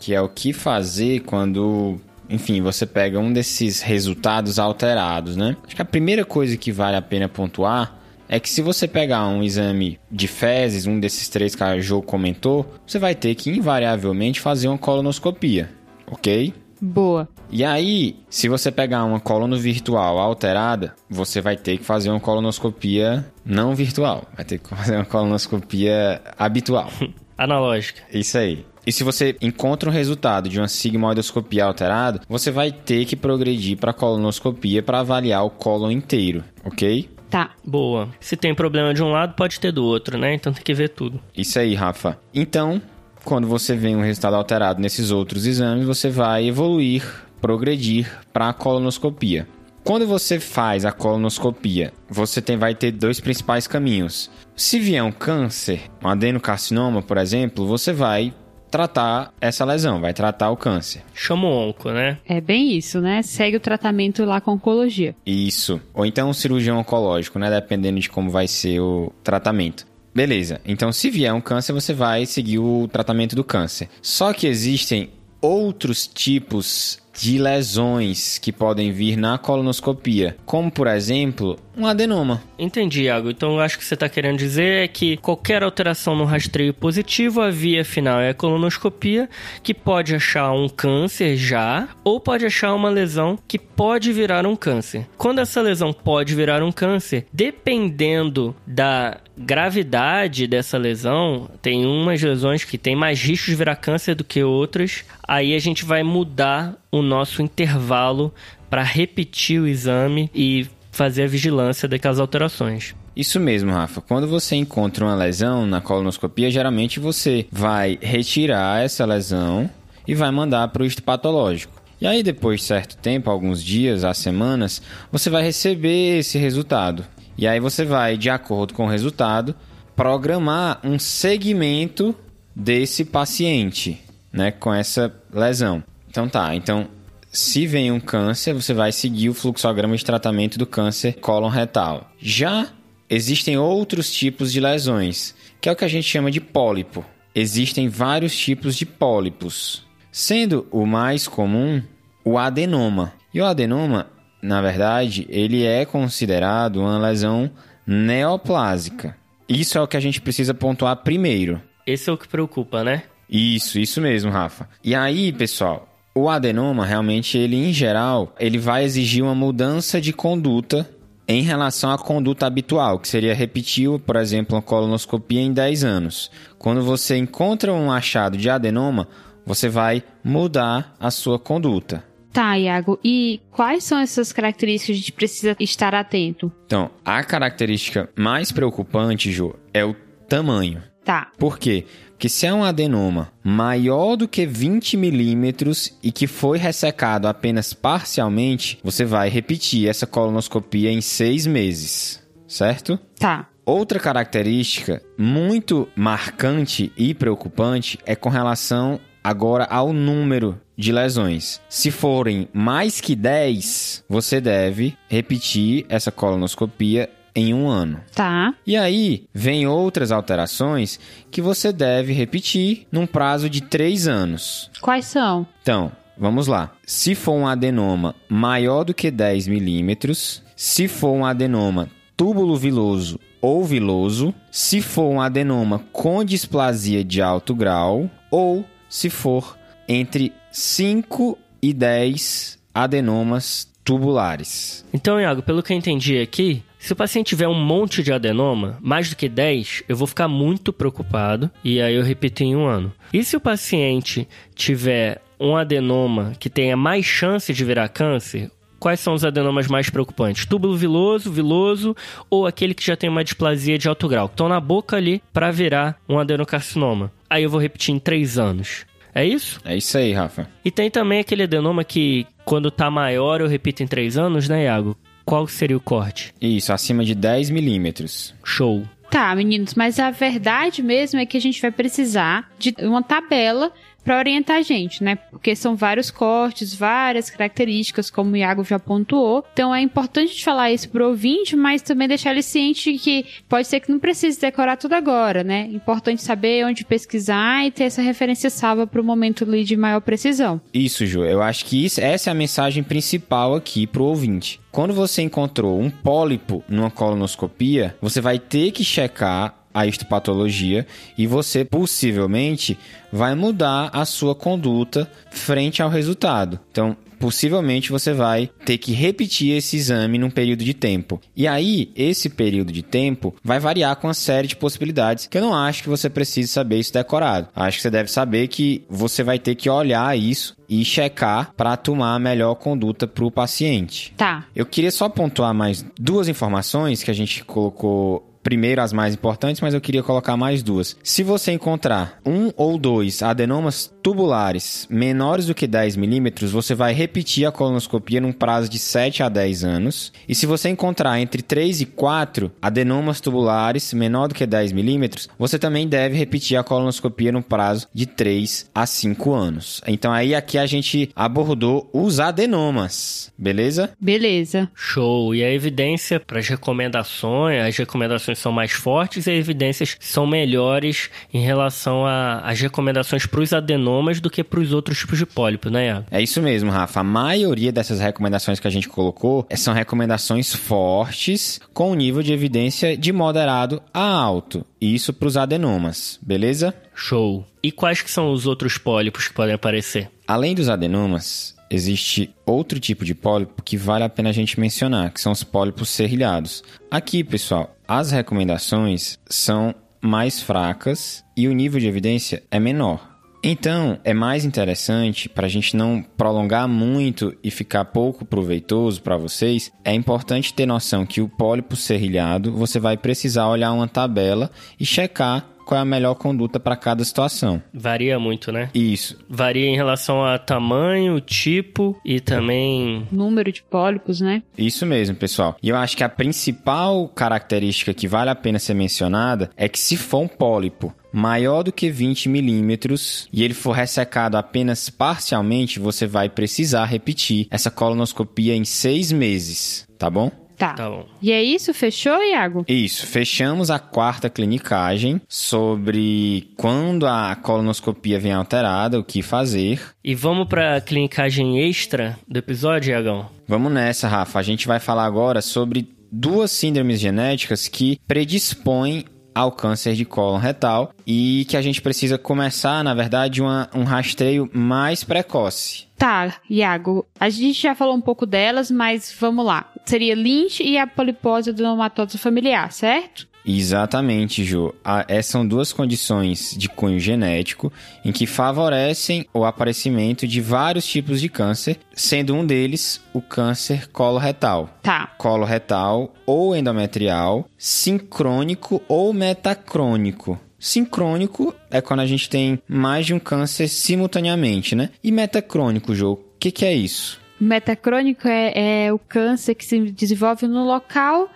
que 0.00 0.12
é 0.12 0.20
o 0.20 0.28
que 0.28 0.52
fazer 0.52 1.20
quando, 1.20 2.00
enfim, 2.28 2.60
você 2.60 2.86
pega 2.86 3.18
um 3.18 3.32
desses 3.32 3.80
resultados 3.80 4.58
alterados, 4.58 5.36
né? 5.36 5.56
Acho 5.64 5.76
que 5.76 5.82
a 5.82 5.86
primeira 5.86 6.24
coisa 6.24 6.56
que 6.56 6.72
vale 6.72 6.96
a 6.96 7.02
pena 7.02 7.28
pontuar 7.28 7.98
é 8.28 8.40
que 8.40 8.48
se 8.48 8.62
você 8.62 8.88
pegar 8.88 9.26
um 9.26 9.42
exame 9.42 9.98
de 10.10 10.26
fezes, 10.26 10.86
um 10.86 10.98
desses 10.98 11.28
três 11.28 11.54
que 11.54 11.62
a 11.62 11.78
Jo 11.78 12.02
comentou, 12.02 12.66
você 12.86 12.98
vai 12.98 13.14
ter 13.14 13.34
que 13.34 13.50
invariavelmente 13.50 14.40
fazer 14.40 14.68
uma 14.68 14.78
colonoscopia, 14.78 15.70
ok? 16.06 16.54
Boa. 16.80 17.28
E 17.50 17.64
aí, 17.64 18.16
se 18.28 18.48
você 18.48 18.70
pegar 18.70 19.04
uma 19.04 19.20
colono 19.20 19.56
virtual 19.56 20.18
alterada, 20.18 20.94
você 21.08 21.40
vai 21.40 21.56
ter 21.56 21.78
que 21.78 21.84
fazer 21.84 22.10
uma 22.10 22.20
colonoscopia 22.20 23.24
não 23.44 23.74
virtual. 23.74 24.24
Vai 24.34 24.44
ter 24.44 24.58
que 24.58 24.68
fazer 24.74 24.96
uma 24.96 25.04
colonoscopia 25.04 26.20
habitual. 26.38 26.90
Analógica. 27.38 28.02
Isso 28.12 28.38
aí. 28.38 28.64
E 28.86 28.92
se 28.92 29.02
você 29.02 29.36
encontra 29.40 29.88
um 29.88 29.92
resultado 29.92 30.48
de 30.48 30.58
uma 30.58 30.68
sigmoidoscopia 30.68 31.64
alterado, 31.64 32.20
você 32.28 32.50
vai 32.50 32.70
ter 32.70 33.04
que 33.06 33.16
progredir 33.16 33.78
para 33.78 33.92
colonoscopia 33.92 34.82
para 34.82 35.00
avaliar 35.00 35.44
o 35.44 35.50
cólon 35.50 35.90
inteiro, 35.90 36.44
ok? 36.64 37.08
Tá. 37.30 37.50
Boa. 37.64 38.08
Se 38.20 38.36
tem 38.36 38.54
problema 38.54 38.94
de 38.94 39.02
um 39.02 39.10
lado, 39.10 39.34
pode 39.34 39.58
ter 39.58 39.72
do 39.72 39.84
outro, 39.84 40.16
né? 40.16 40.34
Então 40.34 40.52
tem 40.52 40.62
que 40.62 40.74
ver 40.74 40.90
tudo. 40.90 41.20
Isso 41.36 41.58
aí, 41.58 41.74
Rafa. 41.74 42.16
Então, 42.32 42.80
quando 43.24 43.48
você 43.48 43.74
vê 43.74 43.88
um 43.88 44.02
resultado 44.02 44.36
alterado 44.36 44.80
nesses 44.80 45.10
outros 45.10 45.46
exames, 45.46 45.84
você 45.84 46.10
vai 46.10 46.46
evoluir, 46.46 47.02
progredir 47.40 48.08
para 48.32 48.50
a 48.50 48.52
colonoscopia. 48.52 49.48
Quando 49.82 50.06
você 50.06 50.38
faz 50.38 50.84
a 50.84 50.92
colonoscopia, 50.92 51.92
você 52.08 52.40
tem, 52.40 52.56
vai 52.56 52.74
ter 52.74 52.92
dois 52.92 53.20
principais 53.20 53.66
caminhos. 53.66 54.30
Se 54.54 54.78
vier 54.78 55.02
um 55.02 55.12
câncer, 55.12 55.82
um 56.02 56.08
adenocarcinoma, 56.08 57.02
por 57.02 57.18
exemplo, 57.18 57.66
você 57.66 57.92
vai 57.92 58.32
tratar 58.74 59.32
essa 59.40 59.64
lesão, 59.64 60.00
vai 60.00 60.12
tratar 60.12 60.50
o 60.50 60.56
câncer. 60.56 61.04
Chama 61.14 61.46
o 61.46 61.68
onco, 61.68 61.92
né? 61.92 62.18
É 62.26 62.40
bem 62.40 62.76
isso, 62.76 63.00
né? 63.00 63.22
Segue 63.22 63.56
o 63.56 63.60
tratamento 63.60 64.24
lá 64.24 64.40
com 64.40 64.50
oncologia. 64.50 65.14
Isso. 65.24 65.80
Ou 65.94 66.04
então 66.04 66.28
um 66.28 66.32
cirurgião 66.32 66.78
oncológico, 66.78 67.38
né? 67.38 67.48
Dependendo 67.48 68.00
de 68.00 68.10
como 68.10 68.30
vai 68.30 68.48
ser 68.48 68.80
o 68.80 69.12
tratamento. 69.22 69.86
Beleza. 70.12 70.60
Então, 70.66 70.90
se 70.90 71.08
vier 71.08 71.32
um 71.32 71.40
câncer, 71.40 71.72
você 71.72 71.92
vai 71.94 72.26
seguir 72.26 72.58
o 72.58 72.88
tratamento 72.88 73.36
do 73.36 73.44
câncer. 73.44 73.88
Só 74.02 74.32
que 74.32 74.48
existem 74.48 75.10
outros 75.40 76.08
tipos 76.08 76.98
de 77.14 77.38
lesões 77.38 78.38
que 78.38 78.52
podem 78.52 78.92
vir 78.92 79.16
na 79.16 79.38
colonoscopia, 79.38 80.36
como 80.44 80.70
por 80.70 80.86
exemplo, 80.86 81.58
um 81.76 81.86
adenoma. 81.86 82.42
Entendi, 82.58 83.04
Iago. 83.04 83.30
Então 83.30 83.58
acho 83.58 83.78
que 83.78 83.84
você 83.84 83.94
está 83.94 84.08
querendo 84.08 84.38
dizer 84.38 84.84
é 84.84 84.88
que 84.88 85.16
qualquer 85.16 85.62
alteração 85.62 86.14
no 86.14 86.24
rastreio 86.24 86.72
positivo, 86.72 87.40
a 87.40 87.50
via 87.50 87.84
final 87.84 88.20
é 88.20 88.30
a 88.30 88.34
colonoscopia, 88.34 89.28
que 89.62 89.74
pode 89.74 90.14
achar 90.14 90.52
um 90.52 90.68
câncer 90.68 91.36
já, 91.36 91.88
ou 92.04 92.20
pode 92.20 92.46
achar 92.46 92.74
uma 92.74 92.88
lesão 92.88 93.38
que 93.48 93.58
pode 93.58 94.12
virar 94.12 94.46
um 94.46 94.54
câncer. 94.54 95.06
Quando 95.16 95.40
essa 95.40 95.60
lesão 95.60 95.92
pode 95.92 96.34
virar 96.34 96.62
um 96.62 96.70
câncer, 96.70 97.26
dependendo 97.32 98.54
da 98.66 99.18
gravidade 99.36 100.46
dessa 100.46 100.78
lesão, 100.78 101.50
tem 101.60 101.84
umas 101.84 102.22
lesões 102.22 102.62
que 102.62 102.78
tem 102.78 102.94
mais 102.94 103.20
risco 103.20 103.46
de 103.46 103.56
virar 103.56 103.74
câncer 103.76 104.14
do 104.14 104.22
que 104.22 104.44
outras. 104.44 105.04
Aí 105.26 105.54
a 105.54 105.58
gente 105.58 105.84
vai 105.84 106.04
mudar 106.04 106.76
o 106.94 107.02
nosso 107.02 107.42
intervalo 107.42 108.32
para 108.70 108.82
repetir 108.82 109.60
o 109.60 109.66
exame 109.66 110.30
e 110.32 110.66
fazer 110.92 111.24
a 111.24 111.26
vigilância 111.26 111.88
daquelas 111.88 112.20
alterações. 112.20 112.94
Isso 113.16 113.40
mesmo, 113.40 113.72
Rafa. 113.72 114.00
Quando 114.00 114.28
você 114.28 114.54
encontra 114.54 115.04
uma 115.04 115.14
lesão 115.16 115.66
na 115.66 115.80
colonoscopia, 115.80 116.50
geralmente 116.52 117.00
você 117.00 117.46
vai 117.50 117.98
retirar 118.00 118.84
essa 118.84 119.04
lesão 119.04 119.68
e 120.06 120.14
vai 120.14 120.30
mandar 120.30 120.68
para 120.68 120.82
o 120.82 120.86
histopatológico. 120.86 121.82
E 122.00 122.06
aí, 122.06 122.22
depois 122.22 122.60
de 122.60 122.66
certo 122.66 122.96
tempo, 122.96 123.28
alguns 123.28 123.62
dias, 123.62 124.04
às 124.04 124.18
semanas, 124.18 124.80
você 125.10 125.28
vai 125.28 125.42
receber 125.42 126.18
esse 126.18 126.38
resultado. 126.38 127.04
E 127.36 127.46
aí 127.48 127.58
você 127.58 127.84
vai, 127.84 128.16
de 128.16 128.30
acordo 128.30 128.72
com 128.72 128.84
o 128.84 128.90
resultado, 128.90 129.54
programar 129.96 130.78
um 130.84 130.98
segmento 130.98 132.14
desse 132.54 133.04
paciente, 133.04 134.00
né, 134.32 134.52
com 134.52 134.72
essa 134.72 135.12
lesão. 135.32 135.82
Então 136.14 136.28
tá, 136.28 136.54
então 136.54 136.86
se 137.32 137.66
vem 137.66 137.90
um 137.90 137.98
câncer, 137.98 138.54
você 138.54 138.72
vai 138.72 138.92
seguir 138.92 139.30
o 139.30 139.34
fluxograma 139.34 139.96
de 139.96 140.04
tratamento 140.04 140.56
do 140.56 140.64
câncer 140.64 141.14
cólon 141.14 141.48
retal. 141.48 142.08
Já 142.20 142.68
existem 143.10 143.58
outros 143.58 144.12
tipos 144.14 144.52
de 144.52 144.60
lesões, 144.60 145.34
que 145.60 145.68
é 145.68 145.72
o 145.72 145.74
que 145.74 145.84
a 145.84 145.88
gente 145.88 146.08
chama 146.08 146.30
de 146.30 146.40
pólipo. 146.40 147.04
Existem 147.34 147.88
vários 147.88 148.38
tipos 148.38 148.76
de 148.76 148.86
pólipos, 148.86 149.84
sendo 150.12 150.68
o 150.70 150.86
mais 150.86 151.26
comum 151.26 151.82
o 152.24 152.38
adenoma. 152.38 153.12
E 153.34 153.40
o 153.40 153.44
adenoma, 153.44 154.06
na 154.40 154.62
verdade, 154.62 155.26
ele 155.28 155.64
é 155.64 155.84
considerado 155.84 156.76
uma 156.76 156.96
lesão 156.96 157.50
neoplásica. 157.84 159.16
Isso 159.48 159.76
é 159.76 159.80
o 159.80 159.88
que 159.88 159.96
a 159.96 160.00
gente 160.00 160.20
precisa 160.20 160.54
pontuar 160.54 160.98
primeiro. 160.98 161.60
Esse 161.84 162.08
é 162.08 162.12
o 162.12 162.16
que 162.16 162.28
preocupa, 162.28 162.84
né? 162.84 163.02
Isso, 163.28 163.80
isso 163.80 164.00
mesmo, 164.00 164.30
Rafa. 164.30 164.68
E 164.84 164.94
aí, 164.94 165.32
pessoal, 165.32 165.88
o 166.14 166.28
adenoma, 166.28 166.86
realmente, 166.86 167.36
ele 167.36 167.56
em 167.56 167.72
geral, 167.72 168.34
ele 168.38 168.58
vai 168.58 168.84
exigir 168.84 169.22
uma 169.22 169.34
mudança 169.34 170.00
de 170.00 170.12
conduta 170.12 170.88
em 171.26 171.42
relação 171.42 171.90
à 171.90 171.98
conduta 171.98 172.46
habitual, 172.46 172.98
que 172.98 173.08
seria 173.08 173.34
repetir, 173.34 173.98
por 174.00 174.16
exemplo, 174.16 174.54
uma 174.54 174.62
colonoscopia 174.62 175.40
em 175.40 175.52
10 175.52 175.82
anos. 175.82 176.30
Quando 176.58 176.82
você 176.82 177.16
encontra 177.16 177.72
um 177.72 177.90
achado 177.90 178.36
de 178.36 178.48
adenoma, 178.48 179.08
você 179.44 179.68
vai 179.68 180.02
mudar 180.22 180.94
a 181.00 181.10
sua 181.10 181.38
conduta. 181.38 182.04
Tá, 182.32 182.58
Iago. 182.58 182.98
E 183.02 183.40
quais 183.50 183.84
são 183.84 183.98
essas 183.98 184.32
características 184.32 184.86
que 184.86 184.92
a 184.92 184.96
gente 184.96 185.12
precisa 185.12 185.56
estar 185.60 185.94
atento? 185.94 186.52
Então, 186.66 186.90
a 187.04 187.22
característica 187.22 188.10
mais 188.16 188.50
preocupante, 188.50 189.30
Jo, 189.30 189.54
é 189.72 189.84
o 189.84 189.94
tamanho. 190.28 190.82
Tá. 191.04 191.30
Por 191.38 191.58
quê? 191.58 191.86
Que 192.24 192.28
se 192.30 192.46
é 192.46 192.54
um 192.54 192.64
adenoma 192.64 193.30
maior 193.42 194.16
do 194.16 194.26
que 194.26 194.46
20 194.46 194.96
milímetros 194.96 195.92
e 196.02 196.10
que 196.10 196.26
foi 196.26 196.56
ressecado 196.56 197.28
apenas 197.28 197.74
parcialmente, 197.74 198.78
você 198.82 199.04
vai 199.04 199.28
repetir 199.28 199.90
essa 199.90 200.06
colonoscopia 200.06 200.90
em 200.90 201.02
seis 201.02 201.46
meses, 201.46 202.22
certo? 202.48 202.98
Tá. 203.18 203.50
Outra 203.66 204.00
característica 204.00 205.02
muito 205.18 205.86
marcante 205.94 206.90
e 206.96 207.12
preocupante 207.12 207.98
é 208.06 208.16
com 208.16 208.30
relação 208.30 208.98
agora 209.22 209.64
ao 209.64 209.92
número 209.92 210.58
de 210.78 210.92
lesões. 210.92 211.60
Se 211.68 211.90
forem 211.90 212.48
mais 212.54 213.02
que 213.02 213.14
10, 213.14 214.04
você 214.08 214.40
deve 214.40 214.96
repetir 215.08 215.84
essa 215.90 216.10
colonoscopia 216.10 217.10
em 217.34 217.52
um 217.52 217.68
ano. 217.68 218.00
Tá. 218.14 218.54
E 218.66 218.76
aí 218.76 219.24
vem 219.34 219.66
outras 219.66 220.12
alterações 220.12 221.00
que 221.30 221.40
você 221.40 221.72
deve 221.72 222.12
repetir 222.12 222.86
num 222.90 223.06
prazo 223.06 223.50
de 223.50 223.60
três 223.60 224.06
anos. 224.06 224.70
Quais 224.80 225.06
são? 225.06 225.46
Então, 225.62 225.90
vamos 226.16 226.46
lá. 226.46 226.72
Se 226.86 227.14
for 227.14 227.32
um 227.32 227.46
adenoma 227.46 228.14
maior 228.28 228.84
do 228.84 228.94
que 228.94 229.10
10 229.10 229.48
milímetros, 229.48 230.42
se 230.54 230.86
for 230.86 231.12
um 231.12 231.26
adenoma 231.26 231.90
túbulo 232.16 232.56
viloso 232.56 233.18
ou 233.40 233.64
viloso, 233.64 234.32
se 234.50 234.80
for 234.80 235.10
um 235.10 235.20
adenoma 235.20 235.80
com 235.92 236.24
displasia 236.24 237.04
de 237.04 237.20
alto 237.20 237.54
grau 237.54 238.08
ou 238.30 238.64
se 238.88 239.10
for 239.10 239.58
entre 239.88 240.32
5 240.50 241.36
e 241.60 241.72
10 241.72 242.58
adenomas 242.72 243.68
tubulares. 243.84 244.84
Então, 244.92 245.20
Iago, 245.20 245.42
pelo 245.42 245.62
que 245.62 245.72
eu 245.72 245.76
entendi 245.76 246.18
aqui, 246.18 246.62
se 246.84 246.92
o 246.92 246.96
paciente 246.96 247.28
tiver 247.28 247.48
um 247.48 247.54
monte 247.54 248.02
de 248.02 248.12
adenoma, 248.12 248.76
mais 248.78 249.08
do 249.08 249.16
que 249.16 249.26
10, 249.26 249.84
eu 249.88 249.96
vou 249.96 250.06
ficar 250.06 250.28
muito 250.28 250.70
preocupado 250.70 251.50
e 251.64 251.80
aí 251.80 251.94
eu 251.94 252.02
repito 252.02 252.44
em 252.44 252.54
um 252.54 252.66
ano. 252.66 252.92
E 253.10 253.24
se 253.24 253.34
o 253.34 253.40
paciente 253.40 254.28
tiver 254.54 255.22
um 255.40 255.56
adenoma 255.56 256.34
que 256.38 256.50
tenha 256.50 256.76
mais 256.76 257.06
chance 257.06 257.54
de 257.54 257.64
virar 257.64 257.88
câncer, 257.88 258.50
quais 258.78 259.00
são 259.00 259.14
os 259.14 259.24
adenomas 259.24 259.66
mais 259.66 259.88
preocupantes? 259.88 260.44
Túbulo 260.44 260.76
viloso, 260.76 261.32
viloso 261.32 261.96
ou 262.28 262.46
aquele 262.46 262.74
que 262.74 262.84
já 262.84 262.94
tem 262.94 263.08
uma 263.08 263.24
displasia 263.24 263.78
de 263.78 263.88
alto 263.88 264.06
grau, 264.06 264.28
que 264.28 264.34
estão 264.34 264.50
na 264.50 264.60
boca 264.60 264.94
ali 264.94 265.22
para 265.32 265.50
virar 265.50 265.98
um 266.06 266.18
adenocarcinoma. 266.18 267.10
Aí 267.30 267.44
eu 267.44 267.50
vou 267.50 267.62
repetir 267.62 267.94
em 267.94 267.98
3 267.98 268.36
anos. 268.38 268.84
É 269.14 269.24
isso? 269.24 269.58
É 269.64 269.74
isso 269.74 269.96
aí, 269.96 270.12
Rafa. 270.12 270.50
E 270.62 270.70
tem 270.70 270.90
também 270.90 271.20
aquele 271.20 271.44
adenoma 271.44 271.82
que, 271.82 272.26
quando 272.44 272.70
tá 272.70 272.90
maior, 272.90 273.40
eu 273.40 273.48
repito 273.48 273.82
em 273.82 273.86
3 273.86 274.18
anos, 274.18 274.50
né, 274.50 274.64
Iago? 274.64 274.94
Qual 275.24 275.46
seria 275.46 275.76
o 275.76 275.80
corte? 275.80 276.34
Isso, 276.40 276.72
acima 276.72 277.04
de 277.04 277.14
10 277.14 277.50
milímetros. 277.50 278.34
Show. 278.44 278.86
Tá, 279.10 279.34
meninos, 279.34 279.74
mas 279.74 279.98
a 279.98 280.10
verdade 280.10 280.82
mesmo 280.82 281.20
é 281.20 281.26
que 281.26 281.36
a 281.36 281.40
gente 281.40 281.62
vai 281.62 281.70
precisar 281.70 282.50
de 282.58 282.74
uma 282.80 283.02
tabela 283.02 283.72
para 284.04 284.18
orientar 284.18 284.58
a 284.58 284.62
gente, 284.62 285.02
né? 285.02 285.16
Porque 285.16 285.56
são 285.56 285.74
vários 285.74 286.10
cortes, 286.10 286.74
várias 286.74 287.30
características, 287.30 288.10
como 288.10 288.32
o 288.32 288.36
Iago 288.36 288.62
já 288.62 288.78
pontuou. 288.78 289.44
Então 289.52 289.74
é 289.74 289.80
importante 289.80 290.44
falar 290.44 290.70
isso 290.70 290.88
pro 290.90 291.08
ouvinte, 291.08 291.56
mas 291.56 291.82
também 291.82 292.06
deixar 292.06 292.32
ele 292.32 292.42
ciente 292.42 292.92
de 292.92 292.98
que 292.98 293.26
pode 293.48 293.66
ser 293.66 293.80
que 293.80 293.90
não 293.90 293.98
precise 293.98 294.40
decorar 294.40 294.76
tudo 294.76 294.94
agora, 294.94 295.42
né? 295.42 295.68
Importante 295.72 296.22
saber 296.22 296.64
onde 296.66 296.84
pesquisar 296.84 297.66
e 297.66 297.70
ter 297.70 297.84
essa 297.84 298.02
referência 298.02 298.50
salva 298.50 298.86
para 298.86 299.00
o 299.00 299.04
momento 299.04 299.44
ali 299.44 299.64
de 299.64 299.76
maior 299.76 300.00
precisão. 300.00 300.60
Isso, 300.72 301.06
Ju. 301.06 301.24
Eu 301.24 301.42
acho 301.42 301.64
que 301.64 301.84
isso, 301.84 302.00
essa 302.00 302.30
é 302.30 302.32
a 302.32 302.34
mensagem 302.34 302.82
principal 302.82 303.54
aqui 303.54 303.86
pro 303.86 304.04
ouvinte. 304.04 304.60
Quando 304.70 304.92
você 304.92 305.22
encontrou 305.22 305.80
um 305.80 305.88
pólipo 305.88 306.62
numa 306.68 306.90
colonoscopia, 306.90 307.96
você 308.00 308.20
vai 308.20 308.38
ter 308.38 308.72
que 308.72 308.84
checar 308.84 309.63
a 309.74 309.86
histopatologia 309.86 310.86
e 311.18 311.26
você 311.26 311.64
possivelmente 311.64 312.78
vai 313.12 313.34
mudar 313.34 313.90
a 313.92 314.04
sua 314.04 314.34
conduta 314.34 315.10
frente 315.30 315.82
ao 315.82 315.90
resultado. 315.90 316.58
Então, 316.70 316.96
possivelmente 317.24 317.90
você 317.90 318.12
vai 318.12 318.50
ter 318.66 318.76
que 318.76 318.92
repetir 318.92 319.56
esse 319.56 319.76
exame 319.76 320.18
num 320.18 320.28
período 320.28 320.62
de 320.62 320.74
tempo. 320.74 321.18
E 321.34 321.48
aí, 321.48 321.90
esse 321.96 322.28
período 322.28 322.70
de 322.70 322.82
tempo 322.82 323.34
vai 323.42 323.58
variar 323.58 323.96
com 323.96 324.08
uma 324.08 324.14
série 324.14 324.46
de 324.46 324.56
possibilidades 324.56 325.26
que 325.26 325.38
eu 325.38 325.42
não 325.42 325.54
acho 325.54 325.82
que 325.82 325.88
você 325.88 326.10
precise 326.10 326.48
saber 326.48 326.78
isso 326.78 326.92
decorado. 326.92 327.48
Acho 327.56 327.78
que 327.78 327.82
você 327.82 327.90
deve 327.90 328.10
saber 328.10 328.48
que 328.48 328.84
você 328.90 329.22
vai 329.22 329.38
ter 329.38 329.54
que 329.54 329.70
olhar 329.70 330.16
isso 330.18 330.54
e 330.68 330.84
checar 330.84 331.52
para 331.56 331.76
tomar 331.76 332.14
a 332.14 332.18
melhor 332.18 332.54
conduta 332.56 333.06
para 333.06 333.24
o 333.24 333.30
paciente. 333.30 334.12
Tá. 334.16 334.44
Eu 334.54 334.66
queria 334.66 334.90
só 334.90 335.08
pontuar 335.08 335.54
mais 335.54 335.84
duas 335.98 336.28
informações 336.28 337.02
que 337.02 337.10
a 337.10 337.14
gente 337.14 337.42
colocou 337.44 338.33
primeiro 338.44 338.82
as 338.82 338.92
mais 338.92 339.14
importantes, 339.14 339.60
mas 339.60 339.74
eu 339.74 339.80
queria 339.80 340.02
colocar 340.02 340.36
mais 340.36 340.62
duas. 340.62 340.96
Se 341.02 341.24
você 341.24 341.50
encontrar 341.50 342.20
um 342.24 342.52
ou 342.56 342.78
dois 342.78 343.22
adenomas 343.22 343.92
tubulares 344.04 344.86
menores 344.90 345.46
do 345.46 345.54
que 345.54 345.66
10 345.66 345.96
milímetros, 345.96 346.52
você 346.52 346.74
vai 346.74 346.92
repetir 346.92 347.46
a 347.46 347.50
colonoscopia 347.50 348.20
num 348.20 348.32
prazo 348.32 348.68
de 348.68 348.78
7 348.78 349.22
a 349.22 349.30
10 349.30 349.64
anos. 349.64 350.12
E 350.28 350.34
se 350.34 350.44
você 350.44 350.68
encontrar 350.68 351.18
entre 351.18 351.40
3 351.40 351.80
e 351.80 351.86
4 351.86 352.52
adenomas 352.60 353.18
tubulares 353.18 353.94
menor 353.94 354.28
do 354.28 354.34
que 354.34 354.44
10 354.44 354.72
milímetros, 354.72 355.26
você 355.38 355.58
também 355.58 355.88
deve 355.88 356.18
repetir 356.18 356.58
a 356.58 356.62
colonoscopia 356.62 357.32
num 357.32 357.40
prazo 357.40 357.88
de 357.94 358.04
3 358.04 358.70
a 358.74 358.84
5 358.84 359.32
anos. 359.32 359.80
Então 359.86 360.12
aí 360.12 360.34
aqui 360.34 360.58
a 360.58 360.66
gente 360.66 361.08
abordou 361.16 361.88
os 361.90 362.20
adenomas, 362.20 363.32
beleza? 363.38 363.90
Beleza. 363.98 364.70
Show. 364.74 365.34
E 365.34 365.42
a 365.42 365.50
evidência 365.50 366.20
para 366.20 366.40
as 366.40 366.46
recomendações, 366.46 367.64
as 367.66 367.74
recomendações 367.74 368.38
são 368.38 368.52
mais 368.52 368.72
fortes 368.72 369.26
e 369.26 369.30
as 369.30 369.38
evidências 369.38 369.96
são 369.98 370.26
melhores 370.26 371.08
em 371.32 371.40
relação 371.40 372.04
às 372.06 372.60
recomendações 372.60 373.24
para 373.24 373.40
os 373.40 373.54
adenomas 373.54 373.93
do 374.20 374.30
que 374.30 374.42
para 374.44 374.60
os 374.60 374.72
outros 374.72 374.98
tipos 374.98 375.18
de 375.18 375.26
pólipo, 375.26 375.70
né? 375.70 376.04
É 376.10 376.22
isso 376.22 376.40
mesmo, 376.40 376.70
Rafa. 376.70 377.00
A 377.00 377.04
maioria 377.04 377.72
dessas 377.72 378.00
recomendações 378.00 378.60
que 378.60 378.66
a 378.66 378.70
gente 378.70 378.88
colocou 378.88 379.46
são 379.54 379.74
recomendações 379.74 380.54
fortes 380.54 381.60
com 381.72 381.94
nível 381.94 382.22
de 382.22 382.32
evidência 382.32 382.96
de 382.96 383.12
moderado 383.12 383.82
a 383.92 384.02
alto. 384.02 384.64
Isso 384.80 385.12
para 385.12 385.28
os 385.28 385.36
adenomas, 385.36 386.18
beleza? 386.22 386.74
Show. 386.94 387.44
E 387.62 387.72
quais 387.72 388.02
que 388.02 388.10
são 388.10 388.32
os 388.32 388.46
outros 388.46 388.78
pólipos 388.78 389.28
que 389.28 389.34
podem 389.34 389.54
aparecer? 389.54 390.10
Além 390.26 390.54
dos 390.54 390.68
adenomas, 390.68 391.54
existe 391.70 392.34
outro 392.46 392.78
tipo 392.78 393.04
de 393.04 393.14
pólipo 393.14 393.62
que 393.62 393.76
vale 393.76 394.04
a 394.04 394.08
pena 394.08 394.30
a 394.30 394.32
gente 394.32 394.60
mencionar, 394.60 395.10
que 395.12 395.20
são 395.20 395.32
os 395.32 395.44
pólipos 395.44 395.88
serrilhados. 395.88 396.62
Aqui, 396.90 397.24
pessoal, 397.24 397.74
as 397.86 398.10
recomendações 398.10 399.18
são 399.26 399.74
mais 400.00 400.40
fracas 400.40 401.24
e 401.36 401.48
o 401.48 401.52
nível 401.52 401.80
de 401.80 401.86
evidência 401.86 402.42
é 402.50 402.60
menor. 402.60 403.13
Então, 403.46 403.98
é 404.02 404.14
mais 404.14 404.46
interessante 404.46 405.28
para 405.28 405.44
a 405.44 405.50
gente 405.50 405.76
não 405.76 406.02
prolongar 406.16 406.66
muito 406.66 407.36
e 407.44 407.50
ficar 407.50 407.84
pouco 407.84 408.24
proveitoso 408.24 409.02
para 409.02 409.18
vocês. 409.18 409.70
É 409.84 409.92
importante 409.92 410.54
ter 410.54 410.64
noção 410.64 411.04
que 411.04 411.20
o 411.20 411.28
pólipo 411.28 411.76
serrilhado 411.76 412.50
você 412.50 412.80
vai 412.80 412.96
precisar 412.96 413.46
olhar 413.46 413.70
uma 413.72 413.86
tabela 413.86 414.50
e 414.80 414.86
checar 414.86 415.46
qual 415.64 415.78
é 415.78 415.82
a 415.82 415.84
melhor 415.84 416.14
conduta 416.14 416.60
para 416.60 416.76
cada 416.76 417.04
situação. 417.04 417.62
Varia 417.72 418.18
muito, 418.18 418.52
né? 418.52 418.70
Isso. 418.74 419.18
Varia 419.28 419.66
em 419.66 419.76
relação 419.76 420.24
a 420.24 420.38
tamanho, 420.38 421.20
tipo 421.20 421.98
e 422.04 422.20
também 422.20 423.06
número 423.10 423.52
de 423.52 423.62
pólipos, 423.62 424.20
né? 424.20 424.42
Isso 424.56 424.86
mesmo, 424.86 425.16
pessoal. 425.16 425.56
E 425.62 425.68
eu 425.68 425.76
acho 425.76 425.96
que 425.96 426.04
a 426.04 426.08
principal 426.08 427.08
característica 427.08 427.94
que 427.94 428.06
vale 428.06 428.30
a 428.30 428.34
pena 428.34 428.58
ser 428.58 428.74
mencionada 428.74 429.50
é 429.56 429.68
que 429.68 429.78
se 429.78 429.96
for 429.96 430.20
um 430.20 430.28
pólipo 430.28 430.94
maior 431.12 431.62
do 431.62 431.72
que 431.72 431.90
20 431.90 432.28
milímetros 432.28 433.28
e 433.32 433.44
ele 433.44 433.54
for 433.54 433.70
ressecado 433.70 434.36
apenas 434.36 434.90
parcialmente, 434.90 435.78
você 435.78 436.08
vai 436.08 436.28
precisar 436.28 436.86
repetir 436.86 437.46
essa 437.50 437.70
colonoscopia 437.70 438.54
em 438.54 438.64
seis 438.64 439.12
meses, 439.12 439.86
tá 439.96 440.10
bom? 440.10 440.43
Tá. 440.56 440.74
Tá 440.74 440.88
bom. 440.88 441.06
E 441.20 441.32
é 441.32 441.42
isso? 441.42 441.74
Fechou, 441.74 442.22
Iago? 442.22 442.64
Isso, 442.68 443.06
fechamos 443.06 443.70
a 443.70 443.78
quarta 443.78 444.30
clinicagem 444.30 445.20
sobre 445.28 446.48
quando 446.56 447.06
a 447.06 447.34
colonoscopia 447.36 448.18
vem 448.18 448.32
alterada, 448.32 448.98
o 448.98 449.04
que 449.04 449.22
fazer. 449.22 449.80
E 450.02 450.14
vamos 450.14 450.48
para 450.48 450.76
a 450.76 450.80
clinicagem 450.80 451.58
extra 451.68 452.18
do 452.28 452.38
episódio, 452.38 452.92
Iagão? 452.92 453.28
Vamos 453.46 453.72
nessa, 453.72 454.08
Rafa. 454.08 454.38
A 454.38 454.42
gente 454.42 454.66
vai 454.66 454.80
falar 454.80 455.04
agora 455.04 455.42
sobre 455.42 455.88
duas 456.10 456.50
síndromes 456.52 457.00
genéticas 457.00 457.66
que 457.66 457.98
predispõem 458.06 459.04
ao 459.34 459.50
câncer 459.50 459.94
de 459.94 460.04
cólon 460.04 460.38
retal 460.38 460.92
e 461.06 461.44
que 461.48 461.56
a 461.56 461.62
gente 461.62 461.82
precisa 461.82 462.16
começar, 462.16 462.84
na 462.84 462.94
verdade, 462.94 463.42
uma, 463.42 463.68
um 463.74 463.84
rastreio 463.84 464.48
mais 464.52 465.02
precoce. 465.02 465.86
Tá, 465.96 466.34
Iago, 466.50 467.06
a 467.18 467.28
gente 467.28 467.60
já 467.60 467.74
falou 467.74 467.94
um 467.94 468.00
pouco 468.00 468.26
delas, 468.26 468.70
mas 468.70 469.14
vamos 469.18 469.44
lá. 469.44 469.70
Seria 469.84 470.14
Lynch 470.14 470.62
e 470.62 470.78
a 470.78 470.86
polipose 470.86 471.52
do 471.52 471.62
neumatoso 471.62 472.18
familiar, 472.18 472.72
certo? 472.72 473.28
Exatamente, 473.44 474.42
Ju. 474.42 474.74
Ah, 474.84 475.04
essas 475.06 475.26
são 475.26 475.46
duas 475.46 475.72
condições 475.72 476.54
de 476.56 476.68
cunho 476.68 476.98
genético 476.98 477.72
em 478.04 478.10
que 478.10 478.26
favorecem 478.26 479.26
o 479.34 479.44
aparecimento 479.44 480.26
de 480.26 480.40
vários 480.40 480.86
tipos 480.86 481.20
de 481.20 481.28
câncer, 481.28 481.78
sendo 481.94 482.34
um 482.34 482.46
deles 482.46 483.00
o 483.12 483.20
câncer 483.20 483.88
coloretal. 483.90 484.70
Tá. 484.82 485.08
Coloretal 485.18 486.14
ou 486.24 486.56
endometrial, 486.56 487.48
sincrônico 487.58 488.82
ou 488.88 489.12
metacrônico. 489.12 490.38
Sincrônico 490.58 491.54
é 491.70 491.82
quando 491.82 492.00
a 492.00 492.06
gente 492.06 492.30
tem 492.30 492.58
mais 492.66 493.04
de 493.04 493.12
um 493.12 493.18
câncer 493.18 493.68
simultaneamente, 493.68 494.74
né? 494.74 494.88
E 495.02 495.12
metacrônico, 495.12 495.94
Ju, 495.94 496.12
o 496.12 496.18
que, 496.38 496.50
que 496.50 496.64
é 496.64 496.72
isso? 496.72 497.20
Metacrônico 497.38 498.26
é, 498.26 498.86
é 498.86 498.92
o 498.92 498.98
câncer 498.98 499.54
que 499.54 499.64
se 499.64 499.78
desenvolve 499.90 500.46
no 500.46 500.64
local 500.64 501.28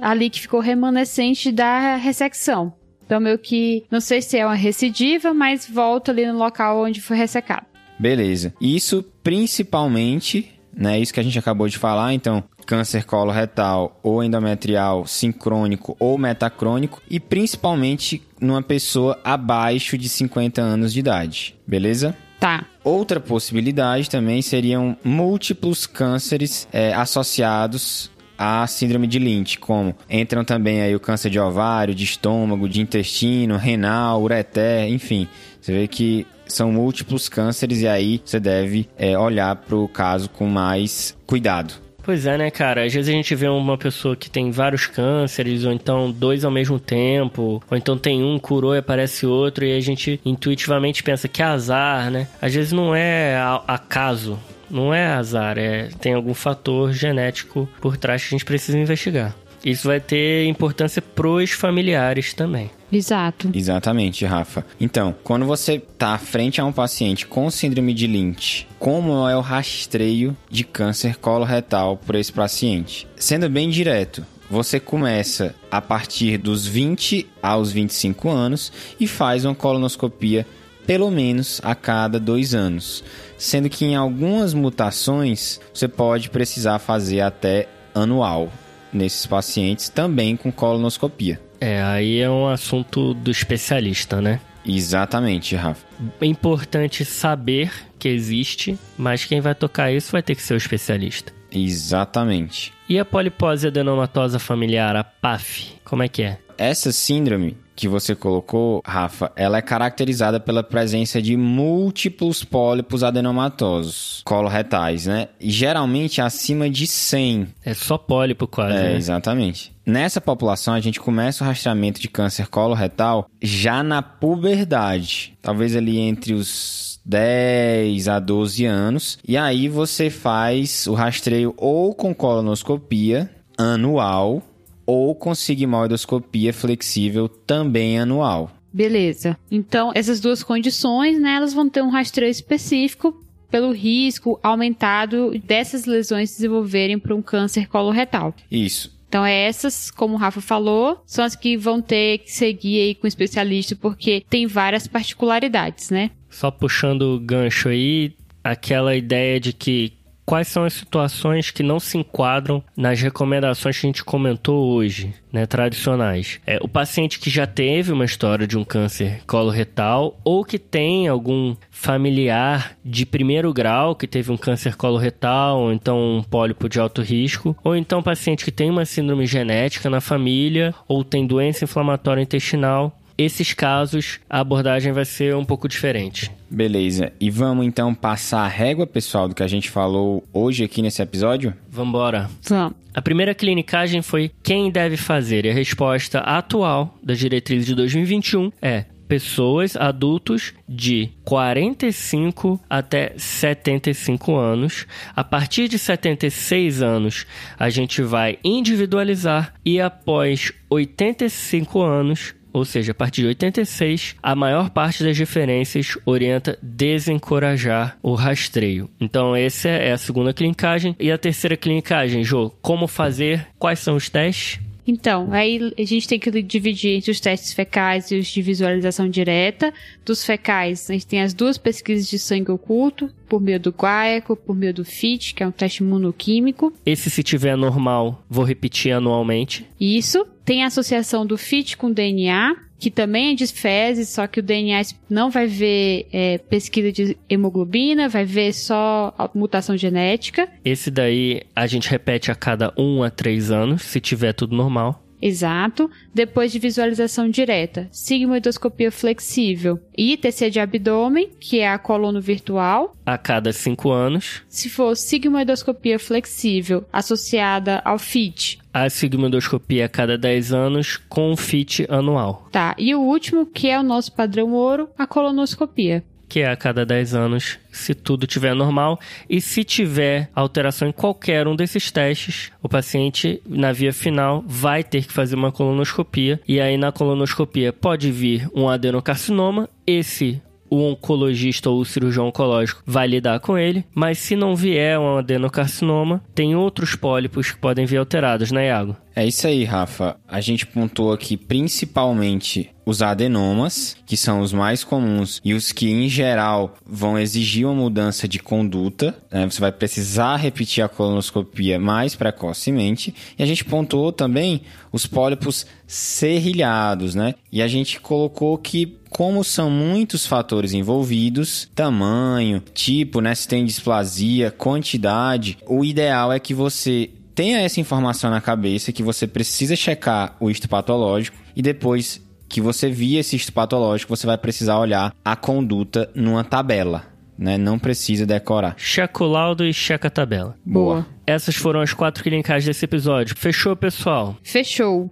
ali 0.00 0.30
que 0.30 0.40
ficou 0.40 0.60
remanescente 0.60 1.50
da 1.52 1.96
ressecção. 1.96 2.72
Então, 3.04 3.20
meio 3.20 3.38
que, 3.38 3.84
não 3.90 4.00
sei 4.00 4.20
se 4.20 4.36
é 4.36 4.44
uma 4.44 4.54
recidiva, 4.54 5.32
mas 5.32 5.68
volta 5.68 6.10
ali 6.10 6.26
no 6.26 6.36
local 6.36 6.82
onde 6.82 7.00
foi 7.00 7.16
ressecado. 7.16 7.66
Beleza. 7.98 8.52
Isso 8.60 9.04
principalmente, 9.22 10.52
né? 10.76 10.98
Isso 10.98 11.14
que 11.14 11.20
a 11.20 11.22
gente 11.22 11.38
acabou 11.38 11.68
de 11.68 11.78
falar. 11.78 12.12
Então, 12.12 12.42
câncer 12.66 13.04
coloretal 13.04 13.98
ou 14.02 14.22
endometrial 14.22 15.06
sincrônico 15.06 15.96
ou 16.00 16.18
metacrônico 16.18 17.00
e 17.08 17.20
principalmente 17.20 18.22
numa 18.40 18.60
pessoa 18.60 19.18
abaixo 19.24 19.96
de 19.96 20.08
50 20.08 20.60
anos 20.60 20.92
de 20.92 20.98
idade, 20.98 21.56
beleza? 21.66 22.14
Tá. 22.40 22.66
Outra 22.84 23.18
possibilidade 23.18 24.10
também 24.10 24.42
seriam 24.42 24.96
múltiplos 25.02 25.86
cânceres 25.86 26.68
é, 26.72 26.92
associados 26.92 28.10
à 28.38 28.66
síndrome 28.66 29.06
de 29.06 29.18
Lynch, 29.18 29.58
como 29.58 29.94
entram 30.08 30.44
também 30.44 30.82
aí 30.82 30.94
o 30.94 31.00
câncer 31.00 31.30
de 31.30 31.38
ovário, 31.38 31.94
de 31.94 32.04
estômago, 32.04 32.68
de 32.68 32.80
intestino, 32.80 33.56
renal, 33.56 34.22
ureter, 34.22 34.88
enfim. 34.88 35.28
Você 35.60 35.72
vê 35.72 35.88
que 35.88 36.26
são 36.46 36.72
múltiplos 36.72 37.28
cânceres 37.28 37.80
e 37.80 37.88
aí 37.88 38.20
você 38.24 38.38
deve 38.38 38.88
é, 38.96 39.18
olhar 39.18 39.56
para 39.56 39.76
o 39.76 39.88
caso 39.88 40.28
com 40.30 40.46
mais 40.46 41.16
cuidado. 41.26 41.74
Pois 42.06 42.24
é, 42.24 42.38
né, 42.38 42.52
cara? 42.52 42.84
Às 42.84 42.94
vezes 42.94 43.08
a 43.08 43.12
gente 43.12 43.34
vê 43.34 43.48
uma 43.48 43.76
pessoa 43.76 44.14
que 44.14 44.30
tem 44.30 44.52
vários 44.52 44.86
cânceres, 44.86 45.64
ou 45.64 45.72
então 45.72 46.12
dois 46.12 46.44
ao 46.44 46.52
mesmo 46.52 46.78
tempo, 46.78 47.60
ou 47.68 47.76
então 47.76 47.98
tem 47.98 48.22
um, 48.22 48.38
curou 48.38 48.76
e 48.76 48.78
aparece 48.78 49.26
outro, 49.26 49.64
e 49.64 49.76
a 49.76 49.80
gente 49.80 50.20
intuitivamente 50.24 51.02
pensa 51.02 51.26
que 51.26 51.42
azar, 51.42 52.08
né? 52.12 52.28
Às 52.40 52.54
vezes 52.54 52.70
não 52.70 52.94
é 52.94 53.36
acaso. 53.66 54.38
Não 54.70 54.92
é 54.92 55.06
azar, 55.06 55.58
é 55.58 55.88
tem 56.00 56.14
algum 56.14 56.34
fator 56.34 56.92
genético 56.92 57.68
por 57.80 57.96
trás 57.96 58.22
que 58.22 58.34
a 58.34 58.38
gente 58.38 58.44
precisa 58.44 58.78
investigar. 58.78 59.34
Isso 59.64 59.88
vai 59.88 59.98
ter 59.98 60.46
importância 60.46 61.02
pros 61.02 61.50
familiares 61.50 62.32
também. 62.32 62.70
Exato. 62.92 63.50
Exatamente, 63.52 64.24
Rafa. 64.24 64.64
Então, 64.80 65.14
quando 65.24 65.44
você 65.44 65.74
está 65.74 66.16
frente 66.18 66.60
a 66.60 66.64
um 66.64 66.72
paciente 66.72 67.26
com 67.26 67.50
síndrome 67.50 67.92
de 67.92 68.06
Lynch, 68.06 68.68
como 68.78 69.28
é 69.28 69.36
o 69.36 69.40
rastreio 69.40 70.36
de 70.48 70.62
câncer 70.62 71.16
coloretal 71.16 71.96
por 71.96 72.14
esse 72.14 72.32
paciente? 72.32 73.08
Sendo 73.16 73.50
bem 73.50 73.68
direto, 73.68 74.24
você 74.48 74.78
começa 74.78 75.54
a 75.68 75.80
partir 75.80 76.38
dos 76.38 76.64
20 76.64 77.26
aos 77.42 77.72
25 77.72 78.30
anos 78.30 78.72
e 79.00 79.08
faz 79.08 79.44
uma 79.44 79.54
colonoscopia 79.54 80.46
pelo 80.86 81.10
menos 81.10 81.60
a 81.64 81.74
cada 81.74 82.20
dois 82.20 82.54
anos, 82.54 83.02
sendo 83.36 83.68
que 83.68 83.84
em 83.84 83.96
algumas 83.96 84.54
mutações 84.54 85.60
você 85.72 85.88
pode 85.88 86.30
precisar 86.30 86.78
fazer 86.78 87.20
até 87.20 87.68
anual 87.94 88.52
nesses 88.92 89.26
pacientes 89.26 89.88
também 89.88 90.36
com 90.36 90.52
colonoscopia. 90.52 91.40
É, 91.60 91.82
aí 91.82 92.20
é 92.20 92.30
um 92.30 92.48
assunto 92.48 93.14
do 93.14 93.30
especialista, 93.30 94.20
né? 94.20 94.40
Exatamente, 94.64 95.54
Rafa. 95.54 95.86
É 96.20 96.26
importante 96.26 97.04
saber 97.04 97.72
que 97.98 98.08
existe, 98.08 98.78
mas 98.98 99.24
quem 99.24 99.40
vai 99.40 99.54
tocar 99.54 99.92
isso 99.92 100.12
vai 100.12 100.22
ter 100.22 100.34
que 100.34 100.42
ser 100.42 100.54
o 100.54 100.56
especialista. 100.56 101.32
Exatamente. 101.50 102.72
E 102.88 102.98
a 102.98 103.04
polipose 103.04 103.68
adenomatosa 103.68 104.38
familiar, 104.38 104.96
a 104.96 105.04
PAF, 105.04 105.74
como 105.84 106.02
é 106.02 106.08
que 106.08 106.22
é? 106.22 106.38
Essa 106.58 106.92
síndrome 106.92 107.56
que 107.76 107.86
você 107.86 108.14
colocou, 108.14 108.82
Rafa, 108.84 109.30
ela 109.36 109.58
é 109.58 109.62
caracterizada 109.62 110.40
pela 110.40 110.64
presença 110.64 111.20
de 111.20 111.36
múltiplos 111.36 112.42
pólipos 112.42 113.04
adenomatosos 113.04 114.22
coloretais, 114.24 115.06
né? 115.06 115.28
E 115.38 115.50
geralmente 115.50 116.22
acima 116.22 116.70
de 116.70 116.86
100. 116.86 117.48
É 117.62 117.74
só 117.74 117.98
pólipo 117.98 118.46
quase. 118.48 118.78
É, 118.78 118.82
né? 118.82 118.96
exatamente. 118.96 119.76
Nessa 119.84 120.20
população, 120.20 120.74
a 120.74 120.80
gente 120.80 120.98
começa 120.98 121.44
o 121.44 121.46
rastreamento 121.46 122.00
de 122.00 122.08
câncer 122.08 122.48
coloretal 122.48 123.28
já 123.40 123.82
na 123.82 124.02
puberdade. 124.02 125.34
Talvez 125.42 125.76
ali 125.76 125.98
entre 125.98 126.32
os 126.32 126.98
10 127.04 128.08
a 128.08 128.18
12 128.18 128.64
anos. 128.64 129.18
E 129.26 129.36
aí 129.36 129.68
você 129.68 130.10
faz 130.10 130.86
o 130.86 130.94
rastreio 130.94 131.54
ou 131.56 131.94
com 131.94 132.14
colonoscopia 132.14 133.30
anual 133.56 134.42
ou 134.86 135.14
com 135.14 135.34
sigmoidoscopia 135.34 136.52
flexível 136.52 137.28
também 137.28 137.98
anual. 137.98 138.50
Beleza. 138.72 139.36
Então, 139.50 139.90
essas 139.94 140.20
duas 140.20 140.42
condições, 140.42 141.20
né, 141.20 141.34
elas 141.34 141.52
vão 141.52 141.68
ter 141.68 141.82
um 141.82 141.90
rastreio 141.90 142.30
específico 142.30 143.22
pelo 143.50 143.72
risco 143.72 144.38
aumentado 144.42 145.32
dessas 145.44 145.86
lesões 145.86 146.30
se 146.30 146.36
desenvolverem 146.36 146.98
para 146.98 147.14
um 147.14 147.22
câncer 147.22 147.68
coloretal. 147.68 148.34
Isso. 148.50 148.94
Então, 149.08 149.24
é 149.24 149.46
essas, 149.46 149.90
como 149.90 150.14
o 150.14 150.18
Rafa 150.18 150.40
falou, 150.40 151.00
são 151.06 151.24
as 151.24 151.36
que 151.36 151.56
vão 151.56 151.80
ter 151.80 152.18
que 152.18 152.32
seguir 152.32 152.80
aí 152.80 152.94
com 152.94 153.06
o 153.06 153.08
especialista, 153.08 153.76
porque 153.76 154.24
tem 154.28 154.46
várias 154.46 154.86
particularidades, 154.86 155.90
né? 155.90 156.10
Só 156.28 156.50
puxando 156.50 157.02
o 157.02 157.20
gancho 157.20 157.68
aí, 157.68 158.14
aquela 158.42 158.94
ideia 158.96 159.40
de 159.40 159.52
que 159.52 159.92
quais 160.26 160.48
são 160.48 160.64
as 160.64 160.74
situações 160.74 161.52
que 161.52 161.62
não 161.62 161.78
se 161.78 161.96
enquadram 161.96 162.62
nas 162.76 163.00
recomendações 163.00 163.78
que 163.78 163.86
a 163.86 163.88
gente 163.88 164.04
comentou 164.04 164.72
hoje, 164.72 165.14
né, 165.32 165.46
tradicionais. 165.46 166.40
É 166.44 166.58
o 166.60 166.68
paciente 166.68 167.20
que 167.20 167.30
já 167.30 167.46
teve 167.46 167.92
uma 167.92 168.04
história 168.04 168.46
de 168.46 168.58
um 168.58 168.64
câncer 168.64 169.22
coloretal 169.26 170.18
ou 170.24 170.44
que 170.44 170.58
tem 170.58 171.06
algum 171.06 171.54
familiar 171.70 172.76
de 172.84 173.06
primeiro 173.06 173.52
grau 173.52 173.94
que 173.94 174.08
teve 174.08 174.32
um 174.32 174.36
câncer 174.36 174.74
coloretal 174.74 175.60
ou 175.60 175.72
então 175.72 176.18
um 176.18 176.22
pólipo 176.22 176.68
de 176.68 176.80
alto 176.80 177.00
risco, 177.00 177.56
ou 177.62 177.76
então 177.76 178.02
paciente 178.02 178.44
que 178.44 178.50
tem 178.50 178.68
uma 178.68 178.84
síndrome 178.84 179.26
genética 179.26 179.88
na 179.88 180.00
família 180.00 180.74
ou 180.88 181.04
tem 181.04 181.26
doença 181.26 181.64
inflamatória 181.64 182.22
intestinal 182.22 182.92
esses 183.18 183.52
casos 183.52 184.20
a 184.28 184.40
abordagem 184.40 184.92
vai 184.92 185.04
ser 185.04 185.34
um 185.34 185.44
pouco 185.44 185.68
diferente. 185.68 186.30
Beleza. 186.50 187.12
E 187.20 187.30
vamos 187.30 187.66
então 187.66 187.94
passar 187.94 188.40
a 188.40 188.48
régua, 188.48 188.86
pessoal, 188.86 189.28
do 189.28 189.34
que 189.34 189.42
a 189.42 189.48
gente 189.48 189.70
falou 189.70 190.24
hoje 190.32 190.64
aqui 190.64 190.82
nesse 190.82 191.02
episódio? 191.02 191.54
Vambora. 191.68 192.30
Vamos. 192.42 192.74
A 192.94 193.02
primeira 193.02 193.34
clinicagem 193.34 194.00
foi 194.00 194.30
quem 194.42 194.70
deve 194.70 194.96
fazer 194.96 195.44
e 195.44 195.50
a 195.50 195.54
resposta 195.54 196.20
atual 196.20 196.96
da 197.02 197.12
diretriz 197.12 197.66
de 197.66 197.74
2021 197.74 198.50
é 198.62 198.86
pessoas 199.06 199.76
adultos 199.76 200.52
de 200.68 201.10
45 201.24 202.60
até 202.68 203.12
75 203.16 204.36
anos. 204.36 204.86
A 205.14 205.22
partir 205.24 205.68
de 205.68 205.78
76 205.78 206.82
anos, 206.82 207.26
a 207.58 207.70
gente 207.70 208.02
vai 208.02 208.38
individualizar 208.44 209.54
e 209.64 209.80
após 209.80 210.52
85 210.68 211.80
anos, 211.80 212.34
ou 212.56 212.64
seja, 212.64 212.92
a 212.92 212.94
partir 212.94 213.20
de 213.20 213.26
86, 213.28 214.16
a 214.22 214.34
maior 214.34 214.70
parte 214.70 215.04
das 215.04 215.18
referências 215.18 215.98
orienta 216.06 216.58
desencorajar 216.62 217.98
o 218.02 218.14
rastreio. 218.14 218.88
Então, 218.98 219.36
essa 219.36 219.68
é 219.68 219.92
a 219.92 219.98
segunda 219.98 220.32
clinicagem. 220.32 220.96
E 220.98 221.12
a 221.12 221.18
terceira 221.18 221.54
clinicagem, 221.54 222.24
Jô, 222.24 222.50
como 222.62 222.88
fazer? 222.88 223.46
Quais 223.58 223.80
são 223.80 223.94
os 223.94 224.08
testes? 224.08 224.58
Então, 224.86 225.28
aí 225.32 225.74
a 225.76 225.84
gente 225.84 226.08
tem 226.08 226.18
que 226.18 226.30
dividir 226.42 226.96
entre 226.96 227.10
os 227.10 227.20
testes 227.20 227.52
fecais 227.52 228.10
e 228.10 228.16
os 228.18 228.28
de 228.28 228.40
visualização 228.40 229.06
direta. 229.06 229.74
Dos 230.02 230.24
fecais, 230.24 230.88
a 230.88 230.94
gente 230.94 231.06
tem 231.06 231.20
as 231.20 231.34
duas 231.34 231.58
pesquisas 231.58 232.08
de 232.08 232.18
sangue 232.18 232.52
oculto, 232.52 233.10
por 233.28 233.38
meio 233.38 233.60
do 233.60 233.70
guaiaco, 233.70 234.34
por 234.34 234.56
meio 234.56 234.72
do 234.72 234.84
FIT, 234.84 235.34
que 235.34 235.42
é 235.42 235.46
um 235.46 235.50
teste 235.50 235.82
imunoquímico. 235.82 236.72
Esse, 236.86 237.10
se 237.10 237.22
tiver 237.22 237.56
normal, 237.56 238.24
vou 238.30 238.44
repetir 238.44 238.92
anualmente. 238.92 239.66
Isso. 239.78 240.24
Tem 240.46 240.62
a 240.62 240.68
associação 240.68 241.26
do 241.26 241.36
FIT 241.36 241.76
com 241.76 241.90
DNA, 241.90 242.54
que 242.78 242.88
também 242.88 243.32
é 243.32 243.34
de 243.34 243.46
fezes, 243.48 244.10
só 244.10 244.28
que 244.28 244.38
o 244.38 244.42
DNA 244.42 244.80
não 245.10 245.28
vai 245.28 245.48
ver 245.48 246.06
é, 246.12 246.38
pesquisa 246.38 246.92
de 246.92 247.18
hemoglobina, 247.28 248.08
vai 248.08 248.24
ver 248.24 248.52
só 248.52 249.12
mutação 249.34 249.76
genética. 249.76 250.48
Esse 250.64 250.88
daí 250.88 251.42
a 251.54 251.66
gente 251.66 251.90
repete 251.90 252.30
a 252.30 252.34
cada 252.36 252.72
um 252.78 253.02
a 253.02 253.10
três 253.10 253.50
anos, 253.50 253.82
se 253.82 254.00
tiver 254.00 254.32
tudo 254.34 254.54
normal. 254.54 255.05
Exato. 255.26 255.90
Depois 256.14 256.52
de 256.52 256.60
visualização 256.60 257.28
direta, 257.28 257.88
sigmoidoscopia 257.90 258.92
flexível 258.92 259.80
e 259.98 260.16
TC 260.16 260.50
de 260.50 260.60
abdômen, 260.60 261.30
que 261.40 261.58
é 261.58 261.68
a 261.68 261.78
coluna 261.78 262.20
virtual. 262.20 262.96
A 263.04 263.18
cada 263.18 263.52
cinco 263.52 263.90
anos. 263.90 264.42
Se 264.48 264.70
for 264.70 264.96
sigmoidoscopia 264.96 265.98
flexível 265.98 266.84
associada 266.92 267.82
ao 267.84 267.98
FIT. 267.98 268.60
A 268.72 268.88
sigmoidoscopia 268.88 269.86
a 269.86 269.88
cada 269.88 270.16
10 270.16 270.52
anos 270.52 270.96
com 271.08 271.36
FIT 271.36 271.86
anual. 271.88 272.46
Tá. 272.52 272.76
E 272.78 272.94
o 272.94 273.00
último, 273.00 273.46
que 273.46 273.68
é 273.68 273.80
o 273.80 273.82
nosso 273.82 274.12
padrão 274.12 274.52
ouro, 274.52 274.88
a 274.96 275.06
colonoscopia 275.08 276.04
que 276.28 276.40
é 276.40 276.50
a 276.50 276.56
cada 276.56 276.84
10 276.84 277.14
anos, 277.14 277.58
se 277.70 277.94
tudo 277.94 278.26
tiver 278.26 278.54
normal. 278.54 278.98
E 279.28 279.40
se 279.40 279.64
tiver 279.64 280.30
alteração 280.34 280.88
em 280.88 280.92
qualquer 280.92 281.46
um 281.46 281.54
desses 281.54 281.90
testes, 281.90 282.50
o 282.62 282.68
paciente, 282.68 283.40
na 283.46 283.72
via 283.72 283.92
final, 283.92 284.44
vai 284.46 284.82
ter 284.82 285.04
que 285.04 285.12
fazer 285.12 285.36
uma 285.36 285.52
colonoscopia. 285.52 286.40
E 286.46 286.60
aí, 286.60 286.76
na 286.76 286.92
colonoscopia, 286.92 287.72
pode 287.72 288.10
vir 288.10 288.48
um 288.54 288.68
adenocarcinoma. 288.68 289.68
Esse 289.86 290.42
o 290.70 290.82
oncologista 290.82 291.70
ou 291.70 291.80
o 291.80 291.84
cirurgião 291.84 292.28
oncológico 292.28 292.82
vai 292.86 293.06
lidar 293.06 293.40
com 293.40 293.56
ele, 293.56 293.84
mas 293.94 294.18
se 294.18 294.36
não 294.36 294.54
vier 294.54 294.98
um 294.98 295.18
adenocarcinoma, 295.18 296.22
tem 296.34 296.54
outros 296.54 296.94
pólipos 296.94 297.50
que 297.50 297.58
podem 297.58 297.86
vir 297.86 297.98
alterados, 297.98 298.50
né, 298.50 298.68
Iago? 298.68 298.96
É 299.14 299.26
isso 299.26 299.46
aí, 299.46 299.64
Rafa. 299.64 300.16
A 300.28 300.42
gente 300.42 300.66
pontuou 300.66 301.10
aqui 301.10 301.38
principalmente 301.38 302.68
os 302.84 303.00
adenomas, 303.00 303.96
que 304.04 304.14
são 304.14 304.40
os 304.40 304.52
mais 304.52 304.84
comuns 304.84 305.40
e 305.42 305.54
os 305.54 305.72
que, 305.72 305.90
em 305.90 306.06
geral, 306.06 306.76
vão 306.86 307.18
exigir 307.18 307.66
uma 307.66 307.74
mudança 307.74 308.28
de 308.28 308.38
conduta. 308.38 309.16
Né? 309.30 309.48
Você 309.48 309.58
vai 309.58 309.72
precisar 309.72 310.36
repetir 310.36 310.84
a 310.84 310.88
colonoscopia 310.88 311.80
mais 311.80 312.14
precocemente. 312.14 313.14
E 313.38 313.42
a 313.42 313.46
gente 313.46 313.64
pontuou 313.64 314.12
também 314.12 314.60
os 314.92 315.06
pólipos 315.06 315.66
serrilhados, 315.86 317.14
né? 317.14 317.34
E 317.50 317.62
a 317.62 317.68
gente 317.68 317.98
colocou 317.98 318.58
que 318.58 318.98
como 319.16 319.42
são 319.42 319.70
muitos 319.70 320.26
fatores 320.26 320.74
envolvidos, 320.74 321.70
tamanho, 321.74 322.62
tipo, 322.74 323.22
né, 323.22 323.34
se 323.34 323.48
tem 323.48 323.64
displasia, 323.64 324.50
quantidade, 324.50 325.56
o 325.66 325.82
ideal 325.82 326.30
é 326.30 326.38
que 326.38 326.52
você 326.52 327.08
tenha 327.34 327.60
essa 327.60 327.80
informação 327.80 328.30
na 328.30 328.42
cabeça 328.42 328.92
que 328.92 329.02
você 329.02 329.26
precisa 329.26 329.74
checar 329.74 330.36
o 330.38 330.50
histopatológico 330.50 331.34
e 331.56 331.62
depois 331.62 332.22
que 332.46 332.60
você 332.60 332.90
via 332.90 333.20
esse 333.20 333.36
histopatológico, 333.36 334.14
você 334.14 334.26
vai 334.26 334.36
precisar 334.36 334.78
olhar 334.78 335.14
a 335.24 335.34
conduta 335.34 336.10
numa 336.14 336.44
tabela. 336.44 337.04
Né? 337.38 337.56
Não 337.56 337.78
precisa 337.78 338.26
decorar. 338.26 338.74
Checa 338.76 339.24
o 339.24 339.26
laudo 339.26 339.64
e 339.64 339.72
checa 339.72 340.08
a 340.08 340.10
tabela. 340.10 340.56
Boa. 340.62 341.06
Essas 341.26 341.56
foram 341.56 341.80
as 341.80 341.94
quatro 341.94 342.22
clinicais 342.22 342.66
desse 342.66 342.84
episódio. 342.84 343.34
Fechou, 343.34 343.74
pessoal? 343.74 344.36
Fechou. 344.42 345.10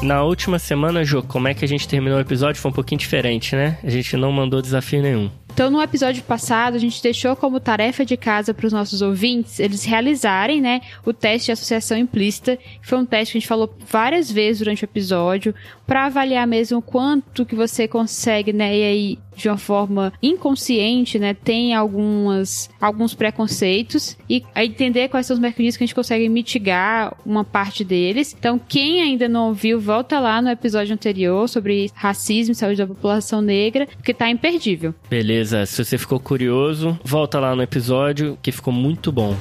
Na 0.00 0.22
última 0.22 0.60
semana, 0.60 1.02
Jô, 1.04 1.24
como 1.24 1.48
é 1.48 1.54
que 1.54 1.64
a 1.64 1.68
gente 1.68 1.88
terminou 1.88 2.18
o 2.18 2.20
episódio? 2.20 2.60
Foi 2.60 2.70
um 2.70 2.74
pouquinho 2.74 3.00
diferente, 3.00 3.56
né? 3.56 3.78
A 3.82 3.90
gente 3.90 4.16
não 4.16 4.30
mandou 4.30 4.62
desafio 4.62 5.02
nenhum. 5.02 5.28
Então, 5.52 5.72
no 5.72 5.82
episódio 5.82 6.22
passado, 6.22 6.76
a 6.76 6.78
gente 6.78 7.02
deixou 7.02 7.34
como 7.34 7.58
tarefa 7.58 8.04
de 8.04 8.16
casa 8.16 8.54
para 8.54 8.64
os 8.64 8.72
nossos 8.72 9.02
ouvintes 9.02 9.58
eles 9.58 9.84
realizarem, 9.84 10.60
né, 10.60 10.82
o 11.04 11.12
teste 11.12 11.46
de 11.46 11.52
associação 11.52 11.98
implícita, 11.98 12.56
foi 12.80 12.96
um 12.96 13.04
teste 13.04 13.32
que 13.32 13.38
a 13.38 13.40
gente 13.40 13.48
falou 13.48 13.74
várias 13.90 14.30
vezes 14.30 14.60
durante 14.60 14.84
o 14.84 14.86
episódio, 14.86 15.52
para 15.88 16.04
avaliar 16.04 16.46
mesmo 16.46 16.82
quanto 16.82 17.46
que 17.46 17.56
você 17.56 17.88
consegue, 17.88 18.52
né, 18.52 18.76
e 18.76 18.82
aí 18.82 19.18
de 19.34 19.48
uma 19.48 19.56
forma 19.56 20.12
inconsciente, 20.22 21.18
né, 21.18 21.32
tem 21.32 21.74
algumas 21.74 22.68
alguns 22.80 23.14
preconceitos 23.14 24.16
e 24.28 24.44
entender 24.54 25.08
quais 25.08 25.26
são 25.26 25.34
os 25.34 25.40
mecanismos 25.40 25.78
que 25.78 25.84
a 25.84 25.86
gente 25.86 25.94
consegue 25.94 26.28
mitigar 26.28 27.16
uma 27.24 27.44
parte 27.44 27.84
deles. 27.84 28.36
Então, 28.38 28.58
quem 28.58 29.00
ainda 29.00 29.28
não 29.28 29.48
ouviu, 29.48 29.80
volta 29.80 30.20
lá 30.20 30.42
no 30.42 30.50
episódio 30.50 30.92
anterior 30.92 31.48
sobre 31.48 31.90
racismo 31.94 32.52
e 32.52 32.54
saúde 32.54 32.76
da 32.76 32.86
população 32.86 33.40
negra, 33.40 33.86
porque 33.86 34.12
tá 34.12 34.28
imperdível. 34.28 34.94
Beleza, 35.08 35.64
se 35.64 35.82
você 35.82 35.96
ficou 35.96 36.20
curioso, 36.20 36.98
volta 37.02 37.40
lá 37.40 37.56
no 37.56 37.62
episódio 37.62 38.36
que 38.42 38.52
ficou 38.52 38.74
muito 38.74 39.10
bom. 39.10 39.34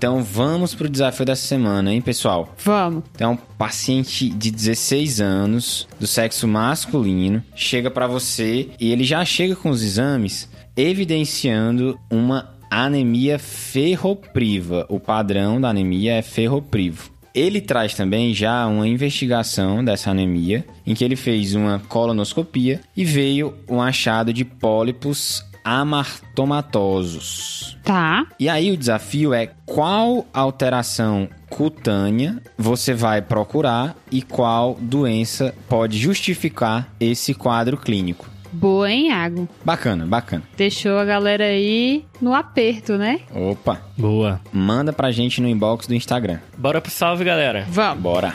Então 0.00 0.22
vamos 0.22 0.74
pro 0.74 0.88
desafio 0.88 1.26
dessa 1.26 1.46
semana, 1.46 1.92
hein, 1.92 2.00
pessoal? 2.00 2.54
Vamos. 2.64 3.04
Então, 3.14 3.36
paciente 3.58 4.30
de 4.30 4.50
16 4.50 5.20
anos, 5.20 5.86
do 6.00 6.06
sexo 6.06 6.48
masculino, 6.48 7.44
chega 7.54 7.90
para 7.90 8.06
você 8.06 8.70
e 8.80 8.90
ele 8.92 9.04
já 9.04 9.22
chega 9.26 9.54
com 9.54 9.68
os 9.68 9.82
exames 9.82 10.48
evidenciando 10.74 12.00
uma 12.10 12.48
anemia 12.70 13.38
ferropriva. 13.38 14.86
O 14.88 14.98
padrão 14.98 15.60
da 15.60 15.68
anemia 15.68 16.14
é 16.14 16.22
ferroprivo. 16.22 17.10
Ele 17.34 17.60
traz 17.60 17.92
também 17.92 18.32
já 18.32 18.66
uma 18.66 18.88
investigação 18.88 19.84
dessa 19.84 20.12
anemia, 20.12 20.64
em 20.86 20.94
que 20.94 21.04
ele 21.04 21.14
fez 21.14 21.54
uma 21.54 21.78
colonoscopia 21.78 22.80
e 22.96 23.04
veio 23.04 23.54
um 23.68 23.82
achado 23.82 24.32
de 24.32 24.46
pólipos 24.46 25.44
amartomatosos. 25.64 27.76
Tá. 27.84 28.26
E 28.38 28.48
aí 28.48 28.70
o 28.70 28.76
desafio 28.76 29.34
é 29.34 29.50
qual 29.66 30.26
alteração 30.32 31.28
cutânea 31.48 32.40
você 32.56 32.94
vai 32.94 33.20
procurar 33.22 33.96
e 34.10 34.22
qual 34.22 34.76
doença 34.80 35.54
pode 35.68 35.98
justificar 35.98 36.88
esse 37.00 37.34
quadro 37.34 37.76
clínico. 37.76 38.28
Boa, 38.52 38.90
hein, 38.90 39.08
Iago? 39.08 39.48
Bacana, 39.64 40.04
bacana. 40.06 40.42
Deixou 40.56 40.98
a 40.98 41.04
galera 41.04 41.44
aí 41.44 42.04
no 42.20 42.34
aperto, 42.34 42.98
né? 42.98 43.20
Opa, 43.32 43.80
Boa. 43.96 44.40
manda 44.52 44.92
pra 44.92 45.12
gente 45.12 45.40
no 45.40 45.48
inbox 45.48 45.86
do 45.86 45.94
Instagram. 45.94 46.40
Bora 46.58 46.80
pro 46.80 46.90
salve, 46.90 47.24
galera. 47.24 47.64
Vamos. 47.68 48.02
Bora. 48.02 48.34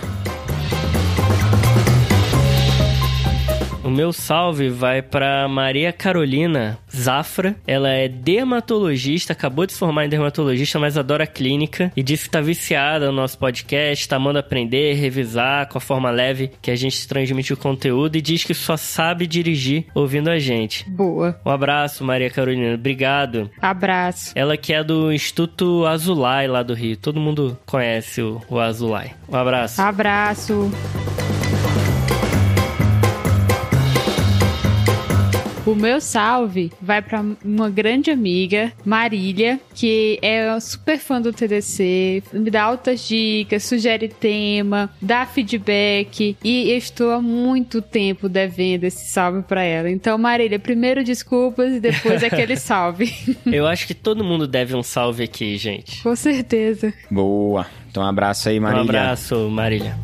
O 3.86 3.90
meu 3.92 4.12
salve 4.12 4.68
vai 4.68 5.04
para 5.04 5.48
Maria 5.48 5.94
Carolina 5.94 6.80
Zafra. 6.92 7.56
Ela 7.68 7.90
é 7.90 8.08
dermatologista, 8.08 9.34
acabou 9.34 9.68
de 9.68 9.74
se 9.74 9.78
formar 9.78 10.08
em 10.08 10.10
dermatologista, 10.10 10.80
mas 10.80 10.98
adora 10.98 11.28
clínica 11.28 11.92
e 11.96 12.02
disse 12.02 12.24
que 12.24 12.32
tá 12.32 12.42
viciada 12.42 13.06
no 13.06 13.12
nosso 13.12 13.38
podcast, 13.38 14.10
tá 14.10 14.16
amando 14.16 14.40
aprender, 14.40 14.96
revisar 14.96 15.70
com 15.70 15.78
a 15.78 15.82
forma 15.82 16.10
leve 16.10 16.50
que 16.64 16.72
a 16.72 16.76
gente 16.76 17.08
transmite 17.08 17.54
o 17.54 17.58
conteúdo 17.58 18.16
e 18.16 18.24
diz 18.24 18.44
que 18.44 18.56
só 18.56 18.76
sabe 18.76 19.28
dirigir 19.28 19.86
ouvindo 19.94 20.32
a 20.32 20.40
gente. 20.40 20.90
Boa. 20.90 21.40
Um 21.46 21.52
abraço, 21.52 22.04
Maria 22.04 22.32
Carolina. 22.32 22.74
Obrigado. 22.74 23.52
Abraço. 23.62 24.32
Ela 24.34 24.58
que 24.58 24.74
é 24.74 24.84
do 24.84 25.14
Instituto 25.14 25.86
Azulay 25.86 26.48
lá 26.48 26.64
do 26.64 26.74
Rio. 26.74 26.98
Todo 26.98 27.20
mundo 27.20 27.56
conhece 27.68 28.20
o, 28.20 28.42
o 28.50 28.60
Azulay. 28.60 29.12
Um 29.30 29.36
abraço. 29.36 29.80
Abraço. 29.80 30.72
O 35.66 35.74
meu 35.74 36.00
salve 36.00 36.72
vai 36.80 37.02
para 37.02 37.26
uma 37.44 37.72
grande 37.72 38.12
amiga, 38.12 38.72
Marília, 38.86 39.60
que 39.74 40.20
é 40.22 40.60
super 40.60 41.00
fã 41.00 41.20
do 41.20 41.34
TDC, 41.34 42.22
me 42.34 42.52
dá 42.52 42.64
altas 42.64 43.08
dicas, 43.08 43.64
sugere 43.64 44.08
tema, 44.08 44.92
dá 45.02 45.26
feedback 45.26 46.38
e 46.44 46.70
eu 46.70 46.78
estou 46.78 47.12
há 47.12 47.20
muito 47.20 47.82
tempo 47.82 48.30
devendo 48.30 48.84
esse 48.84 49.10
salve 49.12 49.42
para 49.42 49.64
ela. 49.64 49.90
Então, 49.90 50.20
Marília, 50.20 50.60
primeiro 50.60 51.04
desculpas 51.04 51.74
e 51.74 51.80
depois 51.80 52.22
aquele 52.24 52.58
salve. 52.58 53.12
Eu 53.48 53.66
acho 53.66 53.88
que 53.88 53.96
todo 53.96 54.24
mundo 54.24 54.48
deve 54.48 54.76
um 54.76 54.84
salve 54.84 55.24
aqui, 55.24 55.58
gente. 55.58 56.04
Com 56.04 56.16
certeza. 56.16 56.94
Boa. 57.10 57.66
Então 57.90 58.04
um 58.04 58.08
abraço 58.08 58.50
aí, 58.50 58.60
Marília. 58.60 58.84
Um 58.84 58.90
abraço, 58.90 59.50
Marília. 59.50 59.98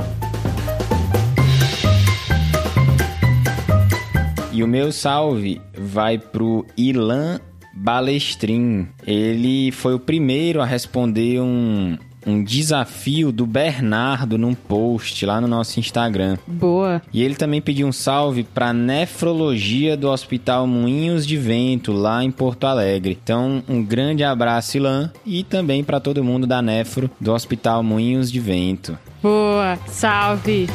E 4.61 4.63
o 4.63 4.67
meu 4.67 4.91
salve 4.91 5.59
vai 5.75 6.19
pro 6.19 6.63
Ilan 6.77 7.39
Balestrin. 7.73 8.87
Ele 9.07 9.71
foi 9.71 9.95
o 9.95 9.99
primeiro 9.99 10.61
a 10.61 10.65
responder 10.65 11.41
um, 11.41 11.97
um 12.27 12.43
desafio 12.43 13.31
do 13.31 13.47
Bernardo 13.47 14.37
num 14.37 14.53
post 14.53 15.25
lá 15.25 15.41
no 15.41 15.47
nosso 15.47 15.79
Instagram. 15.79 16.37
Boa. 16.45 17.01
E 17.11 17.23
ele 17.23 17.33
também 17.33 17.59
pediu 17.59 17.87
um 17.87 17.91
salve 17.91 18.43
para 18.43 18.71
nefrologia 18.71 19.97
do 19.97 20.11
Hospital 20.11 20.67
Moinhos 20.67 21.25
de 21.25 21.37
Vento, 21.37 21.91
lá 21.91 22.23
em 22.23 22.29
Porto 22.29 22.67
Alegre. 22.67 23.17
Então, 23.23 23.63
um 23.67 23.83
grande 23.83 24.23
abraço, 24.23 24.77
Ilan, 24.77 25.11
e 25.25 25.43
também 25.43 25.83
para 25.83 25.99
todo 25.99 26.23
mundo 26.23 26.45
da 26.45 26.61
Nefro 26.61 27.09
do 27.19 27.33
Hospital 27.33 27.81
Moinhos 27.81 28.31
de 28.31 28.39
Vento. 28.39 28.95
Boa. 29.23 29.79
Salve. 29.87 30.67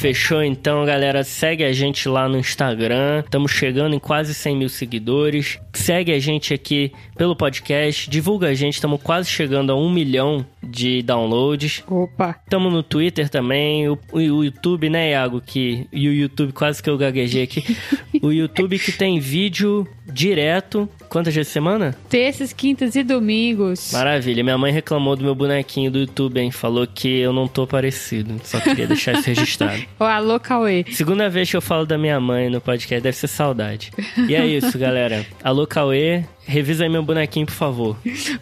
Fechou 0.00 0.42
então, 0.42 0.86
galera. 0.86 1.22
Segue 1.22 1.62
a 1.62 1.74
gente 1.74 2.08
lá 2.08 2.26
no 2.26 2.38
Instagram. 2.38 3.20
Estamos 3.20 3.52
chegando 3.52 3.94
em 3.94 3.98
quase 3.98 4.32
100 4.32 4.56
mil 4.56 4.68
seguidores. 4.70 5.58
Segue 5.74 6.10
a 6.10 6.18
gente 6.18 6.54
aqui 6.54 6.90
pelo 7.18 7.36
podcast. 7.36 8.08
Divulga 8.08 8.48
a 8.48 8.54
gente. 8.54 8.76
Estamos 8.76 9.02
quase 9.02 9.28
chegando 9.28 9.70
a 9.70 9.76
um 9.76 9.92
milhão 9.92 10.46
de 10.62 11.02
downloads. 11.02 11.84
Opa. 11.86 12.34
Estamos 12.42 12.72
no 12.72 12.82
Twitter 12.82 13.28
também. 13.28 13.90
O, 13.90 13.98
o 14.10 14.42
YouTube, 14.42 14.88
né, 14.88 15.10
Iago? 15.10 15.38
Que, 15.38 15.86
e 15.92 16.08
o 16.08 16.14
YouTube, 16.14 16.54
quase 16.54 16.82
que 16.82 16.88
eu 16.88 16.96
gaguejei 16.96 17.42
aqui. 17.42 17.76
o 18.22 18.32
YouTube 18.32 18.78
que 18.78 18.92
tem 18.92 19.20
vídeo 19.20 19.86
direto. 20.06 20.88
Quantas 21.10 21.34
vezes 21.34 21.48
por 21.48 21.54
semana? 21.54 21.96
Terças, 22.08 22.52
quintas 22.52 22.94
e 22.94 23.02
domingos. 23.02 23.90
Maravilha. 23.92 24.44
Minha 24.44 24.56
mãe 24.56 24.72
reclamou 24.72 25.16
do 25.16 25.24
meu 25.24 25.34
bonequinho 25.34 25.90
do 25.90 25.98
YouTube, 25.98 26.38
hein? 26.38 26.52
Falou 26.52 26.86
que 26.86 27.08
eu 27.18 27.32
não 27.32 27.48
tô 27.48 27.66
parecido. 27.66 28.40
Só 28.44 28.60
queria 28.60 28.86
deixar 28.86 29.14
isso 29.14 29.26
registrado. 29.26 29.82
Ô, 29.98 30.04
alô, 30.04 30.38
Cauê. 30.38 30.84
Segunda 30.92 31.28
vez 31.28 31.50
que 31.50 31.56
eu 31.56 31.60
falo 31.60 31.84
da 31.84 31.98
minha 31.98 32.20
mãe 32.20 32.48
no 32.48 32.60
podcast, 32.60 33.02
deve 33.02 33.16
ser 33.16 33.26
saudade. 33.26 33.90
E 34.28 34.36
é 34.36 34.46
isso, 34.46 34.78
galera. 34.78 35.26
Alô, 35.42 35.66
Cauê. 35.66 36.22
Revisa 36.46 36.84
aí 36.84 36.88
meu 36.88 37.02
bonequinho, 37.02 37.44
por 37.46 37.54
favor. 37.56 37.96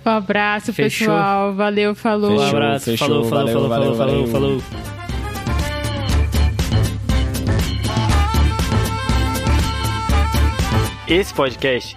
Um 0.04 0.10
abraço, 0.10 0.70
Fechou. 0.70 1.06
pessoal. 1.08 1.54
Valeu, 1.54 1.94
falou. 1.94 2.32
Um 2.32 2.38
Fechou, 2.38 2.56
abraço. 2.56 2.84
fechou. 2.90 3.08
Falou, 3.08 3.24
falou, 3.24 3.44
Valeu, 3.46 3.54
falou, 3.54 3.68
valeu, 3.68 3.96
falou, 3.96 4.26
falou, 4.26 4.58
valeu. 4.58 4.60
falou. 4.60 4.98
Esse 11.08 11.32
podcast 11.32 11.96